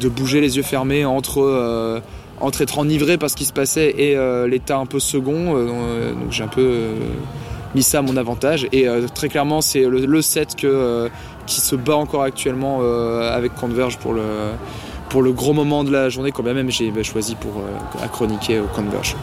bouger 0.10 0.42
les 0.42 0.58
yeux 0.58 0.64
fermés 0.64 1.06
entre. 1.06 2.02
être 2.60 2.80
enivré 2.80 3.18
par 3.18 3.30
ce 3.30 3.36
qui 3.36 3.46
se 3.46 3.54
passait 3.54 3.94
et 3.98 4.16
l'état 4.48 4.78
un 4.78 4.86
peu 4.86 5.00
second, 5.00 5.54
donc 5.54 6.32
j'ai 6.32 6.44
un 6.44 6.48
peu 6.48 6.90
mis 7.76 7.84
ça 7.84 8.00
à 8.00 8.02
mon 8.02 8.18
avantage. 8.18 8.68
Et 8.72 8.88
très 9.14 9.30
clairement, 9.30 9.62
c'est 9.62 9.86
le, 9.86 10.22
set 10.22 10.56
que, 10.56 11.10
qui 11.48 11.62
se 11.62 11.76
bat 11.76 11.96
encore 11.96 12.22
actuellement 12.22 12.80
euh, 12.82 13.36
avec 13.36 13.56
Converge 13.56 13.98
pour 13.98 14.14
le, 14.14 14.22
pour 15.10 15.24
le 15.24 15.32
gros 15.32 15.54
moment 15.54 15.84
de 15.84 15.92
la 15.92 16.10
journée, 16.10 16.32
quand 16.32 16.44
même 16.44 16.70
j'ai 16.70 16.92
bah, 16.92 17.02
choisi 17.02 17.36
pour 17.36 17.54
euh, 17.58 18.04
à 18.04 18.08
chroniquer 18.08 18.62
Converge. 18.76 19.16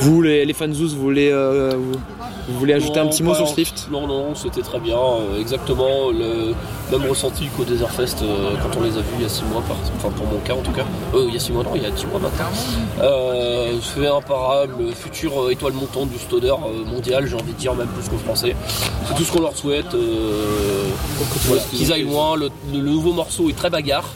Vous, 0.00 0.22
les, 0.22 0.46
les 0.46 0.54
fanzous, 0.54 0.94
vous 0.94 1.02
voulez, 1.02 1.30
euh, 1.30 1.72
vous 2.48 2.58
voulez 2.58 2.74
ajouter 2.74 3.00
un 3.00 3.06
petit 3.06 3.22
mot 3.22 3.34
sur 3.34 3.48
Swift 3.48 3.88
Non, 3.90 4.06
non, 4.06 4.34
c'était 4.34 4.62
très 4.62 4.78
bien. 4.80 4.96
euh, 4.96 5.40
exactement 5.40 6.10
le 6.10 6.54
même 6.90 7.08
ressenti 7.08 7.46
qu'au 7.56 7.64
Desert 7.64 7.90
Fest 7.90 8.22
euh, 8.22 8.52
quand 8.62 8.78
on 8.78 8.82
les 8.82 8.96
a 8.96 9.00
vus 9.00 9.14
il 9.18 9.22
y 9.22 9.26
a 9.26 9.28
6 9.28 9.44
mois, 9.44 9.62
par... 9.66 9.76
enfin 9.96 10.10
pour 10.10 10.26
mon 10.26 10.38
cas 10.40 10.54
en 10.54 10.62
tout 10.62 10.72
cas. 10.72 10.84
Euh, 11.14 11.26
il 11.28 11.34
y 11.34 11.36
a 11.36 11.40
6 11.40 11.52
mois, 11.52 11.62
non, 11.64 11.70
il 11.74 11.82
y 11.82 11.86
a 11.86 11.90
10 11.90 12.06
mois 12.06 12.20
maintenant. 12.20 12.46
Euh, 13.02 13.78
fait 13.80 14.06
imparable, 14.06 14.92
future 14.94 15.42
euh, 15.44 15.50
étoile 15.50 15.72
montante 15.74 16.08
du 16.10 16.18
stoner 16.18 16.54
mondial, 16.86 17.26
j'ai 17.26 17.34
envie 17.34 17.52
de 17.52 17.58
dire, 17.58 17.74
même 17.74 17.88
plus 17.88 18.08
que 18.08 18.16
français. 18.16 18.54
C'est 19.06 19.14
tout 19.14 19.24
ce 19.24 19.32
qu'on 19.32 19.40
leur 19.42 19.56
souhaite. 19.56 19.94
euh, 19.94 20.84
Qu'ils 21.70 21.92
aillent 21.92 22.04
loin. 22.04 22.36
Le, 22.36 22.48
le 22.72 22.78
nouveau 22.80 23.12
morceau 23.12 23.48
est 23.50 23.56
très 23.56 23.70
bagarre. 23.70 24.08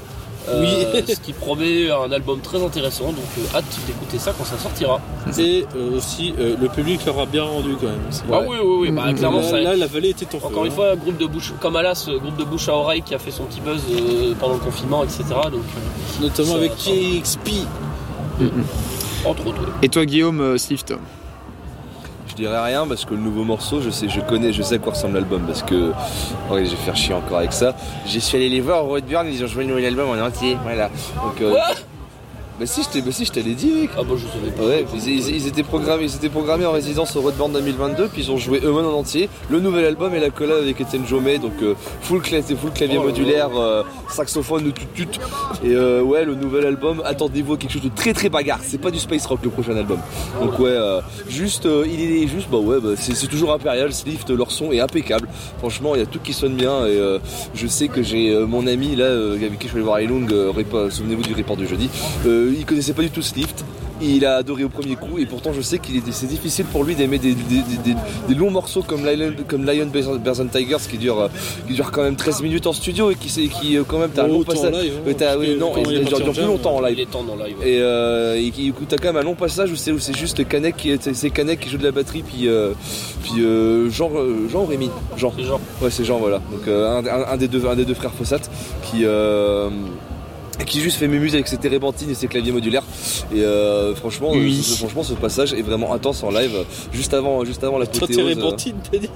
Euh, 0.49 0.61
Oui. 0.61 1.05
ce 1.15 1.21
qui 1.21 1.33
promet 1.33 1.91
un 1.91 2.13
album 2.13 2.41
très 2.41 2.63
intéressant, 2.63 3.07
donc 3.07 3.25
euh, 3.39 3.57
hâte 3.57 3.65
d'écouter 3.87 4.19
ça 4.19 4.33
quand 4.37 4.45
ça 4.45 4.59
sortira. 4.59 5.01
Et 5.39 5.65
euh, 5.77 5.97
aussi, 5.97 6.35
euh, 6.39 6.55
le 6.61 6.69
public 6.69 7.05
leur 7.07 7.19
a 7.21 7.27
bien 7.27 7.45
rendu 7.45 7.77
quand 7.81 7.87
même. 7.87 8.01
Ah 8.31 8.41
oui, 8.47 8.57
oui, 8.63 8.77
oui, 8.81 8.91
bah, 8.91 9.11
Mm, 9.11 9.15
clairement, 9.17 9.41
là, 9.41 9.49
ça, 9.49 9.61
là, 9.61 9.75
la 9.77 9.87
vallée 9.87 10.11
était 10.11 10.27
en 10.35 10.39
feu. 10.41 10.47
Encore 10.47 10.65
une 10.67 10.73
hein. 10.73 10.75
fois, 10.75 10.97
groupe 10.97 11.17
de 11.17 11.27
bouche, 11.27 11.53
comme 11.61 11.77
Alas, 11.77 12.09
groupe 12.21 12.37
de 12.37 12.45
bouche 12.45 12.69
à 12.69 12.75
oreille 12.75 13.03
qui 13.03 13.15
a 13.15 13.19
fait 13.19 13.31
son 13.31 13.45
petit 13.45 13.61
buzz 13.61 13.81
euh, 13.91 14.35
pendant 14.39 14.55
le 14.55 14.61
confinement, 14.61 15.03
etc. 15.03 15.25
Donc, 15.51 15.63
euh, 15.63 16.23
Notamment 16.23 16.51
ça- 16.53 16.57
avec 16.57 16.73
ça- 16.77 16.91
KXP. 16.91 17.51
entre 19.25 19.47
autres. 19.47 19.61
ouais. 19.61 19.67
Et 19.83 19.89
toi, 19.89 20.05
Guillaume, 20.05 20.41
euh, 20.41 20.59
Swift 20.59 20.93
Je 22.37 22.43
dirais 22.43 22.65
rien 22.65 22.85
parce 22.89 23.05
que 23.05 23.15
le 23.15 23.21
nouveau 23.21 23.45
morceau, 23.45 23.81
je 23.81 23.91
sais, 23.91 24.09
je 24.09 24.21
connais, 24.21 24.53
je 24.53 24.61
sais 24.61 24.75
à 24.75 24.79
quoi 24.79 24.93
ressemble 24.93 25.15
l'album 25.15 25.43
parce 25.47 25.63
que. 25.63 25.93
Oh, 26.51 26.57
je 26.59 26.63
vais 26.63 26.67
faire 26.69 26.97
chier 26.97 27.15
encore 27.15 27.39
avec 27.39 27.53
ça. 27.53 27.77
J'y 28.07 28.21
suis 28.21 28.37
allé 28.37 28.49
les 28.49 28.61
voir 28.61 28.85
au 28.85 28.89
Redburn, 28.89 29.25
ils 29.31 29.45
ont 29.45 29.47
joué 29.47 29.63
le 29.63 29.71
nouvel 29.71 29.85
album 29.85 30.09
en 30.09 30.21
entier, 30.21 30.57
voilà. 30.65 30.89
Donc, 30.89 31.41
euh, 31.41 31.55
Bah 32.61 32.67
si, 32.67 32.85
je 32.85 32.89
t'ai- 32.89 33.01
bah 33.03 33.11
si, 33.11 33.25
je 33.25 33.33
te 33.33 33.41
l'ai 33.41 33.55
dit, 33.55 33.67
mec. 33.73 33.91
Ah 33.99 34.03
bah 34.05 34.15
je 34.17 34.27
savais 34.29 34.53
pas. 34.57 34.63
Ouais, 34.65 34.85
ils, 34.95 35.09
ils- 35.09 35.37
ils 35.37 35.47
étaient 35.49 35.65
programmés, 35.65 36.05
ils 36.05 36.15
étaient 36.15 36.29
programmés 36.29 36.65
en 36.65 36.71
résidence 36.71 37.17
au 37.17 37.21
Roadburn 37.21 37.51
2022, 37.53 38.07
puis 38.07 38.23
ils 38.23 38.31
ont 38.31 38.37
joué 38.37 38.61
eux-mêmes 38.63 38.87
en 38.87 38.99
entier, 38.99 39.29
le 39.51 39.59
nouvel 39.59 39.85
album 39.87 40.15
et 40.15 40.21
la 40.21 40.31
collab 40.31 40.59
avec 40.59 40.81
Etienne 40.81 41.05
Jomet, 41.05 41.39
donc 41.39 41.55
euh, 41.63 41.75
full, 42.03 42.21
cla- 42.21 42.43
full 42.57 42.71
clavier 42.71 42.99
Oh 43.01 43.07
modulaire, 43.07 43.51
euh, 43.59 43.83
saxophone, 44.09 44.71
tout, 44.73 44.83
tout. 45.05 45.09
Et 45.65 45.73
euh, 45.73 46.01
ouais, 46.03 46.25
le 46.25 46.37
nouvel 46.37 46.65
album, 46.67 47.03
attendez-vous 47.05 47.55
à 47.55 47.57
quelque 47.57 47.73
chose 47.73 47.83
de 47.83 47.89
très 47.89 48.13
très 48.13 48.29
bagarre, 48.29 48.61
c'est 48.63 48.79
pas 48.81 48.93
du 48.93 49.01
space 49.01 49.27
rock 49.27 49.41
le 49.43 49.51
prochain 49.51 49.77
album. 49.77 49.99
Donc 50.41 50.57
ouais, 50.61 50.77
juste, 51.29 51.67
il 51.87 52.01
est 52.23 52.29
juste, 52.29 52.49
bah 52.53 52.59
ouais, 52.59 52.79
bah, 52.81 52.91
c'est 52.97 53.27
toujours 53.27 53.53
impérial, 53.53 53.93
Slift, 53.93 54.31
leur 54.31 54.53
son 54.53 54.71
est 54.71 54.79
impeccable. 54.79 55.29
Franchement, 55.59 55.97
il 55.97 55.99
y 55.99 56.03
a 56.03 56.07
tout 56.07 56.21
qui 56.23 56.33
sonne 56.33 56.55
bien, 56.55 56.87
et 56.87 56.99
je 57.55 57.67
sais 57.67 57.89
que 57.89 58.03
j'ai 58.05 58.33
mon 58.47 58.69
ami 58.69 58.95
là, 58.95 59.07
avec 59.33 59.59
qui 59.59 59.67
je 59.67 59.73
suis 59.73 59.79
allé 59.79 59.85
voir 59.85 59.99
Repa- 59.99 60.89
souvenez-vous 60.91 61.23
du 61.23 61.35
report 61.35 61.57
du 61.57 61.67
jeudi, 61.67 61.91
euh, 62.27 62.44
il 62.57 62.65
connaissait 62.67 62.93
pas 62.93 63.03
du 63.03 63.11
tout 63.11 63.23
Slift. 63.23 63.65
Il 64.03 64.27
a 64.27 64.37
adoré 64.39 64.65
au 64.65 64.69
premier 64.69 64.97
coup 64.97 65.19
et 65.21 65.25
pourtant 65.25 65.53
je 65.53 65.61
sais 65.63 65.79
qu'il 65.79 65.97
est 65.97 66.03
c'est 66.11 66.27
difficile 66.27 66.65
pour 66.67 66.83
lui 66.83 66.97
d'aimer 66.97 67.19
des, 67.19 67.33
des- 67.33 67.63
des- 68.29 68.35
longs 68.35 68.51
morceaux 68.51 68.83
comme 68.83 69.05
Lion, 69.07 69.33
comme 69.47 69.65
Lion 69.65 69.87
Bears 69.87 70.41
and 70.41 70.49
Tigers 70.53 70.77
qui 70.91 70.99
dure 70.99 71.21
euh, 71.21 71.29
qui 71.69 71.75
dure 71.75 71.93
quand 71.93 72.03
même 72.03 72.17
13 72.17 72.43
minutes 72.43 72.67
en 72.67 72.73
studio 72.73 73.13
et 73.13 73.15
qui 73.15 73.29
qui 73.49 73.79
euh, 73.79 73.85
quand 73.87 73.99
même 74.01 74.11
t'as 74.13 74.25
un 74.25 74.27
long 74.27 74.43
passage 74.43 74.73
live, 74.73 74.95
hein, 74.99 75.37
oui, 75.39 75.57
non 75.57 75.73
il 75.77 75.93
est 75.95 76.01
il 76.01 76.05
dure 76.07 76.25
plus 76.25 76.35
jam, 76.35 76.47
longtemps 76.49 76.75
en 76.75 76.85
Il 76.87 76.91
live 76.97 77.01
est 77.01 77.11
temps 77.11 77.23
dans 77.23 77.37
live. 77.37 77.55
et, 77.65 77.79
euh, 77.81 78.35
et 78.35 78.53
t'as 78.89 78.97
quand 78.97 79.13
même 79.13 79.17
un 79.19 79.23
long 79.23 79.37
passage 79.37 79.71
où 79.71 79.77
c'est 79.77 79.93
où 79.93 80.01
c'est 80.01 80.17
juste 80.17 80.47
Canek 80.49 80.77
qui 80.77 80.91
est- 80.91 81.15
c'est 81.15 81.31
Canek 81.31 81.61
qui 81.61 81.71
joue 81.71 81.79
de 81.79 81.85
la 81.85 81.93
batterie 81.93 82.25
puis 82.25 82.49
euh, 82.49 82.73
puis 83.23 83.43
euh, 83.45 83.89
Jean 83.91 84.11
euh, 84.17 84.49
Jean 84.51 84.63
ou 84.63 84.67
Rémi? 84.67 84.91
Jean 85.17 85.33
C'est 85.37 85.45
genre. 85.45 85.61
Ouais, 85.81 85.91
c'est 85.91 86.05
Jean, 86.05 86.19
voilà. 86.19 86.39
Donc 86.51 86.67
euh, 86.67 87.01
un 87.31 87.37
des 87.37 87.47
deux, 87.47 87.65
un 87.65 87.77
des 87.77 87.85
deux 87.85 87.95
frères 87.95 88.13
Fossat 88.13 88.41
qui, 88.83 89.05
euh, 90.61 90.65
qui 90.65 90.81
juste 90.81 90.99
fait 90.99 91.09
mémuse 91.09 91.35
avec 91.35 91.49
ses 91.49 91.57
térébenthines 91.57 92.11
et 92.11 92.15
ses 92.15 92.27
claviers 92.29 92.53
modulaires. 92.53 92.85
Et 93.35 93.41
euh, 93.43 93.95
franchement, 93.95 94.31
euh, 94.33 94.39
Oui. 94.39 94.63
ce, 94.63 94.77
franchement, 94.79 95.03
ce 95.03 95.15
passage 95.15 95.53
est 95.53 95.63
vraiment 95.63 95.93
intense 95.95 96.23
en 96.23 96.31
live. 96.31 96.65
Juste 96.93 97.15
avant, 97.15 97.45
juste 97.45 97.63
avant 97.65 97.79
la 97.79 97.87
euh, 97.87 98.25
répentine, 98.25 98.75
t'as 98.91 98.99
dit 98.99 99.11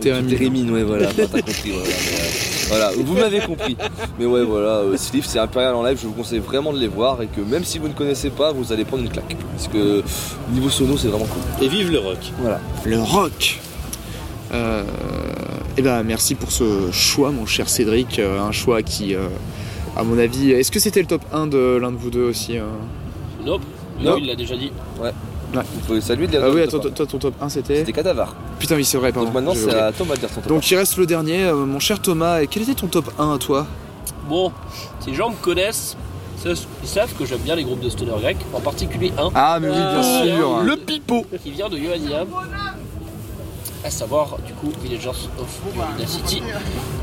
Térémine. 0.00 0.30
Térémine, 0.30 0.70
ouais, 0.70 0.82
voilà. 0.82 1.08
Enfin, 1.08 1.22
T'as 1.32 1.40
compris, 1.42 1.70
voilà. 1.70 1.86
mais, 1.88 2.18
euh, 2.20 2.68
voilà, 2.68 2.90
vous 2.96 3.14
m'avez 3.14 3.40
compris. 3.40 3.76
Mais 4.18 4.26
ouais, 4.26 4.44
voilà, 4.44 4.76
euh, 4.80 4.96
Sliff, 4.96 5.24
c'est 5.26 5.38
Imperial 5.38 5.74
en 5.74 5.82
live. 5.82 5.98
Je 6.00 6.06
vous 6.06 6.12
conseille 6.12 6.38
vraiment 6.38 6.72
de 6.72 6.78
les 6.78 6.86
voir 6.88 7.22
et 7.22 7.26
que 7.28 7.40
même 7.40 7.64
si 7.64 7.78
vous 7.78 7.88
ne 7.88 7.94
connaissez 7.94 8.30
pas, 8.30 8.52
vous 8.52 8.72
allez 8.72 8.84
prendre 8.84 9.02
une 9.02 9.08
claque. 9.08 9.34
Parce 9.56 9.68
que 9.68 10.02
niveau 10.52 10.68
sono, 10.68 10.96
c'est 10.98 11.08
vraiment 11.08 11.24
cool. 11.26 11.64
Et 11.64 11.68
vive 11.68 11.90
le 11.90 11.98
rock. 11.98 12.18
Voilà. 12.40 12.60
Le 12.84 13.00
rock. 13.00 13.58
Euh, 14.52 14.82
eh 15.76 15.82
ben 15.82 16.02
merci 16.02 16.34
pour 16.34 16.50
ce 16.50 16.90
choix, 16.92 17.30
mon 17.30 17.46
cher 17.46 17.68
Cédric. 17.68 18.18
Euh, 18.18 18.40
un 18.40 18.52
choix 18.52 18.82
qui, 18.82 19.14
euh, 19.14 19.28
à 19.96 20.02
mon 20.04 20.18
avis, 20.18 20.52
est-ce 20.52 20.70
que 20.70 20.78
c'était 20.80 21.00
le 21.00 21.06
top 21.06 21.22
1 21.32 21.46
de 21.46 21.78
l'un 21.80 21.92
de 21.92 21.96
vous 21.96 22.10
deux 22.10 22.24
aussi 22.24 22.58
euh 22.58 22.64
Nope. 23.44 23.62
Non. 24.00 24.12
Non, 24.12 24.16
il 24.18 24.26
l'a 24.26 24.34
déjà 24.34 24.56
dit. 24.56 24.72
Vous 24.98 25.80
pouvez 25.86 26.00
saluer 26.00 26.26
de 26.26 26.38
Ah 26.38 26.50
oui, 26.50 26.60
attends, 26.62 26.78
toi 26.80 27.06
ton 27.06 27.18
top 27.18 27.34
1 27.40 27.48
c'était 27.48 27.76
C'était 27.76 27.92
Cadavar. 27.92 28.34
Putain, 28.58 28.76
oui, 28.76 28.84
c'est 28.84 28.98
vrai, 28.98 29.12
pardon. 29.12 29.26
Donc 29.26 29.34
maintenant, 29.34 29.54
c'est 29.54 29.72
à 29.74 29.92
Thomas 29.92 30.14
de 30.14 30.20
dire 30.20 30.28
son 30.28 30.40
top. 30.40 30.48
Donc 30.48 30.70
il 30.70 30.76
reste 30.76 30.96
le 30.98 31.06
dernier, 31.06 31.44
euh, 31.44 31.54
mon 31.64 31.78
cher 31.78 32.00
Thomas. 32.00 32.40
Et 32.42 32.46
quel 32.46 32.62
était 32.62 32.74
ton 32.74 32.88
top 32.88 33.10
1 33.18 33.34
à 33.34 33.38
toi 33.38 33.66
Bon, 34.28 34.52
si 35.00 35.10
les 35.10 35.16
gens 35.16 35.30
me 35.30 35.36
connaissent, 35.36 35.96
ils 36.44 36.56
savent 36.88 37.12
que 37.18 37.24
j'aime 37.24 37.38
bien 37.40 37.54
les 37.54 37.64
groupes 37.64 37.80
de 37.80 37.88
stoner 37.88 38.12
grecs, 38.20 38.36
en 38.52 38.60
particulier 38.60 39.12
un 39.18 39.30
Ah, 39.34 39.58
mais 39.60 39.68
oui, 39.68 39.74
bien 39.74 40.02
Euh, 40.02 40.36
sûr. 40.36 40.60
Le 40.62 40.76
pipeau 40.76 41.24
qui 41.42 41.50
vient 41.52 41.68
de 41.68 41.78
Ioannina, 41.78 42.24
à 43.84 43.90
savoir 43.90 44.36
du 44.46 44.52
coup 44.54 44.72
Villagers 44.82 45.10
of 45.10 45.60
Ioannina 45.76 46.06
City, 46.06 46.42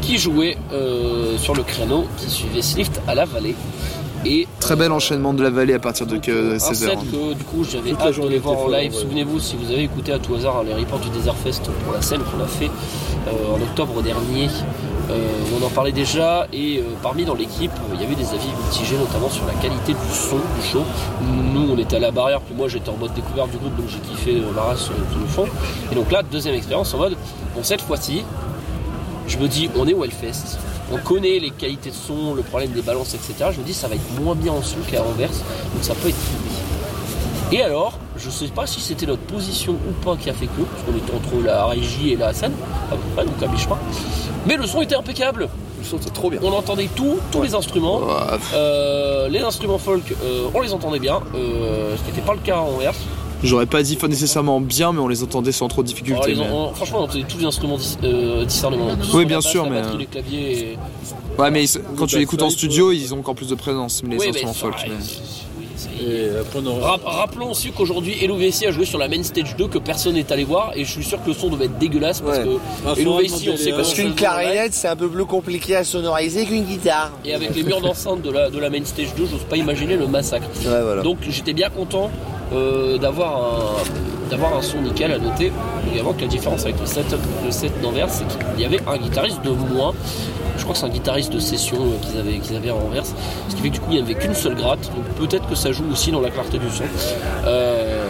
qui 0.01 0.17
jouait 0.17 0.57
euh, 0.71 1.37
sur 1.37 1.55
le 1.55 1.63
créneau 1.63 2.05
qui 2.17 2.29
suivait 2.29 2.61
Slift 2.61 3.01
à 3.07 3.15
la 3.15 3.25
vallée. 3.25 3.55
Et 4.25 4.47
Très 4.61 4.77
bel 4.77 4.91
enchaînement 4.93 5.33
de 5.33 5.43
la 5.43 5.49
vallée 5.49 5.73
à 5.73 5.79
partir 5.79 6.05
de 6.05 6.15
donc, 6.15 6.29
euh, 6.29 6.53
un 6.53 6.57
16h. 6.57 6.73
set 6.75 6.99
que 7.11 7.33
du 7.33 7.43
coup 7.43 7.65
j'avais 7.69 7.91
hâte 7.91 8.17
de 8.21 8.27
les 8.29 8.39
voir 8.39 8.57
en 8.57 8.67
live. 8.69 8.93
ouais. 8.93 8.97
Souvenez-vous 8.97 9.39
si 9.39 9.57
vous 9.57 9.69
avez 9.69 9.83
écouté 9.83 10.13
à 10.13 10.19
tout 10.19 10.33
hasard 10.35 10.59
hein, 10.59 10.63
les 10.65 10.73
reports 10.73 10.99
du 10.99 11.09
Desert 11.09 11.35
Fest 11.35 11.69
pour 11.83 11.93
la 11.93 12.01
scène 12.01 12.21
qu'on 12.21 12.41
a 12.41 12.47
fait 12.47 12.69
euh, 13.27 13.31
en 13.53 13.61
octobre 13.61 14.01
dernier. 14.01 14.47
Euh, 15.13 15.59
on 15.59 15.65
en 15.65 15.69
parlait 15.69 15.91
déjà 15.91 16.47
et 16.51 16.79
euh, 16.79 16.83
parmi 17.01 17.23
dans 17.23 17.35
l'équipe 17.35 17.71
euh, 17.71 17.93
il 17.93 18.01
y 18.01 18.05
avait 18.05 18.15
des 18.15 18.29
avis 18.29 18.47
mitigés 18.65 18.97
notamment 18.97 19.29
sur 19.29 19.45
la 19.45 19.53
qualité 19.53 19.93
du 19.93 20.13
son 20.13 20.37
du 20.37 20.67
show. 20.67 20.83
Nous 21.21 21.69
on 21.71 21.77
était 21.77 21.97
à 21.97 21.99
la 21.99 22.11
barrière 22.11 22.41
puis 22.41 22.55
moi 22.55 22.67
j'étais 22.67 22.89
en 22.89 22.97
mode 22.97 23.13
découverte 23.13 23.51
du 23.51 23.57
groupe 23.57 23.75
donc 23.75 23.87
j'ai 23.89 23.99
kiffé 23.99 24.41
la 24.55 24.61
race 24.61 24.87
tout 24.87 25.19
le 25.19 25.27
fond. 25.27 25.45
Et 25.91 25.95
donc 25.95 26.11
là 26.11 26.23
deuxième 26.23 26.55
expérience 26.55 26.93
en 26.93 26.97
mode 26.97 27.15
bon 27.55 27.63
cette 27.63 27.81
fois-ci 27.81 28.23
je 29.27 29.37
me 29.37 29.47
dis 29.47 29.69
on 29.75 29.87
est 29.87 29.93
au 29.93 30.03
Hellfest, 30.03 30.57
on 30.91 30.97
connaît 30.97 31.39
les 31.39 31.51
qualités 31.51 31.91
de 31.91 31.95
son, 31.95 32.33
le 32.33 32.41
problème 32.41 32.71
des 32.71 32.81
balances, 32.81 33.13
etc. 33.13 33.51
Je 33.53 33.59
me 33.59 33.65
dis 33.65 33.73
ça 33.73 33.87
va 33.87 33.95
être 33.95 34.21
moins 34.21 34.35
bien 34.35 34.51
en 34.51 34.61
son 34.61 34.77
qu'à 34.89 35.01
Anvers, 35.01 35.29
donc 35.29 35.81
ça 35.83 35.93
peut 35.95 36.09
être 36.09 36.15
pourri. 36.15 36.62
Et 37.51 37.61
alors, 37.61 37.99
je 38.17 38.29
sais 38.29 38.47
pas 38.47 38.65
si 38.65 38.79
c'était 38.79 39.05
notre 39.05 39.21
position 39.21 39.73
ou 39.73 39.91
pas 40.03 40.15
qui 40.17 40.29
a 40.29 40.33
fait 40.33 40.47
que, 40.47 40.61
parce 40.61 40.83
qu'on 40.83 40.95
était 40.97 41.13
entre 41.13 41.43
la 41.45 41.65
régie 41.67 42.11
et 42.13 42.15
la 42.15 42.33
scène, 42.33 42.53
à 42.91 42.95
peu 42.95 43.01
près, 43.15 43.25
donc 43.25 43.41
à 43.43 43.47
mi-chemin. 43.47 43.77
Mais 44.47 44.55
le 44.55 44.65
son 44.65 44.81
était 44.81 44.95
impeccable. 44.95 45.49
Le 45.79 45.85
son, 45.85 45.97
c'est 46.01 46.13
trop 46.13 46.29
bien. 46.29 46.39
On 46.41 46.51
entendait 46.51 46.89
tout, 46.95 47.17
tous 47.31 47.43
les 47.43 47.53
instruments. 47.53 48.01
Euh, 48.53 49.27
les 49.29 49.39
instruments 49.41 49.77
folk, 49.77 50.15
euh, 50.23 50.47
on 50.53 50.61
les 50.61 50.73
entendait 50.73 50.99
bien, 50.99 51.19
euh, 51.35 51.95
ce 51.95 52.01
qui 52.03 52.07
n'était 52.11 52.25
pas 52.25 52.33
le 52.33 52.39
cas 52.39 52.55
à 52.57 52.61
Anvers. 52.61 52.93
J'aurais 53.43 53.65
pas 53.65 53.83
dit 53.83 53.97
nécessairement 54.07 54.61
bien, 54.61 54.93
mais 54.93 54.99
on 54.99 55.09
les 55.09 55.21
entendait 55.21 55.51
sans 55.51 55.67
trop 55.67 55.83
de 55.83 55.89
Alors, 55.89 55.93
difficulté. 56.01 56.33
les- 56.33 56.39
mais- 56.39 56.49
on- 56.49 56.73
franchement, 56.73 56.99
on 57.01 57.03
entendait 57.03 57.25
tous 57.27 57.37
les 57.39 57.45
instruments 57.45 57.77
dis- 57.77 57.97
euh, 58.03 58.45
discernement. 58.45 58.87
Oui, 59.13 59.25
bien 59.25 59.37
basse, 59.39 59.47
sûr, 59.47 59.65
la 59.65 59.69
mais, 59.69 59.81
batterie, 59.81 59.97
les 59.97 60.05
claviers. 60.05 60.59
et- 60.71 60.77
Ouais, 61.37 61.51
mais 61.51 61.65
ils- 61.65 61.81
quand 61.97 62.07
tu 62.07 62.17
l'écoutes 62.17 62.41
en 62.41 62.45
backlight, 62.45 62.57
studio, 62.57 62.91
ils 62.93 63.13
ont 63.13 63.19
encore 63.19 63.35
plus 63.35 63.49
de 63.49 63.55
présence, 63.55 64.01
les 64.09 64.17
Oui, 64.17 64.29
instruments 64.29 64.53
folk. 64.53 64.75
mais- 64.87 64.93
Et. 66.03 66.29
Rap- 66.81 67.01
rappelons 67.05 67.51
aussi 67.51 67.71
qu'aujourd'hui 67.71 68.15
LOVC 68.25 68.65
a 68.67 68.71
joué 68.71 68.85
sur 68.85 68.97
la 68.99 69.07
main 69.07 69.21
stage 69.23 69.55
2 69.57 69.67
que 69.67 69.77
personne 69.77 70.13
n'est 70.15 70.31
allé 70.31 70.43
voir 70.43 70.71
et 70.75 70.83
je 70.85 70.91
suis 70.91 71.03
sûr 71.03 71.21
que 71.23 71.27
le 71.29 71.33
son 71.33 71.49
devait 71.49 71.65
être 71.65 71.77
dégueulasse 71.77 72.21
parce 72.21 72.37
Ouais. 72.39 72.43
que 72.43 72.99
demander 73.01 73.27
on 73.31 73.57
sait 73.57 73.71
Parce 73.71 73.93
Qu'une 73.93 74.07
live. 74.07 74.15
clarinette, 74.15 74.73
c'est 74.73 74.87
un 74.87 74.95
peu 74.95 75.07
plus 75.09 75.25
compliqué 75.25 75.75
à 75.75 75.83
sonoriser 75.83 76.45
qu'une 76.45 76.63
guitare. 76.65 77.11
et 77.25 77.33
avec 77.33 77.55
les 77.55 77.63
murs 77.63 77.81
d'enceinte 77.81 78.21
de 78.21 78.31
la, 78.31 78.49
de 78.49 78.59
la 78.59 78.69
main 78.69 78.83
stage 78.85 79.13
2 79.15 79.25
j'ose 79.25 79.43
pas 79.49 79.57
imaginer 79.57 79.95
le 79.95 80.07
massacre. 80.07 80.47
Ouais, 80.65 80.81
voilà. 80.81 81.01
Donc 81.01 81.17
j'étais 81.29 81.53
bien 81.53 81.69
content 81.69 82.09
euh, 82.53 82.97
d'avoir 82.97 83.35
un, 83.37 84.29
d'avoir 84.29 84.55
un 84.57 84.61
son 84.61 84.81
nickel 84.81 85.11
à 85.11 85.17
noter. 85.19 85.51
Également 85.91 86.13
que 86.13 86.21
la 86.21 86.27
différence 86.27 86.63
avec 86.63 86.79
le 86.79 86.85
set, 86.85 87.05
le 87.45 87.51
set 87.51 87.71
d'Anvers 87.81 88.09
c'est 88.09 88.25
qu'il 88.27 88.61
y 88.61 88.65
avait 88.65 88.79
un 88.87 88.97
guitariste 88.97 89.41
de 89.43 89.51
moins. 89.51 89.93
Je 90.57 90.61
crois 90.63 90.73
que 90.73 90.79
c'est 90.79 90.85
un 90.85 90.89
guitariste 90.89 91.31
de 91.33 91.39
session 91.39 91.77
euh, 91.79 91.97
qu'ils 92.05 92.19
avaient, 92.19 92.37
qu'ils 92.39 92.55
avaient 92.55 92.69
à 92.69 92.75
Anvers. 92.75 93.05
Ce 93.49 93.55
qui 93.55 93.61
fait 93.61 93.69
que 93.69 93.73
du 93.73 93.79
coup 93.79 93.91
il 93.91 93.95
n'y 93.95 94.01
avait 94.01 94.15
qu'une 94.15 94.33
seule 94.35 94.55
gratte. 94.55 94.89
Donc 94.95 95.05
peut-être 95.27 95.47
que 95.47 95.55
ça 95.55 95.71
joue 95.71 95.85
aussi 95.91 96.11
dans 96.11 96.21
la 96.21 96.29
clarté 96.29 96.57
du 96.59 96.69
son. 96.69 96.83
Euh, 97.45 98.03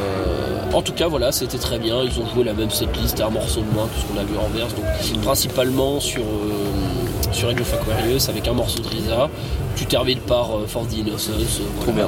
en 0.74 0.82
tout 0.82 0.94
cas, 0.94 1.08
voilà, 1.08 1.32
c'était 1.32 1.60
très 1.60 1.78
bien. 1.78 2.02
Ils 2.04 2.20
ont 2.20 2.26
joué 2.34 2.44
la 2.44 2.54
même 2.54 2.72
setlist, 2.72 3.22
un 3.22 3.30
morceau 3.30 3.62
de 3.62 3.72
moins 3.76 3.86
que 3.86 4.00
ce 4.00 4.06
qu'on 4.06 4.20
a 4.20 4.24
vu 4.24 4.36
à 4.38 4.42
Anvers. 4.42 4.68
Donc, 4.76 5.22
principalement 5.24 6.00
sur, 6.00 6.24
euh, 6.24 7.32
sur 7.32 7.50
Age 7.50 7.62
of 7.62 7.74
Aquarius 7.76 8.28
avec 8.30 8.48
un 8.48 8.54
morceau 8.54 8.80
de 8.80 8.88
Risa. 8.88 9.30
Tu 9.76 9.86
termines 9.86 10.20
par 10.20 10.58
euh, 10.58 10.66
For 10.68 10.88
the 10.88 10.98
Innocence. 10.98 11.60
euh, 11.62 11.64
voilà. 11.78 11.94
bien. 11.94 12.08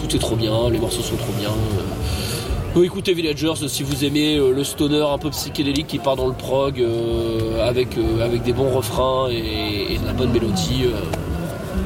Tout 0.00 0.14
est 0.14 0.18
trop 0.20 0.36
bien, 0.36 0.52
les 0.70 0.78
morceaux 0.78 1.02
sont 1.02 1.16
trop 1.16 1.32
bien. 1.38 1.50
Écoutez 2.82 3.14
Villagers, 3.14 3.68
si 3.68 3.84
vous 3.84 4.04
aimez 4.04 4.36
euh, 4.36 4.52
le 4.52 4.64
stoner 4.64 5.02
un 5.02 5.18
peu 5.18 5.30
psychédélique 5.30 5.86
qui 5.86 5.98
part 5.98 6.16
dans 6.16 6.26
le 6.26 6.32
prog 6.32 6.80
euh, 6.80 7.68
avec, 7.68 7.96
euh, 7.96 8.24
avec 8.24 8.42
des 8.42 8.52
bons 8.52 8.70
refrains 8.70 9.28
et, 9.30 9.96
de 10.00 10.04
la 10.04 10.12
bonne 10.12 10.32
mélodie, 10.32 10.86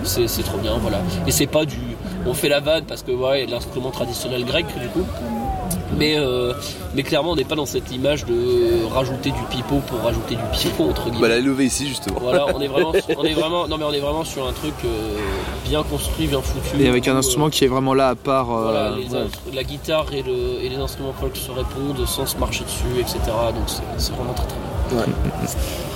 c'est 0.05 0.27
trop 0.45 0.59
bien, 0.59 0.79
voilà. 0.79 1.03
Et 1.27 1.31
c'est 1.31 1.47
pas 1.47 1.67
du. 1.67 1.77
On 2.27 2.33
fait 2.33 2.49
la 2.49 2.61
vanne 2.61 2.85
parce 2.85 3.03
que 3.03 3.13
ouais, 3.13 3.41
y 3.41 3.43
a 3.43 3.47
de 3.47 3.51
l'instrument 3.51 3.91
traditionnel 3.91 4.45
grec 4.45 4.67
du 4.81 4.89
coup. 4.89 5.07
Mais, 5.97 6.17
euh, 6.17 6.53
mais 6.95 7.03
clairement, 7.03 7.33
on 7.33 7.37
n'est 7.37 7.45
pas 7.45 7.57
dans 7.57 7.67
cette 7.67 7.91
image 7.91 8.25
de 8.25 8.85
rajouter 8.93 9.31
du 9.31 9.43
pipeau 9.51 9.81
pour 9.87 10.01
rajouter 10.01 10.37
du 10.37 10.43
pipeau 10.53 10.85
entre 10.91 11.05
guillemets. 11.11 11.21
Bah, 11.21 11.29
la 11.29 11.41
lever 11.41 11.65
ici, 11.67 11.89
justement. 11.89 12.19
Voilà, 12.21 12.47
on 12.55 12.61
est 12.61 12.69
vraiment, 12.69 12.93
on 13.17 13.25
est 13.25 13.33
vraiment, 13.33 13.67
non 13.67 13.79
mais 13.79 13.85
on 13.85 13.93
est 13.93 13.99
vraiment 14.01 14.25
sur 14.25 14.47
un 14.47 14.53
truc 14.53 14.75
euh, 14.85 14.89
bien 15.67 15.83
construit, 15.83 16.27
bien 16.29 16.41
foutu. 16.41 16.81
Et 16.83 16.89
avec 16.89 17.09
un 17.09 17.13
où, 17.13 17.15
euh, 17.17 17.19
instrument 17.19 17.51
qui 17.51 17.65
est 17.65 17.69
vraiment 17.69 17.95
là 17.95 18.09
à 18.11 18.15
part. 18.15 18.51
euh, 18.53 18.63
voilà, 18.63 18.91
les 18.97 19.03
ouais. 19.13 19.21
instru- 19.25 19.55
la 19.55 19.65
guitare 19.65 20.07
et, 20.13 20.23
le- 20.23 20.63
et 20.65 20.69
les 20.69 20.77
instruments 20.77 21.15
folk 21.21 21.37
se 21.37 21.51
répondent 21.51 22.07
sans 22.07 22.27
se 22.27 22.37
marcher 22.37 22.65
dessus, 22.65 23.01
etc. 23.01 23.19
Donc 23.55 23.65
c'est- 23.99 24.13
vraiment 24.13 24.35
très 24.35 24.47
très 24.47 24.57
bien. 24.57 25.15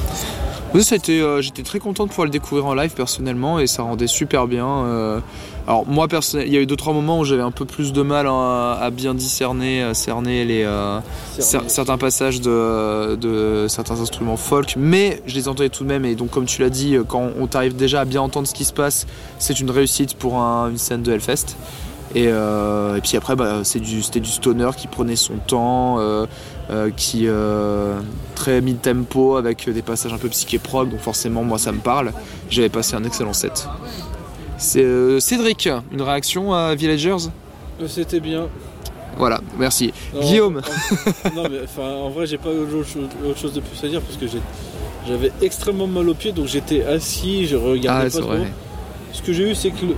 euh, 1.21 1.43
j'étais 1.43 1.63
très 1.63 1.79
content 1.79 2.05
de 2.05 2.09
pouvoir 2.09 2.25
le 2.27 2.31
découvrir 2.31 2.67
en 2.67 2.75
live 2.75 2.93
personnellement 2.95 3.59
et 3.59 3.67
ça 3.67 3.83
rendait 3.83 4.07
super 4.07 4.47
bien. 4.47 4.67
euh. 4.67 5.21
alors 5.67 5.87
moi 5.87 6.09
personnellement, 6.09 6.51
il 6.51 6.55
y 6.55 6.59
a 6.59 6.61
eu 6.63 6.67
deux 6.67 6.77
trois 6.77 6.95
moments 6.95 7.19
où 7.21 7.25
j'avais 7.25 7.43
un 7.43 7.51
peu 7.51 7.65
plus 7.67 7.93
de 7.93 8.01
mal 8.03 8.27
hein, 8.27 8.77
à 8.81 8.91
bien 8.91 9.13
discerner, 9.15 9.83
à 9.83 9.93
cerner 9.93 10.45
les 10.47 10.63
euh, 10.65 10.99
cer- 11.39 11.69
certains 11.69 11.99
passages 11.99 12.41
de, 12.41 13.17
de 13.17 13.67
certains 13.69 14.01
instruments 14.01 14.37
folk, 14.39 14.75
mais 14.79 15.21
je 15.27 15.35
les 15.35 15.47
entendais 15.49 15.69
tout 15.69 15.85
de 15.85 15.89
même 15.89 16.05
et 16.07 16.15
donc 16.15 16.31
comme 16.31 16.47
tu 16.47 16.63
l'as 16.63 16.71
dit, 16.71 16.97
quand 17.07 17.29
on 17.39 17.47
t'arrive 17.47 17.77
déjà 17.77 18.01
à 18.01 18.05
bien 18.07 18.23
entendre 18.23 18.47
ce 18.49 18.55
qui 18.55 18.65
se 18.65 18.73
passe, 18.73 19.07
c'est 19.39 19.61
une 19.61 19.71
réussite 19.71 20.15
pour 20.15 20.39
un- 20.39 20.71
une 20.71 20.79
scène 20.79 21.03
de 21.03 21.13
Hellfest. 21.13 21.57
Et, 22.15 22.27
euh, 22.29 22.97
et 22.97 23.01
puis 23.01 23.17
après, 23.17 23.37
bah, 23.37 23.61
c'est 23.65 23.81
du, 23.81 24.03
c'était 24.03 24.21
du 24.21 24.29
stoner 24.29 24.69
qui 24.77 24.87
prenait 24.87 25.17
son 25.17 25.37
temps, 25.47 25.97
euh, 25.99 26.27
euh, 26.71 26.91
qui 26.97 27.25
euh, 27.27 28.01
très 28.35 28.61
mid 28.61 28.81
tempo 28.81 29.37
avec 29.37 29.69
des 29.69 29.83
passages 29.83 30.13
un 30.13 30.19
peu 30.19 30.29
psyché 30.29 30.59
prog, 30.59 30.91
donc 30.91 31.01
forcément 31.01 31.43
moi 31.45 31.59
ça 31.59 31.73
me 31.73 31.81
parle. 31.81 32.13
J'avais 32.51 32.69
passé 32.69 32.95
un 32.95 33.05
excellent 33.05 33.33
set. 33.33 33.67
C'est 34.59 34.83
euh, 34.85 35.19
Cédric, 35.21 35.69
une 35.93 36.03
réaction 36.03 36.53
à 36.55 36.75
Villagers? 36.75 37.17
C'était 37.89 38.21
bien. 38.21 38.47
Voilà, 39.19 39.41
merci. 39.59 39.93
Non, 40.15 40.21
Guillaume 40.21 40.63
en- 40.63 41.35
non, 41.35 41.49
mais 41.51 41.59
enfin, 41.65 41.91
en 41.91 42.09
vrai, 42.11 42.27
j'ai 42.27 42.39
pas 42.39 42.49
autre 42.49 42.87
chose, 43.37 43.53
de 43.53 43.61
plus 43.61 43.85
à 43.85 43.89
dire 43.89 44.01
parce 44.01 44.17
que 44.17 44.27
j'ai- 44.27 44.41
j'avais 45.07 45.33
extrêmement 45.43 45.87
mal 45.87 46.09
aux 46.09 46.15
pieds 46.15 46.33
donc 46.33 46.47
j'étais 46.47 46.83
assis, 46.85 47.47
je 47.47 47.57
regardais 47.57 47.89
Ah, 47.89 48.05
pas 48.05 48.11
c'est 48.11 48.21
trop. 48.21 48.29
vrai. 48.31 48.47
Ce 49.13 49.21
que 49.21 49.33
j'ai 49.33 49.51
eu, 49.51 49.55
c'est 49.55 49.71
que 49.71 49.85
le- 49.85 49.97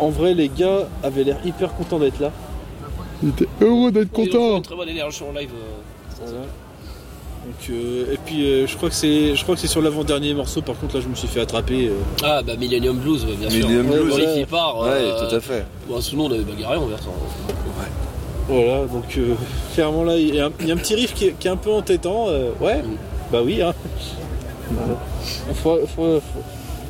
en 0.00 0.10
vrai, 0.10 0.34
les 0.34 0.48
gars 0.50 0.88
avaient 1.02 1.24
l'air 1.24 1.38
hyper 1.44 1.72
contents 1.74 1.98
d'être 2.00 2.18
là. 2.20 2.30
Il 3.22 3.28
était 3.30 3.48
heureux 3.60 3.92
d'être 3.92 4.10
Ils 4.18 4.20
ont 4.20 4.24
content. 4.24 4.56
une 4.56 4.62
très 4.62 4.76
bonne 4.76 4.88
énergie 4.88 5.22
en 5.22 5.32
live. 5.38 5.50
Voilà. 6.24 6.38
Donc, 7.44 7.70
euh, 7.70 8.12
et 8.14 8.18
puis 8.24 8.46
euh, 8.46 8.66
je 8.68 8.76
crois 8.76 8.88
que 8.88 8.94
c'est, 8.94 9.34
je 9.34 9.42
crois 9.42 9.56
que 9.56 9.60
c'est 9.60 9.66
sur 9.66 9.82
l'avant-dernier 9.82 10.32
morceau. 10.32 10.62
Par 10.62 10.78
contre, 10.78 10.94
là, 10.96 11.00
je 11.02 11.08
me 11.08 11.14
suis 11.16 11.26
fait 11.26 11.40
attraper. 11.40 11.88
euh. 11.88 11.92
Ah 12.22 12.40
bah 12.42 12.54
Millennium 12.56 12.96
Blues, 12.98 13.24
bah, 13.24 13.32
bien 13.38 13.50
sûr. 13.50 13.68
Millennium 13.68 13.90
Ouais, 13.90 13.98
Blues. 14.00 14.14
Ouais. 14.14 14.34
il 14.40 14.46
part. 14.46 14.78
Ouais, 14.80 15.02
tout 15.28 15.34
à 15.34 15.40
fait. 15.40 15.64
Bon, 15.88 16.00
sinon, 16.00 16.26
on 16.26 16.30
avait 16.32 16.44
bagarré 16.44 16.76
en 16.76 16.86
versant. 16.86 17.12
Voilà, 18.48 18.86
donc 18.86 19.04
euh, 19.18 19.34
clairement 19.74 20.02
là, 20.04 20.16
il 20.16 20.34
y, 20.34 20.40
a 20.40 20.46
un, 20.46 20.50
il 20.60 20.66
y 20.66 20.70
a 20.70 20.74
un 20.74 20.76
petit 20.76 20.94
riff 20.96 21.14
qui 21.14 21.26
est, 21.28 21.32
qui 21.38 21.46
est 21.46 21.50
un 21.50 21.56
peu 21.56 21.70
entêtant. 21.70 22.26
euh, 22.28 22.50
ouais, 22.60 22.78
Mm. 22.82 22.96
bah 23.32 23.40
oui. 23.44 23.62
Hein. 23.62 23.72
Faut- 25.54 25.78
faut- 25.86 25.86
faut- 25.86 26.20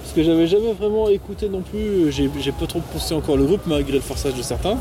Parce 0.03 0.13
que 0.15 0.23
j'avais 0.23 0.47
jamais 0.47 0.73
vraiment 0.73 1.09
écouté 1.09 1.49
non 1.49 1.61
plus. 1.63 2.11
J'ai, 2.13 2.29
j'ai 2.41 2.53
pas 2.53 2.67
trop 2.67 2.81
poussé 2.81 3.15
encore 3.15 3.37
le 3.37 3.45
groupe 3.45 3.63
malgré 3.67 3.95
le 3.95 4.01
forçage 4.01 4.35
de 4.35 4.43
certains. 4.43 4.77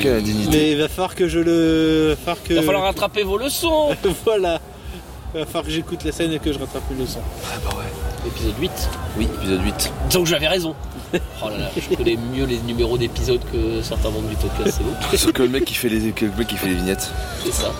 Quelle 0.00 0.18
indignité. 0.18 0.50
Mais 0.56 0.72
il 0.72 0.78
va 0.78 0.88
falloir 0.88 1.14
que 1.14 1.28
je 1.28 1.38
le. 1.38 2.16
Va 2.24 2.34
que. 2.34 2.52
Il 2.52 2.56
va 2.56 2.62
falloir 2.62 2.84
rattraper 2.84 3.22
vos 3.22 3.38
leçons. 3.38 3.90
voilà. 4.24 4.60
Il 5.34 5.40
va 5.40 5.46
falloir 5.46 5.64
que 5.64 5.70
j'écoute 5.70 6.04
la 6.04 6.12
scène 6.12 6.32
et 6.32 6.38
que 6.38 6.52
je 6.52 6.58
rattrape 6.58 6.82
le 6.98 7.06
son. 7.06 7.20
Épisode 8.26 8.54
8. 8.60 8.70
Oui, 9.18 9.28
épisode 9.38 9.62
8. 9.62 9.92
Donc 10.12 10.26
j'avais 10.26 10.48
raison. 10.48 10.74
Oh 11.42 11.48
là 11.48 11.58
là, 11.58 11.70
je 11.76 11.96
connais 11.96 12.16
mieux 12.16 12.44
les 12.44 12.58
numéros 12.58 12.98
d'épisodes 12.98 13.40
que 13.52 13.80
certains 13.82 14.10
membres 14.10 14.28
du 14.28 14.36
podcast, 14.36 14.78
c'est 14.78 14.84
bon. 14.84 14.92
Sauf 15.16 15.32
que 15.32 15.42
le 15.42 15.48
mec 15.48 15.64
qui 15.64 15.74
fait 15.74 15.88
les, 15.88 16.12
que 16.12 16.26
le 16.26 16.32
mec 16.36 16.48
qui 16.48 16.56
fait 16.56 16.68
les 16.68 16.74
vignettes. 16.74 17.10
C'est 17.44 17.52
ça. 17.52 17.72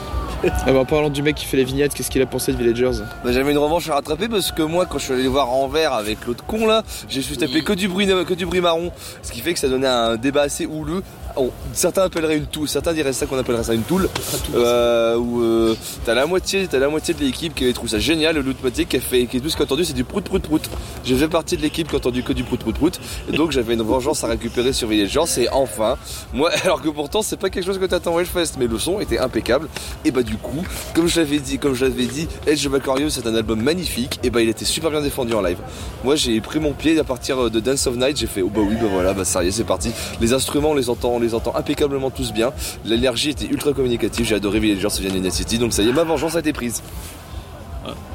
Ah 0.66 0.72
bah, 0.72 0.78
en 0.80 0.84
parlant 0.84 1.10
du 1.10 1.22
mec 1.22 1.36
qui 1.36 1.44
fait 1.46 1.56
les 1.56 1.64
vignettes, 1.64 1.94
qu'est-ce 1.94 2.10
qu'il 2.10 2.22
a 2.22 2.26
pensé 2.26 2.52
de 2.52 2.56
Villagers 2.56 3.02
Bah, 3.24 3.32
j'avais 3.32 3.50
une 3.52 3.58
revanche 3.58 3.88
à 3.88 3.94
rattraper 3.94 4.28
parce 4.28 4.52
que 4.52 4.62
moi 4.62 4.86
quand 4.86 4.98
je 4.98 5.04
suis 5.04 5.14
allé 5.14 5.26
voir 5.28 5.50
Anvers 5.50 5.92
avec 5.92 6.26
l'autre 6.26 6.44
con 6.46 6.66
là, 6.66 6.82
j'ai 7.08 7.22
su 7.22 7.36
taper 7.36 7.54
Oui. 7.56 7.64
que 7.64 7.72
du 7.72 7.88
bruit 7.88 8.06
que 8.06 8.34
du 8.34 8.46
bruit 8.46 8.60
marron, 8.60 8.92
ce 9.22 9.32
qui 9.32 9.40
fait 9.40 9.52
que 9.54 9.58
ça 9.58 9.68
donnait 9.68 9.86
un 9.88 10.16
débat 10.16 10.42
assez 10.42 10.66
houleux. 10.66 11.02
Oh, 11.36 11.52
certains 11.72 12.02
appelleraient 12.02 12.36
une 12.38 12.46
toule, 12.46 12.68
certains 12.68 12.92
diraient 12.92 13.12
ça 13.12 13.26
qu'on 13.26 13.38
appellerait 13.38 13.62
ça 13.62 13.74
une 13.74 13.82
toule. 13.82 14.08
Euh, 14.56 15.16
où 15.16 15.40
euh, 15.42 15.76
t'as 16.04 16.14
la 16.14 16.26
moitié, 16.26 16.66
t'as 16.68 16.78
la 16.78 16.88
moitié 16.88 17.14
de 17.14 17.20
l'équipe 17.20 17.54
qui 17.54 17.72
trouve 17.72 17.88
ça 17.88 17.98
génial, 18.00 18.36
l'autre 18.38 18.58
moitié 18.60 18.86
qui 18.86 18.96
a 18.96 19.00
fait, 19.00 19.26
qui 19.26 19.40
tout 19.40 19.48
ce 19.48 19.54
qui 19.56 19.62
a 19.62 19.64
entendu 19.64 19.84
c'est 19.84 19.92
du 19.92 20.04
prout 20.04 20.24
prout 20.24 20.42
prout. 20.42 20.68
J'ai 21.04 21.16
fait 21.16 21.28
partie 21.28 21.56
de 21.56 21.62
l'équipe 21.62 21.88
qui 21.88 21.94
a 21.94 21.98
entendu 21.98 22.22
que 22.24 22.32
du 22.32 22.42
prout 22.44 22.58
prout 22.58 22.74
prout, 22.74 23.00
et 23.32 23.36
donc 23.36 23.52
j'avais 23.52 23.74
une 23.74 23.82
vengeance 23.82 24.24
à 24.24 24.26
récupérer 24.28 24.72
sur 24.72 24.88
Villagers, 24.88 25.20
et 25.42 25.48
enfin, 25.50 25.96
moi, 26.32 26.50
alors 26.64 26.82
que 26.82 26.88
pourtant 26.88 27.22
c'est 27.22 27.36
pas 27.38 27.50
quelque 27.50 27.66
chose 27.66 27.78
que 27.78 27.86
t'attends 27.86 28.14
au 28.14 28.20
Hellfest, 28.20 28.54
mais 28.58 28.66
le 28.66 28.78
son 28.78 28.98
était 28.98 29.18
impeccable, 29.18 29.68
et 30.04 30.10
bah 30.10 30.22
du 30.28 30.36
coup, 30.36 30.64
comme 30.94 31.08
je 31.08 31.20
l'avais 31.20 31.38
dit, 31.38 31.58
comme 31.58 31.74
je 31.74 31.86
l'avais 31.86 32.06
dit, 32.06 32.28
Edge 32.46 32.66
of 32.66 32.74
Aquarius 32.74 33.14
c'est 33.14 33.26
un 33.26 33.34
album 33.34 33.62
magnifique, 33.62 34.20
et 34.22 34.30
bah 34.30 34.42
il 34.42 34.48
était 34.48 34.64
super 34.64 34.90
bien 34.90 35.00
défendu 35.00 35.32
en 35.34 35.40
live. 35.40 35.58
Moi 36.04 36.16
j'ai 36.16 36.40
pris 36.40 36.60
mon 36.60 36.72
pied 36.72 36.98
à 36.98 37.04
partir 37.04 37.50
de 37.50 37.60
Dance 37.60 37.86
of 37.86 37.96
Night, 37.96 38.18
j'ai 38.18 38.26
fait 38.26 38.42
oh 38.42 38.50
bah 38.54 38.60
oui 38.62 38.74
bah 38.80 38.88
voilà, 38.92 39.14
bah 39.14 39.24
ça 39.24 39.42
y 39.42 39.48
est 39.48 39.50
c'est 39.50 39.64
parti. 39.64 39.90
Les 40.20 40.32
instruments 40.32 40.70
on 40.70 40.74
les 40.74 40.90
entend, 40.90 41.10
on 41.10 41.20
les 41.20 41.34
entend 41.34 41.54
impeccablement 41.56 42.10
tous 42.10 42.32
bien. 42.32 42.52
L'énergie 42.84 43.30
était 43.30 43.46
ultra 43.46 43.72
communicative, 43.72 44.26
j'ai 44.26 44.34
adoré 44.34 44.60
Villagers 44.60 44.88
et 44.98 45.08
Vianney 45.08 45.30
City, 45.30 45.58
donc 45.58 45.72
ça 45.72 45.82
y 45.82 45.88
est 45.88 45.92
ma 45.92 46.04
vengeance 46.04 46.36
a 46.36 46.40
été 46.40 46.52
prise. 46.52 46.82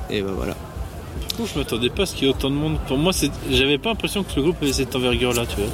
Et 0.09 0.21
bah 0.21 0.31
voilà. 0.35 0.55
Du 1.29 1.35
coup, 1.35 1.47
je 1.51 1.57
m'attendais 1.57 1.89
pas 1.89 2.03
à 2.03 2.05
ce 2.05 2.13
qu'il 2.13 2.27
y 2.27 2.29
ait 2.29 2.33
autant 2.33 2.51
de 2.51 2.55
monde. 2.55 2.77
Pour 2.87 2.97
moi, 2.97 3.11
j'avais 3.49 3.79
pas 3.79 3.89
l'impression 3.89 4.23
que 4.23 4.35
le 4.35 4.43
groupe 4.43 4.57
avait 4.61 4.73
cette 4.73 4.95
envergure 4.95 5.33
là, 5.33 5.45
tu 5.47 5.55
vois. 5.55 5.69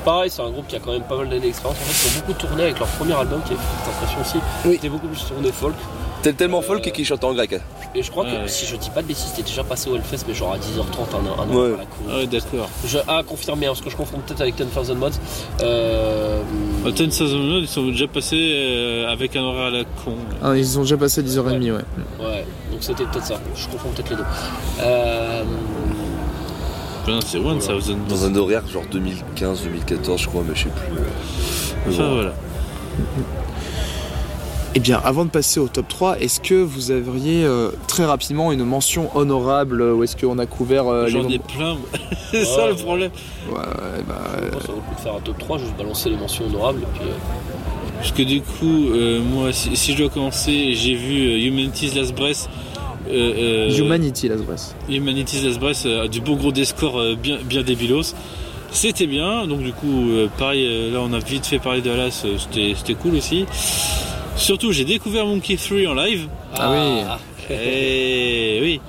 C'est 0.00 0.04
pareil, 0.04 0.30
c'est 0.30 0.40
un 0.40 0.50
groupe 0.50 0.66
qui 0.66 0.76
a 0.76 0.78
quand 0.78 0.92
même 0.92 1.02
pas 1.02 1.16
mal 1.16 1.28
d'années 1.28 1.40
d'expérience. 1.42 1.76
En 1.78 1.84
fait, 1.84 2.08
ils 2.08 2.16
ont 2.16 2.20
beaucoup 2.20 2.32
tourné 2.40 2.62
avec 2.62 2.78
leur 2.78 2.88
premier 2.88 3.12
album 3.12 3.40
qui 3.42 3.50
cette 3.50 3.94
impression 3.94 4.20
aussi. 4.22 4.38
Oui. 4.64 4.72
C'était 4.76 4.88
beaucoup 4.88 5.08
plus 5.08 5.22
tourné 5.26 5.52
folk. 5.52 5.74
T'es 6.22 6.32
tellement 6.34 6.60
folk 6.62 6.86
et 6.86 6.90
qui 6.90 7.04
chante 7.04 7.22
en 7.24 7.32
grec. 7.34 7.58
Et 7.94 8.02
je 8.02 8.10
crois 8.10 8.24
que 8.24 8.46
si 8.46 8.66
je 8.66 8.76
dis 8.76 8.88
pas 8.90 9.00
de 9.02 9.06
bêtises, 9.08 9.26
c'était 9.34 9.42
déjà 9.48 9.62
passé 9.64 9.88
au 9.90 9.96
Hellfest, 9.96 10.24
mais 10.28 10.34
genre 10.34 10.52
à 10.52 10.58
10h30 10.58 11.16
un, 11.16 11.42
an- 11.42 11.54
Ouais. 11.54 11.70
par 11.70 11.78
la 11.78 11.84
cour. 11.86 12.06
Ah 12.10 12.16
ouais, 12.18 12.26
d'accord. 12.26 12.68
Je, 12.86 12.98
à 13.08 13.22
confirmer, 13.22 13.66
hein, 13.66 13.70
parce 13.70 13.80
que 13.80 13.90
je 13.90 13.96
confonds 13.96 14.18
peut-être 14.26 14.40
avec 14.42 14.54
10,000 14.54 14.96
Mods. 14.96 15.10
Euh, 15.62 16.40
Au 16.84 16.90
Ten 16.92 17.08
Thousand 17.10 17.36
Mods, 17.38 17.60
ils 17.62 17.68
sont 17.68 17.86
déjà 17.86 18.06
passés 18.06 18.36
euh, 18.54 19.08
avec 19.10 19.34
un 19.36 19.42
horaire 19.42 19.66
à 19.66 19.70
la 19.70 19.84
con. 19.84 20.14
Ah, 20.42 20.56
ils 20.56 20.78
ont 20.78 20.82
déjà 20.82 20.96
passé 20.98 21.22
10h30, 21.22 21.62
ouais. 21.62 21.70
ouais, 22.20 22.44
donc 22.70 22.80
c'était 22.80 23.04
peut-être 23.04 23.26
ça. 23.26 23.40
Je 23.56 23.66
confonds 23.68 23.88
peut-être 23.90 24.10
les 24.10 24.16
deux. 24.16 24.24
Euh, 24.80 25.42
C'est 27.24 27.38
One 27.38 27.58
Thousand 27.58 27.96
Mods. 27.96 28.08
Dans 28.08 28.24
un 28.24 28.36
horaire 28.36 28.66
genre 28.68 28.84
2015-2014 28.92 30.18
je 30.18 30.26
crois, 30.26 30.42
mais 30.46 30.54
je 30.54 30.64
sais 30.64 30.70
plus. 30.70 30.94
Mais 31.86 31.92
Enfin 31.92 32.14
voilà. 32.14 32.32
Eh 34.76 34.78
bien, 34.78 35.00
avant 35.02 35.24
de 35.24 35.30
passer 35.30 35.58
au 35.58 35.66
top 35.66 35.88
3, 35.88 36.20
est-ce 36.20 36.38
que 36.40 36.54
vous 36.54 36.92
auriez 36.92 37.44
euh, 37.44 37.70
très 37.88 38.04
rapidement 38.04 38.52
une 38.52 38.62
mention 38.62 39.10
honorable 39.16 39.82
euh, 39.82 39.94
Ou 39.94 40.04
est-ce 40.04 40.16
qu'on 40.16 40.38
a 40.38 40.46
couvert 40.46 40.86
euh, 40.86 41.06
les 41.06 41.10
J'en 41.10 41.28
ai 41.28 41.40
plein. 41.40 41.76
c'est 42.30 42.44
ça 42.44 42.68
le 42.68 42.76
problème. 42.76 43.10
Ouais, 43.48 43.56
ouais, 43.56 44.04
bah, 44.06 44.14
je 44.40 44.48
pense 44.48 44.62
que 44.62 44.66
ça 44.66 44.72
vaut 44.72 44.76
le 44.76 44.82
coup 44.82 44.94
de 44.94 45.00
faire 45.00 45.14
un 45.16 45.20
top 45.20 45.38
3, 45.38 45.58
juste 45.58 45.76
balancer 45.76 46.08
les 46.10 46.16
mentions 46.16 46.44
honorables. 46.46 46.82
Et 46.82 46.98
puis, 46.98 47.08
euh, 47.08 47.96
Parce 47.98 48.12
que 48.12 48.22
du 48.22 48.42
coup, 48.42 48.90
euh, 48.94 49.20
moi, 49.20 49.52
si, 49.52 49.74
si 49.74 49.92
je 49.92 49.98
dois 49.98 50.08
commencer, 50.08 50.72
j'ai 50.74 50.94
vu 50.94 51.18
euh, 51.30 51.46
Humanity's 51.48 51.96
Last 51.96 52.14
Breath. 52.14 52.48
Euh, 53.12 53.68
euh, 53.68 53.76
Humanity, 53.76 54.28
Las 54.28 54.40
Bresse. 54.42 54.74
Humanity's 54.88 55.44
Last 55.44 55.58
Breath 55.60 55.82
euh, 55.86 56.04
a 56.04 56.08
du 56.08 56.20
beau 56.20 56.36
gros 56.36 56.52
des 56.52 56.64
scores 56.64 56.98
euh, 57.00 57.16
bien, 57.16 57.38
bien 57.44 57.62
débilos. 57.62 58.14
C'était 58.72 59.06
bien, 59.08 59.46
donc 59.48 59.62
du 59.62 59.72
coup, 59.72 60.10
euh, 60.10 60.28
pareil, 60.38 60.64
euh, 60.64 60.92
là 60.92 61.00
on 61.02 61.12
a 61.12 61.18
vite 61.18 61.44
fait 61.46 61.58
parler 61.58 61.80
de 61.80 61.90
Alas, 61.90 62.22
euh, 62.24 62.36
c'était 62.38 62.72
c'était 62.76 62.94
cool 62.94 63.16
aussi. 63.16 63.44
Surtout, 64.36 64.70
j'ai 64.72 64.84
découvert 64.84 65.26
Monkey 65.26 65.56
3 65.56 65.88
en 65.90 65.94
live. 65.94 66.28
Ah 66.56 66.70
oui. 66.72 67.54
Et 67.54 68.60
oui. 68.62 68.80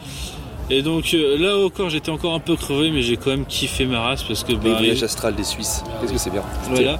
Et 0.69 0.84
donc 0.84 1.13
euh, 1.13 1.38
là 1.38 1.57
encore, 1.65 1.89
j'étais 1.89 2.11
encore 2.11 2.34
un 2.34 2.39
peu 2.39 2.55
crevé, 2.55 2.91
mais 2.91 3.01
j'ai 3.01 3.17
quand 3.17 3.32
même 3.32 3.45
kiffé 3.45 3.86
ma 3.86 3.99
race 4.01 4.24
parce 4.24 4.43
que 4.43 4.51
Les 4.51 4.57
bah, 4.57 4.76
voyages 4.78 5.03
astral 5.03 5.36
des 5.36 5.43
Suisses, 5.43 5.84
Ah 5.88 5.97
qu'est-ce 5.99 6.13
que 6.13 6.19
c'est 6.19 6.30
bien. 6.30 6.43
voilà. 6.69 6.99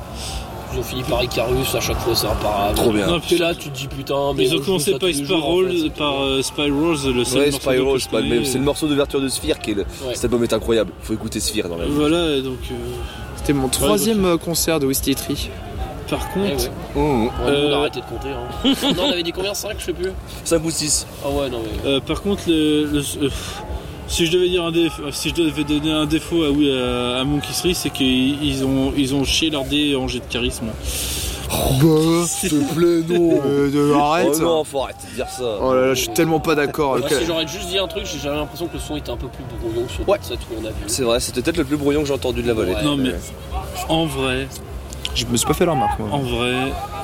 Ils 0.74 0.80
ont 0.80 0.84
fini 0.84 1.04
par 1.04 1.24
Icarus, 1.24 1.76
à 1.76 1.80
chaque 1.82 1.98
fois 2.00 2.16
c'est 2.16 2.28
imparable. 2.28 2.76
Trop 2.76 2.92
bien. 2.92 3.08
Non, 3.08 3.20
T'es 3.20 3.38
là, 3.38 3.54
tu 3.54 3.70
te 3.70 3.78
dis 3.78 3.88
putain, 3.88 4.34
mais 4.36 4.46
Ils 4.46 4.56
ont 4.56 4.60
commencé 4.62 4.92
par 4.98 5.10
Spirals, 5.10 5.92
par 5.98 6.22
euh, 6.24 6.42
Spirals, 6.42 7.14
le 7.14 7.24
seul 7.26 7.42
Ouais, 7.42 7.50
que 7.52 8.44
c'est 8.46 8.58
le 8.58 8.64
morceau 8.64 8.88
d'ouverture 8.88 9.20
de 9.22 9.28
Sphere 9.28 9.60
qui 9.60 9.72
est 9.72 9.76
le. 9.76 9.82
Ouais. 9.82 10.14
Cet 10.16 10.26
album 10.26 10.44
est 10.44 10.54
incroyable, 10.54 10.92
faut 11.02 11.14
écouter 11.14 11.40
Sphere 11.40 11.68
dans 11.70 11.78
la 11.78 11.86
vie. 11.86 11.92
Voilà, 11.94 12.40
donc 12.42 12.60
euh, 12.72 12.76
C'était 13.36 13.54
mon 13.54 13.68
troisième 13.68 14.24
euh, 14.26 14.38
concert 14.38 14.80
de 14.80 14.86
Wisty 14.88 15.16
Tree. 15.16 15.50
par 16.10 16.20
Eh 16.36 16.40
contre, 16.40 16.64
ouais. 16.64 17.02
Mmh. 17.02 17.30
On 17.46 17.72
a 17.74 17.78
arrêté 17.78 18.00
de 18.02 18.06
compter. 18.06 18.30
Hein. 18.30 18.74
non, 18.96 19.04
on 19.08 19.12
avait 19.12 19.24
dit 19.24 19.32
combien? 19.32 19.54
5 19.54 19.76
Je 19.80 19.86
sais 19.86 19.94
plus. 19.94 20.12
5 20.46 20.64
ou 20.64 20.72
6. 20.72 21.08
Ah 21.26 21.30
ouais, 21.30 21.50
non, 21.50 21.60
mais. 21.64 21.90
Euh, 21.90 22.00
par 22.00 22.22
contre, 22.22 22.44
le, 22.48 22.86
le- 22.86 23.30
si 24.12 24.26
je 24.28 24.32
devais 24.32 24.50
dire 24.50 24.64
un 24.66 24.72
défaut, 24.72 25.04
si 25.12 25.30
je 25.30 25.34
devais 25.36 25.64
donner 25.64 25.92
un 25.92 26.06
défaut 26.06 26.44
à, 26.44 26.50
oui, 26.52 26.72
à, 26.72 27.20
à 27.20 27.24
Monkey 27.24 27.48
3, 27.54 27.74
c'est 27.74 27.90
qu'ils 27.90 28.44
ils 28.44 28.64
ont, 28.66 28.94
ils 28.96 29.16
ont 29.16 29.24
chié 29.24 29.50
leur 29.50 29.64
dé 29.66 29.96
en 29.96 30.08
jet 30.08 30.20
de 30.20 30.26
charisme. 30.26 30.68
Bah, 31.50 32.26
S'il 32.28 32.50
te 32.50 32.74
plaît, 32.74 33.04
non 33.18 33.42
euh, 33.46 33.94
arrête 34.00 34.30
Oh 34.38 34.42
non, 34.42 34.64
faut 34.64 34.84
arrêter 34.84 35.08
de 35.12 35.16
dire 35.16 35.28
ça. 35.28 35.58
Oh 35.62 35.74
là 35.74 35.88
là, 35.88 35.94
je 35.94 36.00
suis 36.04 36.14
tellement 36.14 36.40
pas 36.40 36.56
d'accord. 36.56 36.98
Moi, 36.98 37.06
Ok. 37.06 37.14
si 37.20 37.26
j'aurais 37.26 37.46
juste 37.48 37.68
dit 37.68 37.78
un 37.78 37.88
truc, 37.88 38.06
j'ai 38.06 38.30
l'impression 38.30 38.68
que 38.68 38.74
le 38.76 38.80
son 38.80 38.96
était 38.96 39.12
un 39.12 39.18
peu 39.18 39.28
plus 39.28 39.44
brouillon 39.60 39.86
que 39.86 39.92
sur 39.92 40.08
Ouais. 40.08 40.18
cette 40.22 40.40
où 40.40 40.54
on 40.62 40.66
a 40.66 40.70
vu. 40.70 40.76
C'est 40.88 41.04
vrai, 41.04 41.20
c'était 41.20 41.42
peut-être 41.42 41.58
le 41.58 41.66
plus 41.66 41.76
brouillon 41.78 42.02
que 42.02 42.08
j'ai 42.08 42.14
entendu 42.14 42.42
de 42.42 42.48
la 42.48 42.54
volée. 42.54 42.74
Ouais. 42.74 42.84
non 42.84 42.96
mais 42.96 43.12
en 43.90 44.06
vrai, 44.06 44.48
Je 45.14 45.26
me 45.26 45.36
suis 45.36 45.46
pas 45.46 45.54
fait 45.54 45.66
la 45.66 45.74
remarque, 45.74 46.00
moi. 46.00 46.08
en 46.14 46.20
vrai, 46.20 46.54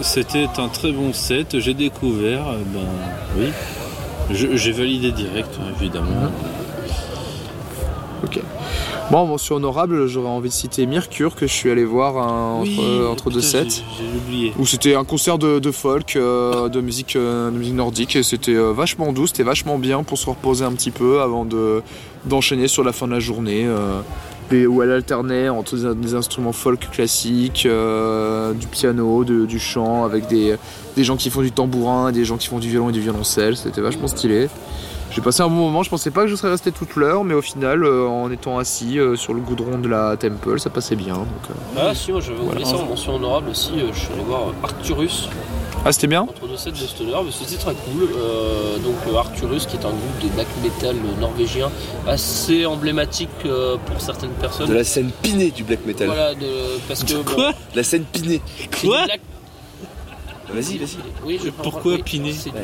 c'était 0.02 0.48
un 0.58 0.70
très 0.70 0.92
bon 0.94 1.12
set. 1.12 1.60
J'ai 1.60 1.74
découvert, 1.74 2.48
euh, 2.48 2.58
ben 2.68 2.88
oui, 3.38 3.48
j'ai 4.32 4.72
validé 4.72 5.12
direct, 5.12 5.50
hein, 5.60 5.74
évidemment. 5.82 6.32
Ok. 8.24 8.40
Bon, 9.12 9.20
en 9.20 9.26
mention 9.28 9.56
honorable, 9.56 10.08
j'aurais 10.08 10.28
envie 10.30 10.50
de 10.50 10.54
citer 10.54 10.86
Mercure 10.86 11.36
que 11.36 11.48
je 11.48 11.54
suis 11.54 11.70
allé 11.72 11.86
voir 11.86 12.18
hein, 12.18 12.60
entre, 12.62 12.68
Oui, 12.70 13.08
entre 13.10 13.30
deux 13.30 13.42
sets. 13.42 13.68
j'ai- 13.70 14.18
oublié. 14.18 14.54
Où 14.58 14.66
c'était 14.66 14.96
un 14.96 15.04
concert 15.04 15.38
de, 15.38 15.60
de 15.60 15.72
folk, 15.72 16.16
euh, 16.16 16.68
de, 16.68 16.82
musique, 16.82 17.16
euh, 17.16 17.52
de 17.52 17.58
musique 17.58 17.76
nordique, 17.76 18.16
et 18.16 18.24
c'était 18.24 18.56
euh, 18.56 18.72
vachement 18.74 19.14
doux, 19.14 19.28
c'était 19.28 19.44
vachement 19.44 19.78
bien 19.78 20.04
pour 20.04 20.18
se 20.18 20.30
reposer 20.30 20.66
un 20.66 20.72
petit 20.74 20.92
peu 20.92 21.22
avant 21.22 21.46
de, 21.46 21.82
d'enchaîner 22.26 22.68
sur 22.68 22.84
la 22.84 22.92
fin 22.92 23.08
de 23.08 23.14
la 23.14 23.20
journée. 23.20 23.66
euh, 23.66 24.02
et 24.50 24.66
où 24.66 24.82
elle 24.82 24.92
alternait 24.92 25.50
entre 25.50 25.76
des, 25.76 25.94
des 25.94 26.16
instruments 26.16 26.54
folk 26.54 26.90
classiques, 26.90 27.66
euh, 27.66 28.54
du 28.54 28.66
piano, 28.68 29.26
de- 29.26 29.46
du 29.46 29.60
chant, 29.60 30.06
avec 30.06 30.28
des, 30.28 30.56
des 30.96 31.04
gens 31.04 31.18
qui 31.18 31.30
font 31.30 31.42
du 31.42 31.52
tambourin, 31.52 32.14
des 32.14 32.24
gens 32.24 32.38
qui 32.38 32.48
font 32.48 32.60
du 32.60 32.70
violon 32.70 32.88
et 32.90 32.94
du 32.94 33.02
violoncelle, 33.02 33.58
c'était 33.58 33.82
vachement 33.82 34.08
stylé. 34.08 34.48
J'ai 35.18 35.24
passé 35.24 35.42
un 35.42 35.48
bon 35.48 35.56
moment, 35.56 35.82
je 35.82 35.90
pensais 35.90 36.12
pas 36.12 36.22
que 36.22 36.28
je 36.28 36.36
serais 36.36 36.52
resté 36.52 36.72
toute 36.72 36.96
l'heure, 36.96 37.24
mais 37.24 37.34
au 37.34 37.42
final, 37.42 37.84
euh, 37.84 38.06
en 38.08 38.30
étant 38.30 38.60
assis 38.60 39.00
euh, 39.00 39.16
sur 39.16 39.34
le 39.34 39.42
goudron 39.42 39.80
de 39.80 39.88
la 39.88 40.16
Temple, 40.16 40.60
ça 40.60 40.70
passait 40.70 40.96
bien. 40.96 41.16
Donc, 41.16 41.26
euh, 41.50 41.80
Ah 41.90 41.96
si, 41.96 42.12
moi 42.12 42.22
j'avais 42.22 42.38
oublié 42.40 42.64
ça 42.66 42.76
en 42.76 42.86
mention 42.86 43.16
honorable 43.16 43.50
aussi. 43.50 43.72
euh, 43.78 43.90
je 43.94 44.00
suis 44.00 44.14
allé 44.14 44.22
voir 44.22 44.54
Arcturus. 44.62 45.28
Ah, 45.84 45.92
c'était 45.92 46.06
bien 46.06 46.22
entre 46.22 46.48
deux 46.48 46.56
sets 46.56 46.70
de 46.70 46.76
stoner, 46.76 47.14
mais 47.26 47.32
c'était 47.32 47.60
très 47.60 47.74
cool. 47.74 48.10
Euh, 48.16 48.78
donc 48.78 48.94
Arcturus, 49.18 49.66
qui 49.66 49.78
est 49.78 49.86
un 49.86 49.90
groupe 49.90 50.20
de 50.22 50.28
black 50.36 50.48
metal 50.62 50.96
norvégien 51.20 51.72
assez 52.08 52.68
emblématique 52.68 53.30
euh, 53.46 53.78
pour 53.88 54.00
certaines 54.00 54.30
personnes. 54.40 54.70
De 54.70 54.76
la 54.76 54.84
scène 54.84 55.10
pinée 55.24 55.50
du 55.50 55.64
black 55.64 55.84
metal. 55.84 56.06
Voilà, 56.10 56.36
de- 56.36 56.46
parce 56.88 57.04
que 57.04 57.14
bon, 57.16 57.24
Quoi 57.24 57.54
La 57.74 57.82
scène 57.82 58.04
pinée. 58.04 58.40
Quoi 58.82 59.00
Vas-y, 60.54 60.78
vas-y. 60.78 60.98
Oui, 61.26 61.40
je 61.44 61.50
Pourquoi 61.50 61.94
oui, 61.94 62.04
Pinet 62.04 62.34
C'est 62.34 62.52
du, 62.52 62.58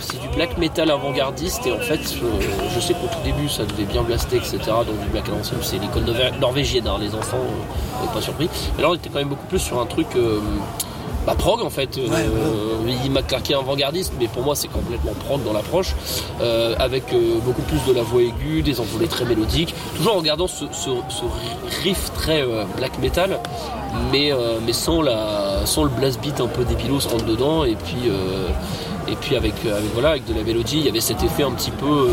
c'est 0.00 0.20
du 0.20 0.28
black 0.28 0.56
metal 0.58 0.90
avant-gardiste 0.90 1.66
et 1.66 1.72
en 1.72 1.78
fait, 1.78 2.00
euh, 2.22 2.40
je 2.74 2.80
sais 2.80 2.94
qu'au 2.94 3.06
tout 3.06 3.22
début 3.24 3.48
ça 3.48 3.64
devait 3.64 3.84
bien 3.84 4.02
blaster, 4.02 4.36
etc. 4.36 4.58
Donc 4.86 4.98
du 5.02 5.08
black 5.10 5.28
à 5.28 5.32
l'ancienne, 5.32 5.58
c'est 5.62 5.78
l'école 5.78 6.04
norvé- 6.04 6.38
norvégienne, 6.40 6.86
hein, 6.88 6.96
les 7.00 7.14
enfants, 7.14 7.36
euh, 7.38 8.04
on 8.04 8.14
pas 8.14 8.20
surpris. 8.20 8.48
Mais 8.76 8.82
là, 8.82 8.90
on 8.90 8.94
était 8.94 9.08
quand 9.08 9.18
même 9.18 9.28
beaucoup 9.28 9.46
plus 9.46 9.58
sur 9.58 9.80
un 9.80 9.86
truc. 9.86 10.06
euh, 10.16 10.40
bah, 11.26 11.34
prog 11.36 11.60
en 11.62 11.68
fait, 11.68 11.98
il 12.86 12.98
dit 13.00 13.10
McClarky 13.10 13.52
avant-gardiste, 13.52 14.14
mais 14.18 14.28
pour 14.28 14.42
moi 14.44 14.54
c'est 14.54 14.68
complètement 14.68 15.12
prog 15.26 15.44
dans 15.44 15.52
l'approche, 15.52 15.94
euh, 16.40 16.74
avec 16.78 17.04
beaucoup 17.44 17.60
plus 17.62 17.84
de 17.86 17.92
la 17.92 18.02
voix 18.02 18.22
aiguë, 18.22 18.62
des 18.62 18.80
envolées 18.80 19.08
très 19.08 19.26
mélodiques, 19.26 19.74
toujours 19.96 20.16
en 20.16 20.22
gardant 20.22 20.46
ce, 20.46 20.64
ce- 20.72 20.88
ce 21.10 21.24
riff 21.82 22.12
très 22.14 22.42
black 22.78 22.98
metal, 22.98 23.40
mais, 24.10 24.32
mais 24.64 24.72
sans, 24.72 25.02
la, 25.02 25.66
sans 25.66 25.82
le 25.84 25.90
blast 25.90 26.18
beat 26.22 26.40
un 26.40 26.46
peu 26.46 26.64
débilos 26.64 27.00
rentre 27.10 27.26
dedans, 27.26 27.64
et 27.64 27.74
puis, 27.74 28.08
et 29.10 29.16
puis 29.16 29.36
avec, 29.36 29.54
avec, 29.64 29.92
voilà, 29.92 30.18
de 30.18 30.34
la 30.34 30.42
mélodie, 30.42 30.78
il 30.78 30.86
y 30.86 30.88
avait 30.88 31.00
cet 31.00 31.22
effet 31.22 31.42
un 31.42 31.52
petit 31.52 31.70
peu 31.70 31.86
euh, 31.86 32.08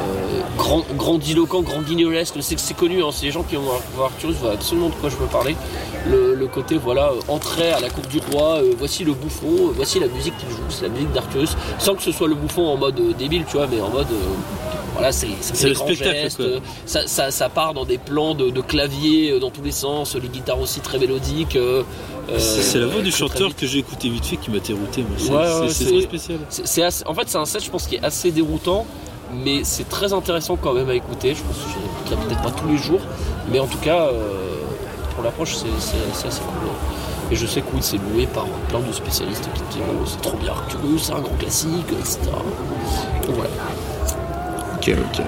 euh, 0.00 0.40
grand, 0.56 0.84
grandiloquent, 0.96 1.62
grand 1.62 1.82
guignolesque, 1.82 2.34
c'est 2.40 2.58
c'est 2.58 2.74
connu, 2.74 3.02
hein, 3.02 3.08
c'est 3.12 3.26
les 3.26 3.32
gens 3.32 3.42
qui 3.42 3.56
ont 3.56 3.62
voir 3.94 4.10
Arcturus 4.10 4.36
voient 4.36 4.52
absolument 4.52 4.88
de 4.88 4.94
quoi 4.94 5.08
je 5.08 5.16
veux 5.16 5.26
parler. 5.26 5.56
Le, 6.06 6.46
côté 6.46 6.78
voilà, 6.78 7.10
euh, 7.12 7.74
à 7.76 7.80
la 7.80 7.90
cour 7.90 8.04
du 8.06 8.20
roi, 8.32 8.62
euh, 8.62 8.72
voici 8.78 9.04
le 9.04 9.12
bouffon, 9.12 9.68
euh, 9.68 9.72
voici 9.74 10.00
la 10.00 10.06
musique 10.06 10.36
qu'il 10.38 10.48
joue, 10.48 10.62
c'est 10.70 10.84
la 10.84 10.88
musique 10.88 11.12
d'Arcturus, 11.12 11.56
sans 11.78 11.94
que 11.94 12.02
ce 12.02 12.10
soit 12.10 12.28
le 12.28 12.34
bouffon 12.34 12.66
en 12.66 12.76
mode 12.76 12.98
euh, 13.00 13.12
débile, 13.12 13.44
tu 13.46 13.56
vois, 13.56 13.66
mais 13.66 13.80
en 13.80 13.90
mode 13.90 14.10
euh, 14.10 14.67
voilà, 14.98 15.12
c'est 15.12 15.28
le 15.28 15.74
spectacle, 15.74 15.94
gestes, 16.20 16.42
ça, 16.86 17.06
ça, 17.06 17.30
ça 17.30 17.48
part 17.48 17.72
dans 17.74 17.84
des 17.84 17.98
plans 17.98 18.34
de, 18.34 18.50
de 18.50 18.60
clavier 18.60 19.32
euh, 19.32 19.38
dans 19.40 19.50
tous 19.50 19.62
les 19.62 19.70
sens, 19.72 20.14
les 20.16 20.28
guitares 20.28 20.60
aussi 20.60 20.80
très 20.80 20.98
mélodiques. 20.98 21.56
euh, 21.56 21.82
euh, 22.30 22.38
C'est 22.38 22.78
la 22.78 22.86
voix 22.86 23.00
du 23.00 23.10
chanteur 23.12 23.54
que 23.56 23.66
j'ai 23.66 23.78
écouté 23.78 24.08
vite 24.10 24.26
fait 24.26 24.36
qui 24.36 24.50
m'a 24.50 24.58
dérouté. 24.58 25.04
C'est 25.16 25.32
Ouais, 25.32 25.68
très 25.68 26.00
spécial. 26.02 26.38
Assez- 26.86 27.04
en 27.06 27.14
fait, 27.14 27.22
c'est 27.28 27.38
un 27.38 27.44
set, 27.46 27.64
je 27.64 27.70
pense, 27.70 27.86
qui 27.86 27.94
est 27.96 28.04
assez 28.04 28.30
déroutant, 28.30 28.86
mais 29.44 29.60
c'est 29.64 29.88
très 29.88 30.12
intéressant 30.12 30.56
quand 30.56 30.72
même 30.74 30.88
à 30.90 30.94
écouter. 30.94 31.34
Je 31.34 31.42
pense 31.42 31.56
que 31.56 31.70
je 31.70 31.78
l'écouterai 32.14 32.28
peut-être 32.28 32.42
pas 32.42 32.50
tous 32.60 32.68
les 32.68 32.78
jours, 32.78 33.00
mais 33.50 33.60
en 33.60 33.66
tout 33.66 33.78
cas, 33.78 34.06
euh, 34.06 34.56
pour 35.14 35.22
l'approche, 35.24 35.54
c'est 35.54 36.26
assez 36.28 36.40
cool. 36.40 36.68
Et 37.30 37.36
je 37.36 37.46
sais 37.46 37.60
que 37.60 37.66
oui, 37.74 37.80
c'est 37.82 37.98
loué 37.98 38.26
par 38.26 38.46
plein 38.68 38.80
de 38.80 38.90
spécialistes 38.90 39.46
qui 39.54 39.60
disent 39.76 39.82
oh, 39.90 40.04
c'est 40.06 40.20
trop 40.22 40.38
bien 40.38 40.54
c'est 40.98 41.12
un 41.12 41.20
grand 41.20 41.36
classique, 41.36 41.84
etc. 42.00 42.18
Donc 43.26 43.34
voilà. 43.36 43.50
Ok, 44.92 44.96
ok. 45.18 45.24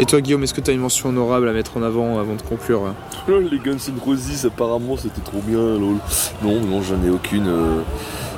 Et 0.00 0.04
toi, 0.04 0.20
Guillaume, 0.20 0.44
est-ce 0.44 0.54
que 0.54 0.60
tu 0.60 0.70
as 0.70 0.74
une 0.74 0.80
mention 0.80 1.08
honorable 1.08 1.48
à 1.48 1.52
mettre 1.52 1.76
en 1.76 1.82
avant 1.82 2.18
avant 2.20 2.34
de 2.36 2.42
conclure 2.42 2.94
Lol, 3.26 3.48
les 3.52 3.58
Guns 3.58 3.72
N' 3.88 3.98
Roses, 4.04 4.46
apparemment, 4.46 4.96
c'était 4.96 5.20
trop 5.22 5.40
bien, 5.44 5.58
lol. 5.58 5.96
Non, 6.42 6.60
non, 6.60 6.82
j'en 6.82 7.02
ai 7.04 7.10
aucune. 7.10 7.48
euh, 7.48 7.80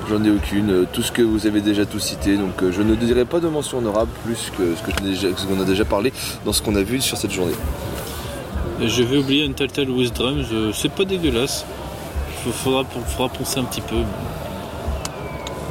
J'en 0.08 0.24
ai 0.24 0.30
aucune. 0.30 0.70
Euh, 0.70 0.84
Tout 0.90 1.02
ce 1.02 1.12
que 1.12 1.20
vous 1.22 1.46
avez 1.46 1.60
déjà 1.60 1.84
tout 1.84 1.98
cité, 1.98 2.36
donc 2.36 2.62
euh, 2.62 2.72
je 2.72 2.80
ne 2.82 2.94
dirai 2.94 3.24
pas 3.26 3.40
de 3.40 3.48
mention 3.48 3.78
honorable 3.78 4.10
plus 4.24 4.50
que 4.56 4.74
ce 4.74 5.02
déjà- 5.04 5.28
qu'on 5.28 5.60
a 5.60 5.64
déjà 5.64 5.84
parlé 5.84 6.12
dans 6.46 6.52
ce 6.52 6.62
qu'on 6.62 6.74
a 6.76 6.82
vu 6.82 7.00
sur 7.00 7.16
cette 7.18 7.30
journée. 7.32 7.52
Je 8.82 9.02
vais 9.02 9.18
oublier 9.18 9.46
un 9.46 9.52
Telltale 9.52 9.90
with 9.90 10.14
Drums. 10.14 10.46
euh, 10.52 10.72
C'est 10.74 10.90
pas 10.90 11.04
dégueulasse. 11.04 11.66
Il 12.46 12.52
faudra, 12.52 12.84
faudra 13.06 13.28
penser 13.28 13.60
un 13.60 13.64
petit 13.64 13.82
peu. 13.82 13.96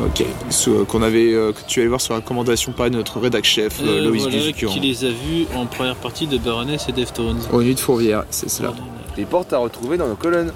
Ok. 0.05 0.23
Ce- 0.49 0.69
euh, 0.69 0.85
qu'on 0.85 1.01
avait, 1.01 1.33
euh, 1.33 1.51
que 1.51 1.59
tu 1.67 1.79
allais 1.81 1.89
voir 1.89 1.99
sur 1.99 2.13
la 2.13 2.19
recommandation 2.21 2.71
par 2.71 2.89
de 2.89 2.95
notre 2.95 3.19
rédac 3.19 3.43
chef, 3.43 3.79
euh, 3.81 3.99
Euh, 3.99 4.07
Loïs 4.09 4.21
voilà, 4.23 4.51
qui 4.51 4.79
les 4.79 5.03
a 5.05 5.09
vus 5.09 5.45
en 5.55 5.65
première 5.65 5.95
partie 5.95 6.25
de 6.27 6.37
Baroness 6.37 6.85
et 6.87 6.91
Deftones. 6.93 7.39
Au 7.51 7.61
Nuit 7.61 7.75
de 7.75 7.79
Fourvière, 7.79 8.23
c'est 8.29 8.49
cela. 8.49 8.73
Les 9.17 9.25
portes 9.25 9.51
à 9.53 9.57
retrouver 9.57 9.97
dans 9.97 10.07
nos 10.07 10.15
colonnes. 10.15 10.53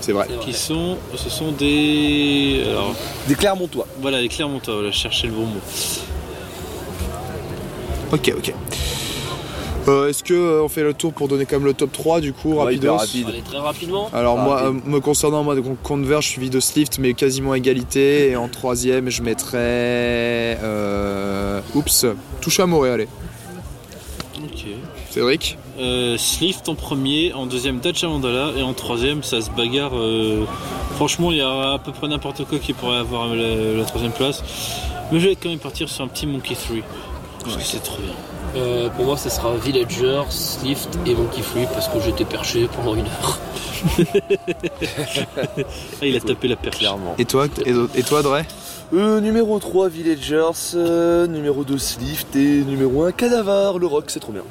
C'est 0.00 0.12
vrai. 0.12 0.26
C'est 0.28 0.36
vrai. 0.36 0.44
Qui 0.44 0.52
sont, 0.52 0.96
ce 1.16 1.28
sont 1.30 1.52
des, 1.52 2.62
alors 2.68 2.94
Des 3.28 3.34
Clermontois. 3.34 3.86
voilà, 4.00 4.20
les 4.20 4.28
Clermontois. 4.28 4.74
Voilà, 4.74 4.90
je 4.90 4.96
cherchais 4.98 5.26
le 5.26 5.32
bon 5.32 5.46
mot. 5.46 5.60
Ok, 8.12 8.32
ok. 8.38 8.52
Euh, 9.88 10.08
Est-ce 10.08 10.24
que 10.24 10.34
euh, 10.34 10.62
on 10.64 10.68
fait 10.68 10.82
le 10.82 10.94
tour 10.94 11.12
pour 11.12 11.28
donner 11.28 11.46
quand 11.46 11.56
même 11.56 11.64
le 11.66 11.74
top 11.74 11.92
3 11.92 12.20
du 12.20 12.32
coup, 12.32 12.54
Ouais, 12.54 12.64
rapidos 12.64 12.96
rapide. 12.96 13.26
Allez, 13.28 13.40
très 13.42 13.58
rapidement. 13.58 14.10
Alors 14.12 14.36
Ah, 14.38 14.42
moi, 14.44 14.56
rapide. 14.62 14.80
euh, 14.86 14.90
me 14.90 15.00
concernant, 15.00 15.44
moi, 15.44 15.54
de 15.54 15.62
Converge, 15.82 16.26
suivi 16.26 16.50
de 16.50 16.58
Slift, 16.60 16.98
mais 16.98 17.14
quasiment 17.14 17.52
à 17.52 17.58
égalité. 17.58 18.30
Et 18.30 18.36
en 18.36 18.48
troisième, 18.48 19.10
je 19.10 19.22
mettrais... 19.22 20.58
Euh... 20.62 21.60
Oups, 21.74 22.06
Touche 22.40 22.58
à 22.60 22.66
Montréal. 22.66 23.06
Ok. 24.38 24.64
Cédric 25.10 25.56
Euh, 25.78 26.16
Slift 26.18 26.68
en 26.68 26.74
premier, 26.74 27.32
en 27.32 27.46
deuxième 27.46 27.78
Dacha 27.80 28.06
Mandala 28.08 28.50
et 28.56 28.62
en 28.62 28.72
troisième 28.74 29.22
ça 29.22 29.40
se 29.40 29.50
bagarre. 29.50 29.92
euh, 29.96 30.44
franchement, 30.96 31.30
il 31.30 31.38
y 31.38 31.42
a 31.42 31.72
à 31.74 31.78
peu 31.78 31.92
près 31.92 32.08
n'importe 32.08 32.44
quoi 32.44 32.58
qui 32.58 32.72
pourrait 32.72 32.98
avoir 32.98 33.28
la, 33.34 33.72
la 33.76 33.84
troisième 33.84 34.12
place. 34.12 34.42
Mais 35.12 35.20
je 35.20 35.28
vais 35.28 35.36
quand 35.36 35.48
même 35.48 35.58
partir 35.58 35.88
sur 35.88 36.04
un 36.04 36.08
petit 36.08 36.26
Monkey 36.26 36.54
3. 36.54 36.76
Parce 37.44 37.56
que 37.56 37.62
c'est 37.62 37.82
trop 37.82 37.98
bien. 38.02 38.12
Euh, 38.56 38.88
pour 38.90 39.04
moi, 39.04 39.16
ce 39.16 39.28
sera 39.28 39.54
Villager, 39.56 40.22
Slift 40.30 40.88
et 41.06 41.14
Monkey 41.14 41.42
Free 41.42 41.66
parce 41.72 41.88
que 41.88 42.00
j'étais 42.00 42.24
perché 42.24 42.68
pendant 42.74 42.94
une 42.94 43.06
heure. 43.06 43.38
Ah, 46.00 46.06
il 46.06 46.16
a 46.16 46.20
tapé 46.20 46.48
la 46.48 46.56
perche. 46.56 46.78
Clairement. 46.78 47.14
Et 47.18 47.24
toi, 47.24 47.46
et, 47.64 48.02
toi, 48.02 48.22
Dre? 48.22 48.40
Euh, 48.94 49.20
numéro 49.20 49.58
3, 49.58 49.88
Villagers. 49.88 50.74
euh, 50.74 51.26
numéro 51.26 51.62
2, 51.64 51.78
Slift. 51.78 52.34
Et 52.36 52.62
numéro 52.62 53.04
1, 53.04 53.12
Cadavar. 53.12 53.78
Le 53.78 53.86
rock, 53.86 54.04
c'est 54.08 54.20
trop 54.20 54.32
bien. 54.32 54.42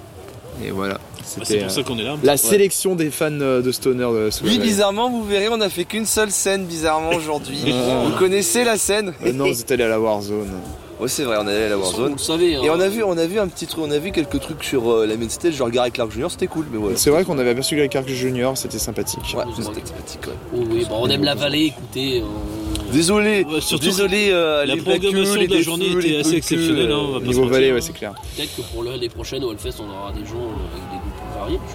Et 0.63 0.71
voilà. 0.71 0.99
Ah, 0.99 1.41
c'est 1.43 1.57
pour 1.57 1.71
ça 1.71 1.83
qu'on 1.83 1.97
est 1.97 2.03
là. 2.03 2.15
la 2.23 2.37
sélection 2.37 2.95
des 2.95 3.09
fans 3.09 3.31
euh, 3.31 3.61
de 3.61 3.71
Stoner 3.71 4.03
de 4.03 4.29
Oui, 4.43 4.59
bizarrement, 4.59 5.09
vous 5.09 5.23
verrez, 5.23 5.49
on 5.49 5.59
a 5.59 5.69
fait 5.69 5.85
qu'une 5.85 6.05
seule 6.05 6.31
scène, 6.31 6.65
bizarrement, 6.65 7.11
aujourd'hui. 7.15 7.59
Ah. 7.67 8.03
Vous 8.05 8.17
connaissez 8.17 8.63
la 8.63 8.77
scène? 8.77 9.13
Euh, 9.25 9.33
non, 9.33 9.45
vous 9.45 9.59
êtes 9.59 9.71
allé 9.71 9.83
à 9.83 9.87
la 9.87 9.99
Warzone. 9.99 10.51
Ouais, 10.99 11.09
c'est 11.09 11.23
vrai, 11.23 11.35
on 11.39 11.47
est 11.47 11.53
allé 11.53 11.63
à 11.65 11.69
la 11.69 11.75
Vous 11.75 11.81
Warzone. 11.83 12.13
le 12.13 12.17
savez. 12.17 12.55
hein. 12.55 12.61
Et 12.63 12.69
on 12.69 12.79
a 12.79 12.87
vu, 12.87 13.03
on 13.03 13.17
a 13.17 13.25
vu 13.25 13.37
un 13.37 13.47
petit 13.49 13.67
truc, 13.67 13.83
on 13.85 13.91
a 13.91 13.97
vu 13.99 14.11
quelques 14.13 14.39
trucs 14.39 14.63
sur 14.63 14.89
euh, 14.91 15.05
la 15.05 15.17
main 15.17 15.27
stage, 15.27 15.53
genre 15.55 15.69
Gary 15.69 15.91
Clark 15.91 16.09
Jr. 16.11 16.27
C'était 16.29 16.47
cool, 16.47 16.65
mais 16.71 16.77
voilà. 16.77 16.95
C'est 16.95 17.09
vrai 17.09 17.25
qu'on 17.25 17.37
avait 17.37 17.49
aperçu 17.49 17.75
Greg 17.75 17.91
Clark 17.91 18.07
Junior, 18.07 18.57
c'était 18.57 18.79
sympathique. 18.79 19.19
Ouais, 19.35 19.43
c'était 19.51 19.63
sympathique, 19.87 20.21
ouais. 20.27 20.33
Oh 20.55 20.63
oui, 20.71 20.85
bon, 20.87 20.95
on 21.01 21.09
aime 21.09 21.23
la 21.25 21.35
vallée, 21.35 21.65
écoutez. 21.75 22.23
on- 22.23 22.93
Désolé, 22.93 23.43
Ouais, 23.43 23.59
surtout 23.59 23.85
désolé. 23.85 24.29
euh, 24.29 24.63
La 24.65 24.75
les 24.75 24.81
programmation 24.81 25.33
de 25.35 25.39
la 25.39 25.45
les 25.57 25.63
journée 25.63 25.87
était 25.91 26.17
assez 26.17 26.35
exceptionnelle. 26.35 26.91
hein, 26.91 26.97
on 26.99 27.11
va 27.11 27.17
euh, 27.17 27.21
Niveau. 27.21 27.45
Valais, 27.47 27.73
ouais, 27.73 27.81
c'est 27.81 27.91
clair. 27.93 28.13
Peut-être 28.37 28.55
que 28.55 28.61
pour 28.61 28.83
l'année 28.83 29.09
prochaine 29.09 29.43
au 29.43 29.51
Hellfest, 29.51 29.73
on 29.81 29.89
aura 29.91 30.13
des 30.13 30.25
gens 30.25 30.35
avec 30.71 30.83
des 30.91 30.95
goûts 30.95 31.11
plus 31.17 31.39
variés. 31.39 31.59
Je 31.67 31.71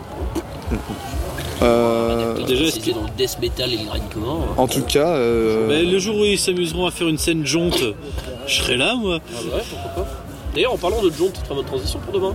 sais 0.76 0.78
pas. 1.60 1.66
Euh, 1.66 2.42
déjà, 2.46 2.70
spécialisés 2.70 2.92
dans 2.94 3.02
le 3.02 3.10
death 3.18 3.36
metal 3.42 3.72
et 3.72 3.76
le 3.76 3.84
grindcore. 3.84 4.40
hein. 4.50 4.54
en 4.56 4.66
tout 4.68 4.82
cas, 4.82 5.08
euh, 5.08 5.68
Bah, 5.68 5.82
le 5.82 5.98
jour 5.98 6.16
où 6.18 6.24
ils 6.24 6.38
s'amuseront 6.38 6.86
à 6.86 6.90
faire 6.90 7.08
une 7.08 7.18
scène 7.18 7.44
jonte, 7.44 7.82
je 8.46 8.54
serai 8.54 8.76
là 8.76 8.94
moi. 8.96 9.18
Ah 9.34 9.38
ouais, 9.56 9.62
pourquoi 9.70 10.04
pas. 10.04 10.08
D'ailleurs, 10.54 10.72
en 10.74 10.78
parlant 10.78 11.00
de 11.02 11.10
Jaunt, 11.10 11.30
très 11.44 11.54
bonne 11.54 11.64
transition 11.64 12.00
pour 12.00 12.12
demain. 12.12 12.34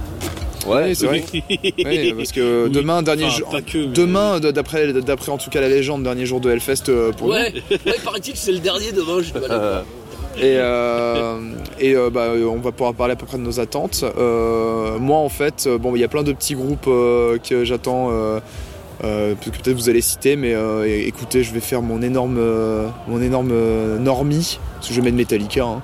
Ouais, 0.67 0.95
c'est 0.95 1.05
vrai. 1.05 1.23
Oui, 1.33 2.13
parce 2.17 2.31
que 2.31 2.65
Oui. 2.65 2.71
demain, 2.71 3.03
dernier 3.03 3.25
Enfin, 3.25 3.37
jour. 3.37 3.49
pas 3.49 3.61
que, 3.61 3.77
mais- 3.77 3.87
Demain, 3.87 4.39
d- 4.39 4.51
d'après, 4.53 4.93
d'après 4.93 5.31
en 5.31 5.37
tout 5.37 5.49
cas 5.49 5.59
la 5.61 5.67
légende, 5.69 6.03
dernier 6.03 6.25
jour 6.25 6.39
de 6.39 6.49
Hellfest 6.49 6.89
euh, 6.89 7.11
pour 7.11 7.27
Ouais, 7.27 7.53
ouais 7.85 7.95
paraît-il 8.03 8.31
que 8.33 8.39
c'est 8.39 8.53
le 8.53 8.59
dernier 8.59 8.91
demain, 8.93 9.21
je 9.21 9.33
nous. 9.33 9.41
Et, 10.37 10.57
euh, 10.57 11.37
et 11.79 11.95
euh, 11.95 12.09
bah, 12.09 12.31
on 12.51 12.57
va 12.59 12.73
pouvoir 12.73 12.93
parler 12.93 13.13
à 13.13 13.15
peu 13.15 13.25
près 13.25 13.37
de 13.37 13.43
nos 13.43 13.61
attentes. 13.61 14.03
Euh, 14.17 14.97
moi, 14.99 15.17
en 15.19 15.29
fait, 15.29 15.63
euh, 15.65 15.77
bon, 15.77 15.95
il 15.95 16.01
y 16.01 16.03
a 16.03 16.09
plein 16.09 16.23
de 16.23 16.33
petits 16.33 16.55
groupes 16.55 16.87
euh, 16.87 17.37
que 17.37 17.63
j'attends. 17.63 18.09
euh, 18.11 18.39
euh, 19.05 19.33
que 19.35 19.49
peut-être 19.49 19.75
vous 19.77 19.87
allez 19.89 20.01
citer, 20.01 20.35
mais 20.37 20.53
euh, 20.53 20.85
écoutez, 21.07 21.43
je 21.43 21.53
vais 21.53 21.59
faire 21.61 21.81
mon 21.81 22.01
énorme, 22.01 22.37
euh, 22.37 22.87
mon 23.07 23.21
énorme 23.21 23.49
euh, 23.53 23.97
normie, 23.97 24.57
parce 24.75 24.87
que 24.89 24.93
je 24.93 24.99
vais 24.99 25.05
mettre 25.05 25.17
Metallica. 25.17 25.63
hein. 25.65 25.81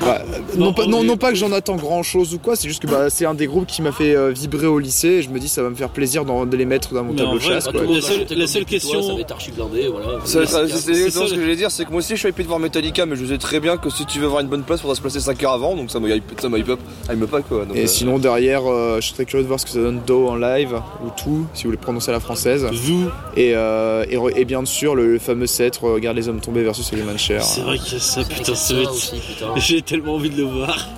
Bah, 0.00 0.22
non, 0.56 0.66
Non, 0.66 0.72
pas, 0.72 0.82
on 0.84 0.88
non, 0.88 1.02
est- 1.02 1.06
non 1.06 1.16
pas 1.16 1.30
que 1.30 1.36
j'en 1.36 1.52
attends 1.52 1.76
grand 1.76 2.02
chose 2.02 2.34
ou 2.34 2.38
quoi, 2.38 2.56
c'est 2.56 2.68
juste 2.68 2.82
que 2.82 2.86
bah, 2.86 3.10
c'est 3.10 3.24
un 3.26 3.34
des 3.34 3.46
groupes 3.46 3.66
qui 3.66 3.82
m'a 3.82 3.92
fait 3.92 4.14
euh, 4.14 4.30
vibrer 4.30 4.66
au 4.66 4.78
lycée 4.78 5.08
et 5.08 5.22
je 5.22 5.30
me 5.30 5.38
dis 5.38 5.48
ça 5.48 5.62
va 5.62 5.70
me 5.70 5.74
faire 5.74 5.88
plaisir 5.90 6.24
d'en- 6.24 6.46
de 6.46 6.56
les 6.56 6.64
mettre 6.64 6.94
dans 6.94 7.04
mon 7.04 7.12
Mais 7.12 7.18
tableau 7.18 7.38
de 7.38 7.42
vrai, 7.44 7.54
chasse. 7.54 7.64
Quoi. 7.68 7.82
La 7.84 8.00
seule- 8.00 8.26
la 8.30 8.64
question- 8.64 9.02
Ça 9.02 9.14
va 9.14 9.20
être 9.20 9.32
archi 9.32 9.50
blindé, 9.52 9.88
voilà. 9.88 10.18
Ça- 10.24 10.46
ça- 10.46 10.66
C'est 10.68 11.10
ce 11.10 11.18
que 11.20 11.26
je 11.28 11.34
voulais 11.40 11.56
dire, 11.56 11.70
c'est 11.70 11.84
que 11.84 11.90
moi 11.90 11.98
aussi 11.98 12.14
je 12.14 12.18
suis 12.20 12.28
hypé 12.28 12.42
de 12.42 12.48
voir 12.48 12.58
Metallica, 12.60 13.06
mais 13.06 13.16
je 13.16 13.24
sais 13.26 13.38
très 13.38 13.60
bien 13.60 13.76
que 13.76 13.90
si 13.90 14.04
tu 14.06 14.18
veux 14.18 14.26
avoir 14.26 14.40
une 14.40 14.48
bonne 14.48 14.62
place, 14.62 14.80
faudra 14.80 14.94
se 14.94 15.00
placer 15.00 15.20
5 15.20 15.42
heures 15.44 15.52
avant, 15.52 15.76
donc 15.76 15.90
ça 15.90 16.00
me 16.00 16.08
hype, 16.14 16.24
ça 16.40 16.48
me 16.48 16.58
hype 16.58 16.68
up, 16.68 16.80
hype 17.10 17.26
pas 17.26 17.40
quoi. 17.42 17.64
Donc, 17.64 17.76
Et 17.76 17.84
euh, 17.84 17.86
sinon 17.86 18.18
derrière, 18.18 18.62
euh, 18.70 19.00
je 19.00 19.08
serais 19.08 19.24
curieux 19.24 19.42
de 19.44 19.48
voir 19.48 19.60
ce 19.60 19.66
que 19.66 19.72
ça 19.72 19.78
donne 19.80 20.00
Do 20.06 20.28
en 20.28 20.36
live, 20.36 20.80
ou 21.04 21.08
tout, 21.16 21.46
si 21.54 21.64
vous 21.64 21.68
voulez 21.70 21.76
prononcer 21.78 22.10
à 22.10 22.12
la 22.12 22.20
française. 22.20 22.66
Zou, 22.72 23.04
Et, 23.36 23.52
euh, 23.54 24.04
et, 24.36 24.44
bien 24.44 24.64
sûr 24.64 24.94
le, 24.94 25.12
le 25.12 25.18
fameux 25.18 25.46
set, 25.46 25.76
regarde 25.78 26.16
les 26.16 26.28
hommes 26.28 26.40
tombés 26.40 26.62
versus 26.62 26.90
les 26.92 27.02
Manchers. 27.02 27.40
c'est 27.42 27.60
vrai 27.62 27.78
qu'il 27.78 27.94
y 27.94 27.96
a 27.96 28.00
ça, 28.00 28.22
putain, 28.24 28.54
ça 28.54 28.56
ça 28.56 28.74
va 28.74 28.80
être- 28.82 28.92
aussi, 29.14 29.16
putain. 29.20 29.46
J'ai 29.56 29.82
tellement 29.82 30.14
envie 30.14 30.30
de 30.30 30.36
le 30.36 30.44
voir. 30.44 30.88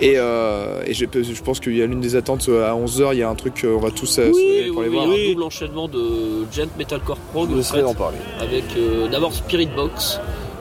Et, 0.00 0.14
euh, 0.16 0.82
et 0.86 0.94
je 0.94 1.04
pense 1.44 1.60
qu'il 1.60 1.76
y 1.76 1.82
a 1.82 1.86
l'une 1.86 2.00
des 2.00 2.16
attentes 2.16 2.48
euh, 2.48 2.70
à 2.70 2.74
11h, 2.74 3.10
il 3.12 3.18
y 3.18 3.22
a 3.22 3.28
un 3.28 3.34
truc, 3.34 3.62
euh, 3.64 3.76
on 3.76 3.80
va 3.80 3.90
tous 3.90 4.06
se 4.06 4.22
Oui, 4.22 4.70
pour 4.72 4.82
les 4.82 4.88
oui, 4.88 4.94
voir. 4.94 5.06
il 5.06 5.10
y 5.10 5.12
a 5.12 5.14
Oui. 5.14 5.26
un 5.26 5.32
double 5.32 5.42
enchaînement 5.42 5.88
de 5.88 6.46
gent 6.50 6.68
metalcore 6.78 7.18
prog 7.32 7.50
je 7.52 7.58
en 7.58 7.62
serais 7.62 7.78
fait, 7.80 7.84
d'en 7.84 7.94
parler. 7.94 8.16
avec 8.40 8.64
euh, 8.78 9.08
d'abord 9.08 9.34
Spirit 9.34 9.68
Box 9.76 10.18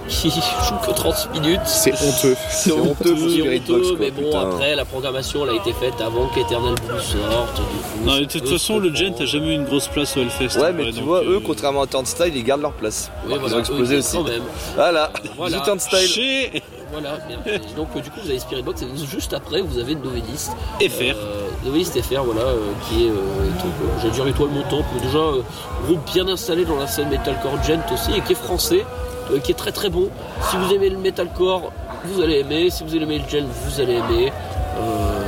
qui 0.10 0.30
joue 0.32 0.76
que 0.86 0.92
30 0.94 1.30
minutes. 1.34 1.60
C'est 1.66 1.94
honteux. 1.94 2.36
C'est 2.50 2.72
honteux 2.74 3.14
pour 3.16 3.30
c'est 3.30 3.30
Spirit 3.30 3.62
honteux, 3.66 3.74
Box, 3.78 3.88
quoi, 3.92 3.98
mais 4.02 4.12
bon, 4.12 4.24
putain. 4.24 4.42
après, 4.42 4.76
la 4.76 4.86
programmation 4.86 5.44
elle 5.46 5.52
a 5.52 5.56
été 5.56 5.72
faite 5.72 6.02
avant 6.02 6.28
qu'Eternal 6.30 6.74
Blue 6.76 7.00
sorte. 7.00 7.62
Non, 8.04 8.18
de 8.20 8.26
toute 8.26 8.48
façon, 8.48 8.80
le 8.80 8.94
Gent 8.94 9.14
a 9.22 9.26
jamais 9.26 9.48
eu 9.48 9.54
une 9.56 9.66
grosse 9.66 9.88
place 9.88 10.18
au 10.18 10.22
Hellfest. 10.22 10.60
Ouais, 10.60 10.70
en 10.70 10.74
mais 10.74 10.92
tu 10.92 11.02
vois, 11.02 11.20
euh, 11.24 11.36
eux, 11.38 11.40
contrairement 11.40 11.84
à 11.84 11.88
Turnstile, 11.88 12.34
ils 12.36 12.44
gardent 12.44 12.62
leur 12.64 12.74
place. 12.74 13.10
Oui, 13.26 13.34
Alors 13.34 13.44
qu'ils 13.46 13.50
voilà, 13.52 13.56
ont 13.56 13.60
explosé 13.60 13.96
eux, 13.96 14.00
aussi. 14.00 14.18
Quand 14.18 14.24
même. 14.24 14.42
Voilà, 14.76 15.12
Voilà. 15.38 15.64
Chez 16.06 16.62
Voilà, 16.92 17.18
bien. 17.28 17.38
Et 17.46 17.76
donc 17.76 17.88
euh, 17.96 18.02
du 18.02 18.10
coup 18.10 18.20
vous 18.24 18.30
avez 18.30 18.40
Spirit 18.40 18.64
Box 18.64 18.82
et 18.82 18.88
juste 19.06 19.34
après 19.34 19.62
vous 19.62 19.78
avez 19.78 19.96
Novelist. 19.96 20.52
FR. 20.80 21.02
Euh, 21.02 21.48
Novelist 21.64 22.02
FR, 22.02 22.24
voilà, 22.24 22.42
euh, 22.42 22.72
qui 22.88 23.06
est, 23.06 23.10
euh, 23.10 23.14
euh, 23.14 23.88
j'allais 24.00 24.12
dire 24.14 24.28
étoile 24.28 24.50
montante, 24.50 24.86
mais 24.96 25.02
déjà 25.02 25.20
euh, 25.20 25.42
groupe 25.86 26.00
bien 26.14 26.28
installé 26.28 26.66
dans 26.66 26.78
la 26.78 26.88
scène 26.88 27.10
metalcore 27.10 27.62
gent 27.64 27.82
aussi 27.94 28.12
et 28.18 28.22
qui 28.22 28.32
est 28.32 28.36
français, 28.36 28.86
euh, 29.32 29.40
qui 29.40 29.52
est 29.52 29.56
très 29.56 29.72
très 29.72 29.90
bon. 29.90 30.10
Si 30.50 30.58
vous 30.58 30.74
aimez 30.74 30.90
le 30.90 30.98
metalcore, 30.98 31.72
vous 32.06 32.22
allez 32.22 32.40
aimer. 32.40 32.70
Si 32.70 32.84
vous 32.84 32.96
aimez 32.96 33.20
le 33.20 33.30
gent, 33.30 33.46
vous 33.66 33.82
allez 33.82 33.94
aimer. 33.96 34.32
Euh, 34.78 35.24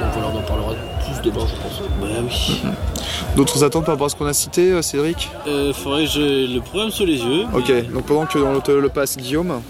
donc 0.00 0.12
voilà, 0.12 0.28
on 0.34 0.38
en 0.38 0.42
parlera 0.42 0.72
plus 1.04 1.30
demain, 1.30 1.46
je 1.46 1.54
pense. 1.62 1.88
Bah 2.00 2.06
oui. 2.22 2.62
D'autres 3.36 3.64
attentes 3.64 3.84
par 3.84 3.94
rapport 3.94 4.06
à 4.06 4.10
ce 4.10 4.16
qu'on 4.16 4.26
a 4.26 4.32
cité, 4.32 4.80
Cédric? 4.82 5.30
Euh, 5.46 5.72
faudrait 5.72 6.04
que 6.04 6.10
j'ai 6.10 6.46
le 6.46 6.60
programme 6.60 6.90
sous 6.90 7.04
les 7.04 7.18
yeux. 7.18 7.44
Ok, 7.54 7.70
donc 7.92 8.06
pendant 8.06 8.24
que 8.26 8.38
on 8.38 8.60
te 8.60 8.70
le 8.70 8.88
passe 8.88 9.16
Guillaume. 9.16 9.60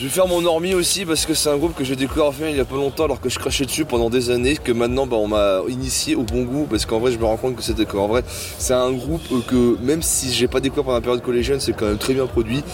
Je 0.00 0.06
vais 0.06 0.10
faire 0.10 0.26
mon 0.26 0.40
normie 0.40 0.72
aussi 0.72 1.04
parce 1.04 1.26
que 1.26 1.34
c'est 1.34 1.50
un 1.50 1.58
groupe 1.58 1.76
que 1.76 1.84
j'ai 1.84 1.94
découvert 1.94 2.24
enfin 2.24 2.46
il 2.48 2.56
y 2.56 2.60
a 2.60 2.64
pas 2.64 2.76
longtemps 2.76 3.04
alors 3.04 3.20
que 3.20 3.28
je 3.28 3.38
crachais 3.38 3.66
dessus 3.66 3.84
pendant 3.84 4.08
des 4.08 4.30
années 4.30 4.56
que 4.56 4.72
maintenant 4.72 5.06
bah, 5.06 5.18
on 5.18 5.28
m'a 5.28 5.60
initié 5.68 6.14
au 6.14 6.22
bon 6.22 6.44
goût 6.44 6.66
parce 6.70 6.86
qu'en 6.86 7.00
vrai 7.00 7.12
je 7.12 7.18
me 7.18 7.26
rends 7.26 7.36
compte 7.36 7.54
que 7.54 7.62
c'était 7.62 7.84
qu'en 7.84 8.08
vrai 8.08 8.24
c'est 8.26 8.72
un 8.72 8.92
groupe 8.92 9.20
que 9.46 9.76
même 9.82 10.00
si 10.00 10.32
j'ai 10.32 10.48
pas 10.48 10.60
découvert 10.60 10.84
pendant 10.84 10.96
la 10.96 11.02
période 11.02 11.20
collégienne 11.20 11.60
c'est 11.60 11.74
quand 11.74 11.84
même 11.84 11.98
très 11.98 12.14
bien 12.14 12.26
produit. 12.26 12.64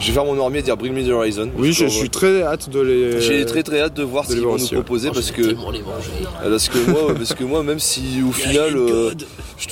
Je 0.00 0.08
vais 0.08 0.12
faire 0.12 0.24
mon 0.24 0.34
normie 0.34 0.58
et 0.58 0.62
dire 0.62 0.76
Bring 0.76 0.92
Me 0.92 1.06
the 1.06 1.12
Horizon. 1.12 1.52
Oui, 1.56 1.72
je 1.72 1.86
suis 1.86 2.10
très 2.10 2.42
hâte 2.42 2.68
de 2.68 2.80
les. 2.80 3.20
J'ai 3.20 3.46
très 3.46 3.62
très 3.62 3.80
hâte 3.80 3.94
de 3.94 4.02
voir 4.02 4.24
de 4.24 4.30
ce 4.30 4.34
qu'ils 4.34 4.42
vont 4.42 4.56
nous 4.56 4.64
ouais. 4.64 4.70
proposer 4.72 5.06
Moi, 5.06 5.14
parce 5.14 5.28
je 5.28 5.32
que 5.34 5.42
les 5.42 5.54
parce 5.54 6.68
que 6.68 6.78
moi 6.90 7.14
parce 7.14 7.34
que 7.34 7.44
moi 7.44 7.62
même 7.62 7.78
si 7.78 8.24
au 8.28 8.32
final 8.32 8.76
euh, 8.76 9.12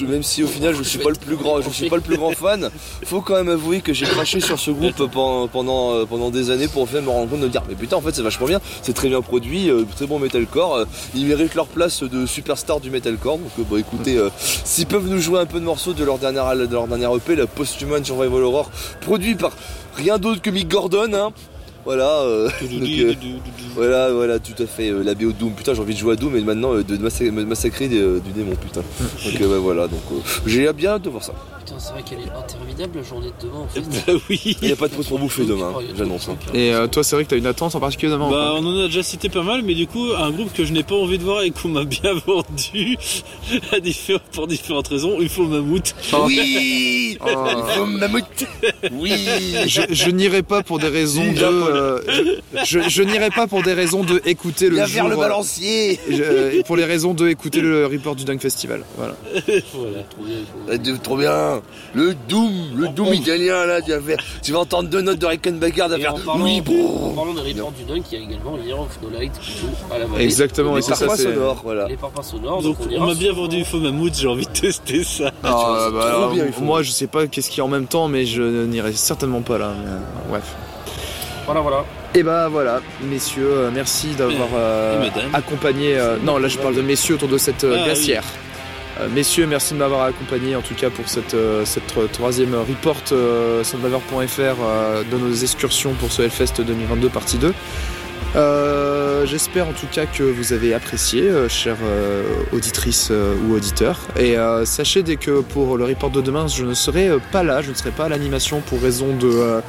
même 0.01 0.22
si 0.22 0.43
au 0.43 0.47
final 0.47 0.74
je 0.74 0.82
suis 0.82 0.91
suis 0.91 1.88
pas 1.88 1.97
le 1.97 2.03
plus 2.03 2.16
grand 2.16 2.30
fan 2.32 2.70
faut 3.05 3.20
quand 3.20 3.34
même 3.34 3.49
avouer 3.49 3.80
que 3.80 3.93
j'ai 3.93 4.07
craché 4.07 4.41
sur 4.41 4.59
ce 4.59 4.70
groupe 4.70 5.01
euh, 5.01 5.47
pendant 6.07 6.30
des 6.30 6.51
années 6.51 6.68
pour 6.68 6.88
faire 6.88 7.03
me 7.03 7.09
rendre 7.09 7.30
compte 7.30 7.41
de 7.41 7.47
me 7.47 7.51
dire 7.51 7.62
mais 7.68 7.74
putain 7.74 7.97
en 7.97 8.01
fait 8.01 8.14
c'est 8.14 8.22
vachement 8.22 8.47
bien 8.47 8.61
c'est 8.82 8.93
très 8.93 9.09
bien 9.09 9.20
produit 9.20 9.70
euh, 9.70 9.84
très 9.97 10.07
bon 10.07 10.18
metalcore 10.18 10.76
euh, 10.76 10.84
ils 11.14 11.26
méritent 11.26 11.55
leur 11.55 11.66
place 11.66 12.03
de 12.03 12.26
superstar 12.26 12.80
du 12.80 12.91
metalcore 12.91 13.38
donc 13.38 13.68
bah 13.68 13.78
écoutez 13.78 14.18
s'ils 14.38 14.86
peuvent 14.86 15.09
nous 15.09 15.20
jouer 15.20 15.41
un 15.41 15.47
peu 15.47 15.61
de 15.61 15.64
morceaux 15.64 15.93
de 15.93 16.05
leur 16.05 16.18
dernière 16.18 16.55
de 16.57 16.72
leur 16.72 16.86
dernière 16.86 17.14
EP 17.14 17.36
la 17.36 17.47
Posthuman 17.47 18.05
Survival 18.05 18.43
Horror 18.43 18.70
produit 19.01 19.34
par 19.34 19.53
rien 19.97 20.18
d'autre 20.18 20.41
que 20.41 20.51
Mick 20.51 20.68
Gordon 20.68 21.12
hein 21.14 21.32
voilà 21.85 22.20
euh, 22.22 22.49
donc, 22.61 23.16
voilà, 23.74 24.12
voilà, 24.12 24.39
tout 24.39 24.61
à 24.62 24.66
fait. 24.66 24.91
euh, 24.91 25.03
la 25.03 25.14
BO 25.14 25.33
Doom, 25.33 25.53
putain, 25.53 25.74
j'ai 25.74 25.81
envie 25.81 25.95
de 25.95 25.99
jouer 25.99 26.12
à 26.12 26.16
Doom 26.16 26.37
et 26.37 26.41
maintenant 26.43 26.74
euh, 26.74 26.83
de 26.85 26.97
massa- 26.99 27.24
me 27.31 27.45
massacrer 27.45 27.89
des, 27.89 28.01
euh, 28.01 28.20
du 28.20 28.31
démon, 28.33 28.55
putain. 28.57 28.83
Donc 29.24 29.41
euh, 29.41 29.49
bah, 29.49 29.59
voilà, 29.59 29.87
donc 29.89 30.01
euh, 30.12 30.16
j'ai 30.47 30.70
bien 30.72 30.93
hâte 30.93 31.03
de 31.03 31.11
voir 31.11 31.22
ça. 31.24 31.33
Putain, 31.71 31.79
c'est 31.79 31.93
vrai 31.93 32.03
qu'elle 32.03 32.18
est 32.18 32.31
interminable 32.37 32.99
la 32.99 33.03
journée 33.05 33.29
de 33.29 33.47
demain 33.47 33.61
en 33.61 33.68
fait. 33.68 33.81
Bah 34.07 34.18
oui. 34.31 34.57
Il 34.61 34.66
n'y 34.66 34.73
a 34.73 34.77
pas 34.77 34.89
de 34.89 34.95
pause 34.95 35.07
pour 35.07 35.18
bouffer 35.21 35.45
demain, 35.45 35.73
Oh, 35.77 35.81
j'annonce. 35.97 36.29
hein. 36.29 36.37
Et 36.53 36.73
euh, 36.75 36.87
toi, 36.89 37.05
c'est 37.05 37.14
vrai 37.14 37.25
que 37.25 37.31
t'as 37.31 37.37
une 37.37 37.47
attente 37.47 37.75
en 37.77 37.81
particulier 37.81 38.11
demain 38.11 38.29
Bah, 38.29 38.53
on 38.57 38.66
en 38.66 38.77
a 38.85 38.87
déjà 38.87 39.03
cité 39.05 39.29
pas 39.29 39.43
mal, 39.43 39.62
mais 39.62 39.75
du 39.75 39.87
coup, 39.87 40.07
un 40.18 40.31
groupe 40.33 40.53
que 40.53 40.64
je 40.64 40.73
n'ai 40.73 40.83
pas 40.83 40.97
envie 40.97 41.18
de 41.18 41.23
voir 41.23 41.43
et 41.43 41.51
qu'on 41.53 41.68
m'a 41.68 41.85
bien 41.85 42.14
vendu 42.27 42.97
à 43.73 43.77
pour 44.33 44.47
différentes 44.49 44.89
raisons, 44.89 45.16
il 45.21 45.29
faut 45.29 45.45
Mammouth. 45.47 45.95
Oui 46.25 46.97
Oh. 47.23 47.29
Il 47.29 47.73
faut 47.75 47.87
mammouth 47.87 48.47
Oui 48.93 49.12
Je, 49.66 49.83
je 49.91 50.11
n'irai 50.11 50.43
pas 50.43 50.62
pour 50.62 50.79
des 50.79 50.89
raisons 50.89 51.33
de. 51.33 51.43
Euh, 51.43 52.01
je 52.64 52.81
je 52.89 53.03
n'irai 53.03 53.29
pas 53.31 53.47
pour 53.47 53.62
des 53.62 53.75
raisons 53.75 54.05
de 54.05 54.23
écouter 54.25 54.68
le 54.71 54.77
Viens 54.77 54.87
jour. 54.87 54.95
vers 54.95 55.09
le 55.09 55.14
euh, 55.14 55.18
balancier 55.18 56.01
pour 56.66 56.77
les 56.77 56.85
raisons 56.85 57.12
de 57.12 57.29
écouter 57.29 57.61
le 57.61 57.87
report 57.87 58.16
du 58.16 58.25
Dunk 58.25 58.41
Festival. 58.41 58.85
Voilà. 58.97 59.16
voilà. 59.75 60.03
Trop 60.09 60.23
bien, 60.25 60.37
il 60.39 60.45
faut- 60.47 60.73
Ah, 60.73 60.79
de- 60.79 60.97
Trop 60.97 61.16
bien 61.18 61.60
Le 61.95 62.15
Doom, 62.29 62.51
le 62.77 62.89
Doom 62.89 63.13
italien 63.15 63.67
là, 63.67 63.81
tu 63.83 63.91
vas, 63.91 64.01
faire, 64.01 64.19
tu 64.43 64.53
vas 64.53 64.59
entendre 64.61 64.89
deux 64.89 65.01
notes 65.01 65.19
de 65.19 65.27
Rickenbacker, 65.27 65.85
tu 65.85 65.91
vas 65.91 65.99
faire 65.99 66.15
en 66.15 66.19
parlant, 66.19 66.45
oui, 66.45 66.61
en 66.61 66.63
bon 66.71 67.15
parlant 67.15 67.35
des 67.35 67.53
reports 67.53 67.73
du 67.73 67.85
Dunk, 67.85 68.05
il 68.13 68.19
y 68.19 68.23
a 68.23 68.25
également 68.25 68.59
Year 68.65 68.81
of 68.81 68.99
No 69.03 69.11
Light 69.11 69.33
qui 69.41 69.51
joue 69.53 69.67
à 69.95 69.99
la 69.99 70.07
vallée. 70.07 70.25
Exactement, 70.25 70.73
et 70.73 70.77
Les 70.77 70.83
c'est 70.83 70.95
ça. 70.95 71.07
parfums 71.07 71.19
c'est- 71.23 71.35
sonores, 71.35 71.61
voilà. 71.65 71.87
Les 71.89 71.97
parfums 71.97 72.23
sonores. 72.23 72.63
Donc, 72.63 72.77
on 72.91 73.03
on 73.03 73.07
m'a 73.07 73.15
bien 73.15 73.33
vendu 73.33 73.57
il 73.59 73.65
faut 73.65 73.79
Mammouth, 73.79 74.15
j'ai 74.17 74.29
envie 74.29 74.47
de 74.47 74.51
tester 74.53 75.05
ça. 75.05 75.31
Ah, 75.43 75.49
vois, 75.51 75.85
c'est 75.87 75.93
bah, 75.95 76.05
alors, 76.09 76.31
bien, 76.33 76.45
moi, 76.61 76.83
je 76.83 76.91
sais 76.91 77.07
pas 77.07 77.27
qu'est-ce 77.27 77.49
qu'il 77.51 77.59
y 77.59 77.61
a 77.61 77.65
en 77.65 77.69
même 77.69 77.87
temps, 77.87 78.09
mais 78.09 78.27
je 78.27 78.43
n'irai 78.67 78.93
certainement 78.93 79.41
pas 79.43 79.59
là. 79.59 79.73
mais, 79.83 79.91
euh, 79.91 79.99
bref. 80.31 80.45
Voilà, 81.47 81.61
voilà. 81.63 81.85
Et 82.15 82.23
bah 82.25 82.49
voilà, 82.49 82.81
messieurs, 83.03 83.49
euh, 83.51 83.71
merci 83.73 84.09
d'avoir 84.17 84.49
euh, 84.55 85.09
accompagné. 85.33 85.97
euh, 85.97 86.17
non, 86.25 86.39
là 86.39 86.49
je 86.49 86.59
parle 86.59 86.75
de 86.75 86.83
messieurs 86.83 87.15
autour 87.15 87.29
de 87.29 87.39
cette 87.39 87.63
euh, 87.65 87.77
Ah, 87.81 87.85
glacière. 87.85 88.25
Messieurs, 89.09 89.46
merci 89.46 89.74
de 89.74 89.78
m'avoir 89.78 90.03
accompagné 90.03 90.57
en 90.57 90.62
tout 90.62 90.74
cas 90.74 90.90
pour 90.90 91.09
cette, 91.09 91.34
euh, 91.34 91.64
cette 91.64 91.86
tro- 91.86 92.07
troisième 92.07 92.55
report 92.55 93.03
euh, 93.12 93.62
euh, 93.62 95.03
de 95.11 95.16
nos 95.16 95.32
excursions 95.34 95.92
pour 95.94 96.12
ce 96.12 96.22
Hellfest 96.22 96.61
2022 96.61 97.09
partie 97.09 97.38
2. 97.38 97.53
Euh, 98.36 99.26
J'espère 99.26 99.68
en 99.68 99.72
tout 99.72 99.86
cas 99.92 100.07
que 100.07 100.22
vous 100.22 100.53
avez 100.53 100.72
apprécié, 100.72 101.22
euh, 101.22 101.48
chères 101.48 101.76
euh, 101.82 102.22
auditrices 102.53 103.09
euh, 103.11 103.34
ou 103.46 103.55
auditeurs. 103.55 103.98
Et 104.18 104.38
euh, 104.38 104.64
sachez 104.64 105.03
dès 105.03 105.16
que 105.16 105.40
pour 105.40 105.76
le 105.76 105.84
report 105.84 106.11
de 106.11 106.20
demain, 106.20 106.46
je 106.46 106.64
ne 106.64 106.72
serai 106.74 107.09
euh, 107.09 107.18
pas 107.32 107.42
là, 107.42 107.61
je 107.61 107.70
ne 107.70 107.74
serai 107.74 107.90
pas 107.90 108.05
à 108.05 108.09
l'animation 108.09 108.61
pour 108.61 108.80
raison 108.80 109.14
de... 109.14 109.61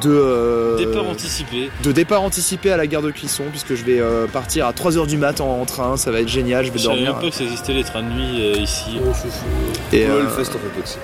de 0.00 0.10
euh, 0.10 0.76
Départ 0.76 1.06
anticipé. 1.08 1.70
de 1.82 1.92
départ 1.92 2.22
anticipé 2.22 2.70
à 2.72 2.76
la 2.76 2.86
gare 2.86 3.02
de 3.02 3.10
Clisson 3.10 3.44
puisque 3.50 3.74
je 3.74 3.84
vais 3.84 4.00
euh, 4.00 4.26
partir 4.26 4.66
à 4.66 4.72
3h 4.72 5.06
du 5.06 5.16
mat 5.16 5.40
en, 5.40 5.60
en 5.60 5.64
train, 5.64 5.96
ça 5.96 6.10
va 6.10 6.20
être 6.20 6.28
génial, 6.28 6.64
je 6.64 6.70
vais 6.72 6.78
Je 6.78 6.84
savais 6.84 6.96
dormir. 6.96 7.12
même 7.14 7.22
pas 7.22 7.28
que 7.30 7.34
ça 7.36 7.44
existait 7.44 7.72
les 7.74 7.84
trains 7.84 8.02
de 8.02 8.08
nuit 8.08 8.40
euh, 8.40 8.56
ici. 8.58 8.98
Oh, 9.00 9.12
chouchou. 9.14 9.44
Et 9.92 10.04
euh, 10.06 10.22
le 10.22 10.28
fest 10.28 10.52
en 10.54 10.58
fait 10.58 10.82
aussi. 10.82 10.98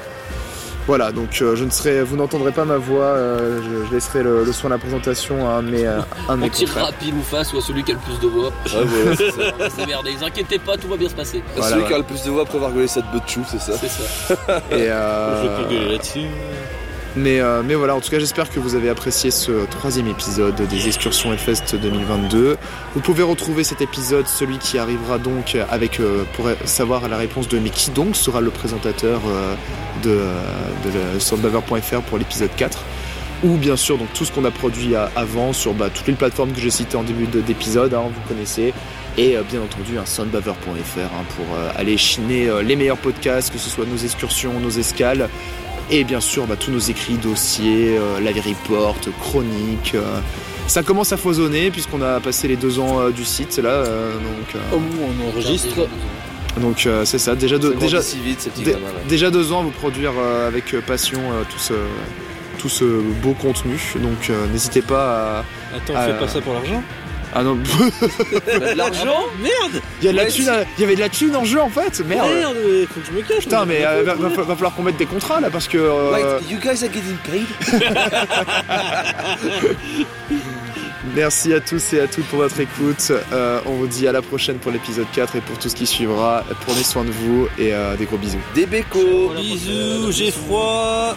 voilà, 0.87 1.13
donc 1.13 1.39
euh, 1.41 1.55
je 1.55 1.65
ne 1.65 1.71
serai, 1.71 2.03
vous 2.03 2.17
n'entendrez 2.17 2.51
pas 2.51 2.65
ma 2.65 2.79
voix, 2.79 3.05
euh, 3.05 3.61
je, 3.63 3.87
je 3.89 3.95
laisserai 3.95 4.23
le, 4.25 4.43
le 4.45 4.53
soin 4.53 4.71
de 4.71 4.75
la 4.75 4.81
présentation 4.81 5.49
à 5.49 5.53
un 5.55 5.63
de 5.63 5.71
mes, 5.71 5.87
euh, 5.87 6.01
un 6.29 6.37
de 6.37 6.43
On 6.43 6.45
mes 6.47 6.51
tirera 6.51 6.81
confrères. 6.81 6.99
pile 6.99 7.15
ou 7.15 7.23
face 7.23 7.53
ou 7.53 7.59
à 7.59 7.61
celui 7.61 7.85
qui 7.85 7.93
a 7.93 7.95
le 7.95 8.01
plus 8.01 8.19
de 8.19 8.27
voix. 8.27 8.49
Ouais, 8.49 8.85
voilà, 8.85 9.17
c'est 9.17 9.31
ça. 9.31 9.71
S'émerder. 9.79 10.15
Ne 10.21 10.25
inquiétez 10.27 10.59
pas, 10.59 10.77
tout 10.77 10.89
va 10.89 10.97
bien 10.97 11.09
se 11.09 11.15
passer. 11.15 11.43
Voilà, 11.55 11.71
Celui 11.77 11.87
qui 11.87 11.95
a 11.95 11.99
le 11.99 12.05
plus 12.05 12.25
de 12.25 12.31
voix 12.31 12.43
après 12.43 12.57
avoir 12.57 12.73
gueulé 12.73 12.89
cette 12.89 13.07
butt 13.13 13.23
chou, 13.29 13.43
c'est 13.49 13.61
ça. 13.61 13.73
C'est 13.81 13.89
ça. 13.89 14.63
Et, 14.73 14.79
Je 14.79 14.89
euh, 14.91 15.43
vais 15.43 15.63
pas 15.65 15.71
gueuler 15.71 15.93
là-dessus. 15.93 16.27
Mais, 17.17 17.41
euh, 17.41 17.63
mais 17.65 17.75
voilà, 17.75 17.97
en 17.97 18.01
tout 18.01 18.11
cas 18.11 18.19
j'espère 18.21 18.51
que 18.51 18.61
vous 18.61 18.75
avez 18.77 18.89
apprécié 18.89 19.31
ce 19.31 19.67
troisième 19.67 20.07
épisode 20.07 20.55
des 20.55 20.87
excursions 20.87 21.33
Hellfest 21.33 21.75
2022. 21.81 22.57
Vous 22.95 23.01
pouvez 23.01 23.23
retrouver 23.25 23.65
cet 23.65 23.81
épisode, 23.81 24.27
celui 24.29 24.59
qui 24.59 24.79
arrivera 24.79 25.19
donc 25.19 25.57
avec, 25.71 25.99
euh, 26.01 26.23
pour 26.35 26.49
savoir 26.65 27.09
la 27.09 27.17
réponse 27.17 27.49
de 27.49 27.59
mais 27.59 27.71
qui 27.71 27.91
donc 27.91 28.15
sera 28.17 28.41
le 28.41 28.51
présentateur 28.51 29.21
euh, 29.27 29.55
de, 30.05 30.21
de 31.15 31.19
soundbaver.fr 31.19 32.01
pour 32.03 32.19
l'épisode 32.19 32.51
4 32.57 32.79
ou 33.43 33.57
bien 33.57 33.77
sûr 33.77 33.97
donc 33.97 34.13
tout 34.13 34.25
ce 34.27 34.33
qu'on 34.33 34.45
a 34.45 34.51
produit 34.51 34.95
avant 35.17 35.53
sur 35.55 35.73
bah, 35.73 35.89
toutes 35.93 36.07
les 36.07 36.13
plateformes 36.13 36.53
que 36.53 36.61
j'ai 36.61 36.71
citées 36.71 36.97
en 36.99 37.03
début 37.03 37.27
de- 37.27 37.41
d'épisode, 37.41 37.95
hein, 37.95 38.03
vous 38.07 38.29
connaissez, 38.29 38.75
et 39.17 39.37
euh, 39.37 39.43
bien 39.43 39.63
entendu 39.63 39.99
un 39.99 40.05
soundbaver.fr 40.05 40.99
hein, 41.01 41.25
pour 41.37 41.57
euh, 41.57 41.71
aller 41.75 41.97
chiner 41.97 42.49
euh, 42.49 42.63
les 42.63 42.77
meilleurs 42.77 42.99
podcasts, 42.99 43.51
que 43.51 43.59
ce 43.59 43.71
soit 43.71 43.87
nos 43.87 43.97
excursions, 43.97 44.61
nos 44.61 44.69
escales, 44.71 45.29
et 45.91 46.05
bien 46.05 46.21
sûr 46.21 46.47
bah, 46.47 46.57
tous 46.59 46.71
nos 46.71 46.79
écrits, 46.79 47.15
dossiers, 47.15 47.97
euh, 47.99 48.21
live 48.21 48.43
report, 48.47 48.97
chroniques. 49.21 49.93
euh. 49.95 50.21
ça 50.67 50.83
commence 50.83 51.13
à 51.13 51.17
foisonner 51.17 51.71
puisqu'on 51.71 52.03
a 52.03 52.21
passé 52.21 52.49
les 52.49 52.57
deux 52.57 52.79
ans 52.79 53.01
euh, 53.01 53.11
du 53.11 53.25
site 53.25 53.59
là, 53.59 53.71
euh, 53.71 54.13
donc 54.15 54.63
on 54.73 55.29
enregistre. 55.29 55.89
donc 56.61 56.89
c'est 57.05 57.19
ça. 57.19 57.35
Déjà 57.35 57.59
deux, 57.59 57.73
Ça 57.75 57.79
déjà, 57.79 57.97
grandit 57.99 58.11
si 58.11 58.19
vite, 58.21 58.41
ces 58.41 58.51
petits 58.51 58.63
dé- 58.63 58.73
gamins, 58.73 58.87
là. 58.87 59.01
déjà 59.09 59.31
deux 59.31 59.53
ans 59.53 59.61
à 59.61 59.63
vous 59.65 59.71
produire 59.71 60.13
avec 60.47 60.75
passion 60.87 61.21
tout 61.51 61.59
ce 61.59 61.75
tout 62.59 62.69
ce 62.69 62.85
beau 63.23 63.33
contenu. 63.33 63.81
Donc 64.03 64.31
n'hésitez 64.53 64.83
pas 64.83 65.39
à 65.73 65.77
Attends, 65.77 65.95
Ah, 65.97 66.05
fais 66.07 66.11
euh, 66.13 66.19
pas 66.19 66.29
ça 66.29 66.41
pour 66.41 66.53
l'argent 66.53 66.83
ah 67.35 67.43
non, 67.43 67.57
de 67.57 68.75
l'argent 68.77 69.25
Merde 69.41 69.83
il 70.01 70.07
y 70.07 70.09
a 70.09 70.13
de 70.13 70.17
la 70.17 70.25
Ouais, 70.25 70.31
thune, 70.31 70.45
si. 70.45 70.51
à- 70.51 70.65
il 70.77 70.81
y 70.81 70.85
avait 70.85 70.95
de 70.97 71.01
la 71.01 71.09
thune 71.09 71.37
en 71.37 71.45
jeu 71.45 71.61
en 71.61 71.71
fait. 71.71 72.01
Merde. 72.07 72.29
Merde, 72.29 72.57
mais 72.65 72.87
faut 72.87 73.01
que 73.01 73.07
je 73.07 73.13
me 73.13 73.23
cache. 73.23 73.45
Putain, 73.45 73.65
mais 73.67 73.85
euh, 73.85 74.03
va, 74.05 74.15
va- 74.15 74.29
va 74.29 74.55
falloir 74.55 74.75
qu'on 74.75 74.83
mette 74.83 74.97
des 74.97 75.07
contrats 75.07 75.41
là 75.41 75.51
parce 75.51 75.69
que. 75.69 75.79
euh, 75.79 76.13
Wait, 76.13 76.25
you 76.51 76.59
guys 76.59 76.83
are 76.85 76.91
getting 76.93 77.17
paid? 77.25 77.47
Merci 81.15 81.53
à 81.55 81.61
tous 81.61 81.93
et 81.95 82.01
à 82.01 82.07
toutes 82.07 82.27
pour 82.27 82.41
votre 82.41 82.61
écoute. 82.61 83.11
Euh, 83.33 83.61
on 83.67 83.73
vous 83.73 83.87
dit 83.87 84.07
à 84.07 84.13
la 84.13 84.23
prochaine 84.23 84.59
pour 84.59 84.71
l'épisode 84.71 85.07
4 85.15 85.37
et 85.37 85.41
pour 85.41 85.59
tout 85.59 85.69
ce 85.69 85.75
qui 85.75 85.87
suivra. 85.87 86.45
Prenez 86.67 86.83
soin 86.85 87.05
de 87.05 87.11
vous 87.11 87.49
et 87.59 87.73
euh, 87.73 87.97
des 87.97 88.05
gros 88.05 88.19
bisous. 88.19 88.39
Des 88.55 88.67
bécos 88.67 89.33
Bisous, 89.37 90.13
j'ai 90.13 90.31
froid. 90.31 91.17